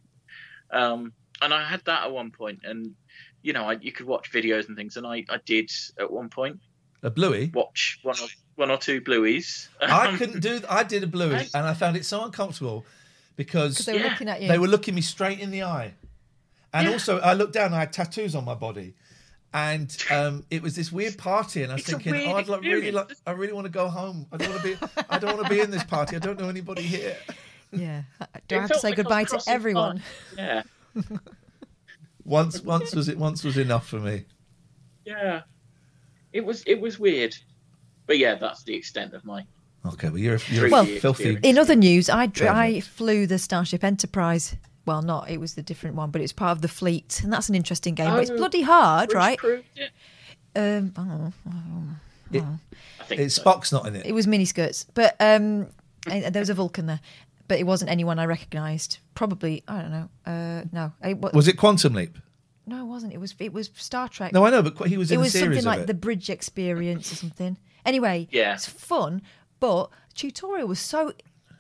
um 0.71 1.13
and 1.41 1.53
I 1.53 1.63
had 1.63 1.83
that 1.85 2.03
at 2.03 2.11
one 2.11 2.31
point 2.31 2.59
and 2.63 2.95
you 3.41 3.53
know 3.53 3.63
I, 3.69 3.73
you 3.73 3.91
could 3.91 4.05
watch 4.05 4.31
videos 4.31 4.67
and 4.67 4.77
things 4.77 4.97
and 4.97 5.05
I 5.05 5.25
I 5.29 5.39
did 5.45 5.71
at 5.99 6.09
one 6.11 6.29
point 6.29 6.59
A 7.01 7.09
bluey. 7.09 7.51
watch 7.53 7.99
one 8.03 8.15
or 8.21 8.27
one 8.55 8.71
or 8.71 8.77
two 8.77 9.01
blueies 9.01 9.67
I 9.81 10.07
Um, 10.09 10.17
couldn't 10.17 10.39
do. 10.41 10.61
I 10.69 10.83
did 10.83 11.03
a 11.03 11.07
bluey, 11.07 11.35
I- 11.35 11.49
and 11.55 11.65
I 11.67 11.73
found 11.73 11.97
it 11.97 12.05
so 12.05 12.23
uncomfortable 12.23 12.85
because 13.35 13.77
they 13.79 13.93
were 13.93 13.99
Yeah. 13.99 14.09
looking 14.11 14.29
at 14.29 14.41
you. 14.41 14.47
they 14.47 14.59
were 14.59 14.67
looking 14.67 14.93
me 14.95 15.01
straight 15.01 15.39
in 15.39 15.49
the 15.51 15.63
eye, 15.63 15.93
and 16.71 16.85
Yeah. 16.87 16.93
also 16.93 17.19
I 17.19 17.33
looked 17.33 17.53
down. 17.53 17.73
I 17.73 17.79
had 17.79 17.91
tattoos 17.93 18.35
on 18.35 18.45
my 18.45 18.53
body, 18.53 18.93
and 19.53 19.89
um, 20.11 20.45
it 20.51 20.61
was 20.61 20.75
this 20.75 20.91
weird 20.91 21.17
party, 21.17 21.63
and 21.63 21.71
I 21.71 21.75
was 21.75 21.81
It's 21.81 21.89
thinking, 21.89 22.13
oh, 22.27 22.35
I'd 22.35 22.47
like, 22.47 22.61
really 22.61 22.91
like. 22.91 23.11
I 23.25 23.31
really 23.31 23.53
want 23.53 23.65
to 23.65 23.71
go 23.71 23.89
home. 23.89 24.27
I 24.31 24.37
don't 24.37 24.49
want 24.51 24.61
to 24.61 24.67
be. 24.67 25.03
I 25.09 25.17
don't 25.17 25.35
want 25.35 25.47
to 25.47 25.53
be 25.53 25.59
in 25.61 25.71
this 25.71 25.83
party. 25.83 26.15
I 26.15 26.19
don't 26.19 26.39
know 26.39 26.47
anybody 26.49 26.83
here. 26.83 27.17
Yeah. 27.75 28.03
Do 28.47 28.53
it 28.55 28.57
I 28.57 28.61
have 28.61 28.67
to 28.69 28.73
felt 28.75 28.81
say 28.81 28.89
like 28.89 28.97
goodbye 28.97 29.23
to 29.23 29.41
everyone? 29.47 30.03
yeah 30.37 30.61
Once, 32.25 32.61
once 32.61 32.95
was 32.95 33.09
it. 33.09 33.17
Once 33.17 33.43
was 33.43 33.57
enough 33.57 33.85
for 33.87 33.99
me. 33.99 34.25
yeah 35.05 35.41
it 36.31 36.43
was 36.45 36.63
it 36.65 36.79
was 36.79 36.97
weird 36.97 37.35
but 38.07 38.17
yeah 38.17 38.35
that's 38.35 38.63
the 38.63 38.73
extent 38.73 39.13
of 39.13 39.25
my 39.25 39.45
Okay, 39.85 40.07
well 40.07 40.17
you're 40.17 40.39
you're 40.47 40.69
Well, 40.69 40.85
filthy. 40.85 41.37
In 41.43 41.57
other 41.57 41.75
news, 41.75 42.09
I, 42.09 42.27
dr- 42.27 42.49
I 42.55 42.79
flew 42.79 43.27
the 43.27 43.37
Starship 43.37 43.83
Enterprise. 43.83 44.55
Well, 44.85 45.01
not 45.01 45.29
it 45.29 45.41
was 45.41 45.55
the 45.55 45.61
different 45.61 45.97
one, 45.97 46.09
but 46.09 46.21
it's 46.21 46.31
part 46.31 46.53
of 46.53 46.61
the 46.61 46.69
fleet, 46.69 47.19
and 47.21 47.33
that's 47.33 47.49
an 47.49 47.55
interesting 47.55 47.93
game. 47.93 48.09
but 48.09 48.21
it's 48.21 48.31
Oh, 48.31 48.37
bloody 48.37 48.61
hard, 48.61 49.09
Bruce 49.09 49.15
right? 49.17 49.37
proved 49.37 49.65
it. 49.75 49.91
Um, 50.55 50.93
oh, 50.97 51.97
It- 52.31 52.43
I 53.01 53.03
think 53.03 53.19
it's 53.19 53.35
so. 53.35 53.43
Spock's 53.43 53.73
not 53.73 53.85
in 53.85 53.97
it. 53.97 54.05
it 54.05 54.13
was 54.13 54.25
miniskirts, 54.25 54.85
but 54.93 55.17
um, 55.19 55.67
there 56.05 56.31
was 56.41 56.49
a 56.49 56.53
Vulcan 56.53 56.85
there, 56.85 57.01
but 57.49 57.59
it 57.59 57.65
wasn't 57.65 57.91
anyone 57.91 58.19
I 58.19 58.25
recognised. 58.25 58.99
Probably, 59.15 59.63
I 59.67 59.81
don't 59.81 59.91
know. 59.91 60.09
Uh, 60.25 60.63
no, 60.71 60.91
it, 61.07 61.17
wa- 61.17 61.31
Was 61.33 61.47
it 61.47 61.57
Quantum 61.57 61.93
Leap? 61.93 62.17
no, 62.65 62.81
it 62.81 62.85
wasn't. 62.87 63.13
It 63.13 63.19
was 63.19 63.35
it 63.39 63.51
was 63.53 63.69
Star 63.75 64.07
Trek. 64.07 64.31
No, 64.33 64.45
I 64.45 64.49
know, 64.49 64.61
but 64.63 64.87
he 64.87 64.97
was 64.97 65.11
in 65.11 65.15
it 65.15 65.17
a 65.17 65.23
was 65.23 65.31
series 65.33 65.45
something 65.45 65.59
of 65.59 65.65
like 65.65 65.79
it. 65.81 65.87
the 65.87 65.93
Bridge 65.93 66.29
Experience 66.29 67.11
or 67.11 67.15
something. 67.15 67.57
Anyway, 67.85 68.27
Yeah. 68.31 68.53
it's 68.53 68.67
fun, 68.67 69.21
but 69.59 69.89
tutorial 70.15 70.67
was 70.67 70.79
so 70.79 71.11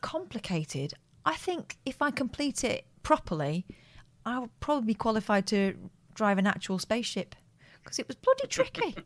complicated. 0.01 0.93
I 1.25 1.35
think 1.35 1.77
if 1.85 2.01
I 2.01 2.11
complete 2.11 2.63
it 2.63 2.85
properly, 3.03 3.65
I 4.25 4.39
would 4.39 4.57
probably 4.59 4.87
be 4.87 4.93
qualified 4.93 5.47
to 5.47 5.75
drive 6.13 6.37
an 6.37 6.47
actual 6.47 6.79
spaceship 6.79 7.35
because 7.83 7.99
it 7.99 8.07
was 8.07 8.15
bloody 8.15 8.47
tricky. 8.47 8.95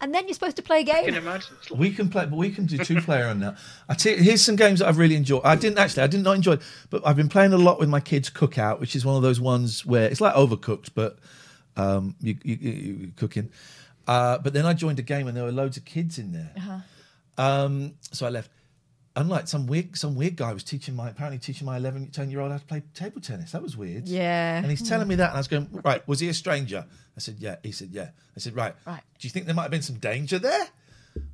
and 0.00 0.14
then 0.14 0.26
you're 0.26 0.34
supposed 0.34 0.56
to 0.56 0.62
play 0.62 0.80
a 0.80 0.84
game. 0.84 1.14
imagine 1.14 1.54
it's 1.60 1.70
like- 1.70 1.80
We 1.80 1.90
can 1.90 2.08
play, 2.08 2.26
but 2.26 2.36
we 2.36 2.50
can 2.50 2.66
do 2.66 2.78
two 2.78 3.00
player 3.02 3.26
on 3.26 3.40
that. 3.40 3.56
I 3.88 3.94
tell 3.94 4.12
you, 4.16 4.22
here's 4.22 4.42
some 4.42 4.56
games 4.56 4.78
that 4.80 4.88
I've 4.88 4.98
really 4.98 5.16
enjoyed. 5.16 5.42
I 5.44 5.56
didn't 5.56 5.78
actually, 5.78 6.02
I 6.02 6.06
did 6.06 6.22
not 6.22 6.36
enjoy, 6.36 6.58
but 6.90 7.02
I've 7.06 7.16
been 7.16 7.28
playing 7.28 7.52
a 7.52 7.58
lot 7.58 7.78
with 7.78 7.88
my 7.88 8.00
kids' 8.00 8.30
Cookout, 8.30 8.80
which 8.80 8.96
is 8.96 9.04
one 9.04 9.16
of 9.16 9.22
those 9.22 9.40
ones 9.40 9.84
where 9.84 10.04
it's 10.10 10.20
like 10.20 10.34
Overcooked, 10.34 10.90
but 10.94 11.18
um, 11.76 12.14
you, 12.20 12.36
you, 12.42 12.56
you, 12.60 12.70
you 12.72 13.12
cooking. 13.16 13.50
Uh, 14.06 14.38
but 14.38 14.52
then 14.52 14.66
I 14.66 14.72
joined 14.74 14.98
a 14.98 15.02
game 15.02 15.28
and 15.28 15.36
there 15.36 15.44
were 15.44 15.52
loads 15.52 15.76
of 15.76 15.84
kids 15.84 16.18
in 16.18 16.32
there. 16.32 16.50
Um, 17.38 17.94
so 18.12 18.26
I 18.26 18.30
left. 18.30 18.50
Unlike 19.16 19.48
some 19.48 19.66
weird, 19.66 19.96
some 19.96 20.14
weird 20.14 20.36
guy 20.36 20.52
was 20.52 20.62
teaching 20.62 20.94
my 20.94 21.10
apparently 21.10 21.38
teaching 21.38 21.66
my 21.66 21.76
11, 21.76 22.10
10 22.10 22.30
year 22.30 22.40
old 22.40 22.52
how 22.52 22.58
to 22.58 22.64
play 22.64 22.82
table 22.94 23.20
tennis. 23.20 23.50
That 23.52 23.62
was 23.62 23.76
weird. 23.76 24.06
Yeah. 24.08 24.58
And 24.58 24.66
he's 24.70 24.88
telling 24.88 25.08
me 25.08 25.16
that, 25.16 25.30
and 25.30 25.36
I 25.36 25.40
was 25.40 25.48
going, 25.48 25.68
right, 25.84 26.06
was 26.06 26.20
he 26.20 26.28
a 26.28 26.34
stranger? 26.34 26.86
I 27.16 27.20
said, 27.20 27.36
yeah. 27.40 27.56
He 27.62 27.72
said, 27.72 27.88
yeah. 27.90 28.10
I 28.36 28.40
said, 28.40 28.54
right. 28.54 28.74
Right. 28.86 29.02
Do 29.18 29.26
you 29.26 29.30
think 29.30 29.46
there 29.46 29.54
might 29.54 29.62
have 29.62 29.70
been 29.72 29.82
some 29.82 29.96
danger 29.96 30.38
there? 30.38 30.68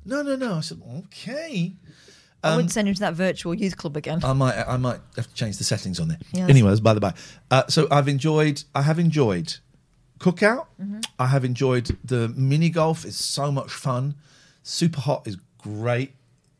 No, 0.05 0.23
no, 0.23 0.35
no. 0.35 0.55
I 0.55 0.61
said, 0.61 0.81
okay. 1.05 1.73
I 2.43 2.49
Um, 2.49 2.55
wouldn't 2.55 2.71
send 2.71 2.87
him 2.87 2.95
to 2.95 2.99
that 3.01 3.13
virtual 3.13 3.53
youth 3.53 3.77
club 3.77 3.95
again. 3.95 4.21
I 4.23 4.33
might, 4.33 4.55
I 4.57 4.77
might 4.77 4.99
have 5.15 5.27
to 5.27 5.33
change 5.35 5.57
the 5.59 5.63
settings 5.63 5.99
on 5.99 6.07
there. 6.07 6.19
Yes. 6.33 6.49
Anyways, 6.49 6.79
by 6.79 6.95
the 6.95 6.99
by, 6.99 7.13
uh, 7.51 7.67
so 7.67 7.87
I've 7.91 8.07
enjoyed, 8.07 8.63
I 8.73 8.81
have 8.81 8.97
enjoyed 8.97 9.55
cookout. 10.19 10.65
Mm-hmm. 10.81 11.01
I 11.19 11.27
have 11.27 11.45
enjoyed 11.45 11.95
the 12.03 12.29
mini 12.29 12.69
golf. 12.71 13.05
It's 13.05 13.23
so 13.23 13.51
much 13.51 13.71
fun. 13.71 14.15
Super 14.63 14.99
hot 15.01 15.27
is 15.27 15.37
great. 15.59 16.13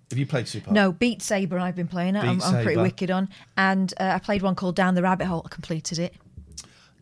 Have 0.10 0.18
you 0.18 0.26
played 0.26 0.48
Super 0.48 0.72
No, 0.72 0.92
Beat 0.92 1.22
Saber 1.22 1.60
I've 1.60 1.76
been 1.76 1.88
playing 1.88 2.16
it. 2.16 2.24
I'm, 2.24 2.42
I'm 2.42 2.64
pretty 2.64 2.80
wicked 2.80 3.12
on. 3.12 3.30
And 3.58 3.94
uh, 4.00 4.12
I 4.16 4.20
played 4.20 4.42
one 4.42 4.56
called 4.56 4.76
Down 4.76 4.96
the 4.96 5.02
Rabbit 5.02 5.26
Hole. 5.26 5.42
I 5.46 5.50
completed 5.50 6.00
it. 6.00 6.14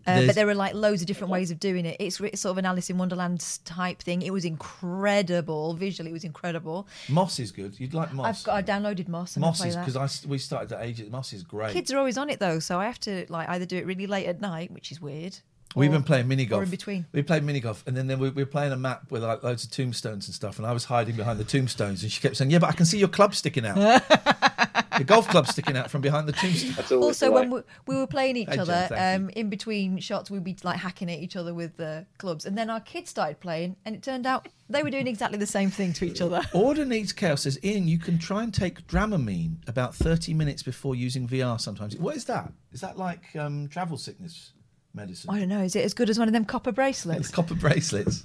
Uh, 0.08 0.26
but 0.28 0.36
there 0.36 0.48
are 0.48 0.56
like 0.56 0.76
loads 0.76 1.02
of 1.02 1.08
different 1.08 1.32
ways 1.32 1.50
of 1.50 1.60
doing 1.60 1.86
it. 1.86 1.98
It's 2.00 2.22
re- 2.22 2.36
sort 2.36 2.52
of 2.52 2.58
an 2.60 2.66
Alice 2.66 2.90
in 2.92 2.98
Wonderland 2.98 3.60
type 3.66 4.02
thing. 4.04 4.22
It 4.22 4.32
was 4.32 4.46
incredible. 4.46 5.74
Visually, 5.74 6.12
it 6.12 6.14
was 6.14 6.24
incredible. 6.24 6.88
Moss 7.10 7.40
is 7.40 7.52
good. 7.52 7.80
You'd 7.80 7.94
like 7.96 8.14
Moss. 8.14 8.40
I've 8.40 8.44
got 8.46 8.56
I 8.56 8.62
downloaded 8.62 9.08
Moss 9.08 9.36
Moss 9.38 9.66
is 9.66 9.76
because 9.76 10.26
we 10.28 10.38
started 10.38 10.72
at 10.74 10.86
age. 10.86 11.04
Moss 11.10 11.34
is 11.34 11.44
great. 11.44 11.74
Kids 11.74 11.92
are 11.92 11.98
always 11.98 12.18
on 12.18 12.30
it 12.30 12.40
though, 12.40 12.60
so 12.60 12.80
I 12.80 12.86
have 12.86 13.00
to 13.02 13.26
like 13.30 13.50
either 13.50 13.66
do 13.66 13.78
it 13.78 13.86
really 13.88 14.06
late 14.06 14.28
at 14.28 14.42
night, 14.42 14.72
which 14.72 14.92
is 14.92 15.02
weird. 15.02 15.40
We've 15.76 15.90
or- 15.90 15.94
been 15.94 16.04
playing 16.04 16.28
mini 16.28 16.46
golf. 16.46 16.62
Or 16.62 16.64
in 16.64 16.70
between. 16.70 17.06
We 17.12 17.22
played 17.22 17.44
mini 17.44 17.60
golf, 17.60 17.84
and 17.86 17.96
then, 17.98 18.08
then 18.08 18.20
we, 18.20 18.30
we 18.30 18.44
were 18.44 18.50
playing 18.50 18.72
a 18.72 18.78
map 18.78 19.12
with 19.12 19.24
like 19.24 19.44
loads 19.44 19.64
of 19.64 19.72
tombstones 19.72 20.28
and 20.28 20.34
stuff. 20.36 20.58
And 20.58 20.66
I 20.66 20.72
was 20.72 20.86
hiding 20.86 21.16
behind 21.16 21.40
the 21.40 21.44
tombstones, 21.44 22.02
and 22.04 22.12
she 22.12 22.22
kept 22.22 22.38
saying, 22.38 22.52
"Yeah, 22.52 22.60
but 22.60 22.70
I 22.70 22.74
can 22.74 22.86
see 22.86 22.98
your 22.98 23.10
club 23.10 23.36
sticking 23.36 23.66
out. 23.66 23.76
the 24.98 25.04
golf 25.04 25.28
club 25.28 25.48
sticking 25.48 25.76
out 25.76 25.92
from 25.92 26.02
behind 26.02 26.28
the 26.28 26.34
tombstone." 26.34 26.74
That's 26.76 26.92
Also, 26.92 27.32
when 27.32 27.50
we, 27.50 27.62
we 27.88 27.96
were 27.98 28.08
playing 28.08 28.38
each 28.38 28.50
Hey, 28.50 28.60
other, 28.60 28.88
thank 28.90 29.22
um, 29.22 29.30
in 29.30 29.50
between 29.50 30.00
shots, 30.00 30.32
we'd 30.32 30.44
be 30.44 30.56
like 30.64 30.78
hacking 30.78 31.12
at 31.12 31.20
each 31.20 31.36
other 31.36 31.54
with 31.54 31.76
the 31.76 32.06
clubs, 32.18 32.46
and 32.46 32.58
then 32.58 32.70
our 32.70 32.80
kids 32.80 33.10
started 33.10 33.40
playing, 33.42 33.76
and 33.86 33.96
it 33.96 34.02
turned 34.02 34.26
out 34.26 34.48
they 34.70 34.82
were 34.82 34.90
doing 34.90 35.08
exactly 35.08 35.38
the 35.38 35.46
same 35.46 35.70
thing 35.70 35.94
to 35.94 36.06
each 36.06 36.22
other. 36.22 36.42
Order 36.54 36.86
Needs 36.86 37.14
Chaos 37.14 37.42
says, 37.42 37.60
Ian, 37.64 37.88
you 37.88 38.00
can 38.00 38.18
try 38.18 38.42
and 38.42 38.54
take 38.54 38.88
Dramamine 38.88 39.58
about 39.68 39.94
30 39.94 40.34
minutes 40.34 40.64
before 40.64 40.96
using 40.96 41.28
VR 41.28 41.60
sometimes. 41.62 41.96
What 41.98 42.16
is 42.16 42.26
that? 42.26 42.52
Is 42.72 42.82
that 42.82 42.98
like 42.98 43.36
um, 43.36 43.68
travel 43.68 43.98
sickness 43.98 44.54
medicine? 44.96 45.30
I 45.30 45.40
don't 45.40 45.50
know. 45.50 45.62
Is 45.62 45.76
it 45.76 45.84
as 45.86 45.94
good 45.94 46.10
as 46.10 46.18
one 46.20 46.28
of 46.28 46.34
them 46.34 46.46
copper 46.46 46.72
bracelets? 46.82 47.30
Copper 47.30 47.56
bracelets? 47.56 48.24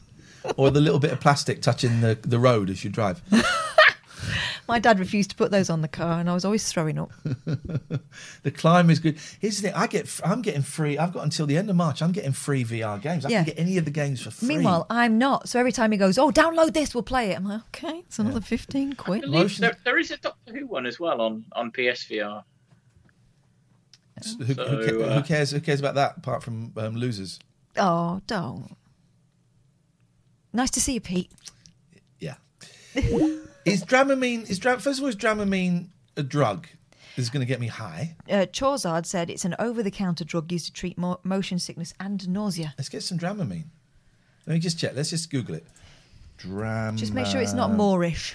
or 0.57 0.71
the 0.71 0.81
little 0.81 0.99
bit 0.99 1.13
of 1.13 1.21
plastic 1.21 1.61
touching 1.61 2.01
the, 2.01 2.19
the 2.23 2.39
road 2.39 2.71
as 2.71 2.83
you 2.85 2.91
drive? 2.91 3.21
My 4.69 4.79
dad 4.79 5.01
refused 5.01 5.31
to 5.31 5.37
put 5.37 5.51
those 5.51 5.69
on 5.69 5.81
the 5.83 5.89
car, 5.89 6.21
and 6.21 6.31
I 6.31 6.35
was 6.35 6.45
always 6.45 6.71
throwing 6.71 6.99
up. 6.99 7.11
The 8.43 8.51
climb 8.51 8.89
is 8.89 8.99
good. 9.01 9.19
Here's 9.41 9.57
the 9.61 9.69
thing: 9.69 9.75
I 9.77 9.87
get, 9.87 10.09
I'm 10.25 10.41
getting 10.43 10.63
free. 10.63 10.97
I've 10.97 11.13
got 11.13 11.25
until 11.25 11.45
the 11.47 11.57
end 11.59 11.69
of 11.69 11.77
March. 11.77 12.01
I'm 12.03 12.13
getting 12.13 12.33
free 12.33 12.65
VR 12.65 13.01
games. 13.03 13.25
I 13.27 13.29
Yeah. 13.31 13.39
can 13.45 13.47
get 13.55 13.59
any 13.59 13.77
of 13.79 13.85
the 13.85 13.91
games 13.91 14.23
for 14.23 14.31
free. 14.31 14.49
Meanwhile, 14.49 14.87
I'm 14.89 15.19
not. 15.19 15.49
So 15.49 15.59
every 15.59 15.73
time 15.73 15.91
he 15.93 15.99
goes, 15.99 16.17
"Oh, 16.19 16.31
download 16.31 16.73
this, 16.73 16.95
we'll 16.95 17.03
play 17.03 17.31
it," 17.33 17.37
I'm 17.37 17.45
like, 17.45 17.63
"Okay, 17.75 17.99
it's 18.07 18.19
another 18.19 18.41
fifteen 18.41 18.95
quid." 18.95 19.25
there, 19.59 19.77
there 19.85 19.99
is 19.99 20.11
a 20.11 20.17
Doctor 20.19 20.53
Who 20.57 20.67
one 20.67 20.87
as 20.87 20.99
well 21.01 21.21
on 21.21 21.45
on 21.53 21.71
PSVR. 21.73 22.43
Who, 24.27 24.45
who, 24.45 24.55
So, 24.55 24.65
ca- 24.65 25.05
uh, 25.05 25.15
who 25.15 25.23
cares? 25.23 25.51
Who 25.51 25.61
cares 25.61 25.81
about 25.81 25.95
that? 25.97 26.19
Apart 26.19 26.43
from 26.43 26.73
um, 26.77 26.95
losers. 26.97 27.39
Oh, 27.77 28.21
don't. 28.27 28.77
Nice 30.53 30.71
to 30.73 30.81
see 30.81 30.95
you, 30.95 31.01
Pete. 31.01 31.31
Yeah. 32.19 32.35
is 32.95 33.85
Dramamine? 33.85 34.49
Is 34.51 34.59
Dram? 34.59 34.79
First 34.81 34.99
of 34.99 35.05
all, 35.05 35.09
is 35.09 35.17
Dramamine 35.17 35.89
a 36.17 36.23
drug? 36.23 36.67
This 37.17 37.25
is 37.25 37.31
going 37.31 37.41
to 37.41 37.47
get 37.47 37.61
me 37.61 37.67
high. 37.67 38.17
Uh, 38.29 38.47
Chorzard 38.47 39.05
said 39.05 39.31
it's 39.31 39.45
an 39.45 39.55
over-the-counter 39.59 40.25
drug 40.25 40.51
used 40.51 40.67
to 40.67 40.73
treat 40.73 40.97
mo- 40.97 41.21
motion 41.25 41.59
sickness 41.59 41.93
and 42.01 42.29
nausea. 42.29 42.75
Let's 42.79 42.89
get 42.89 43.03
some 43.03 43.19
Dramamine. 43.19 43.65
Let 44.47 44.55
me 44.55 44.59
just 44.61 44.79
check. 44.79 44.93
Let's 44.95 45.11
just 45.11 45.31
Google 45.31 45.57
it. 45.57 45.67
Dram. 46.39 46.97
Just 46.97 47.13
make 47.13 47.27
sure 47.27 47.41
it's 47.41 47.53
not 47.53 47.73
moreish. 47.73 48.35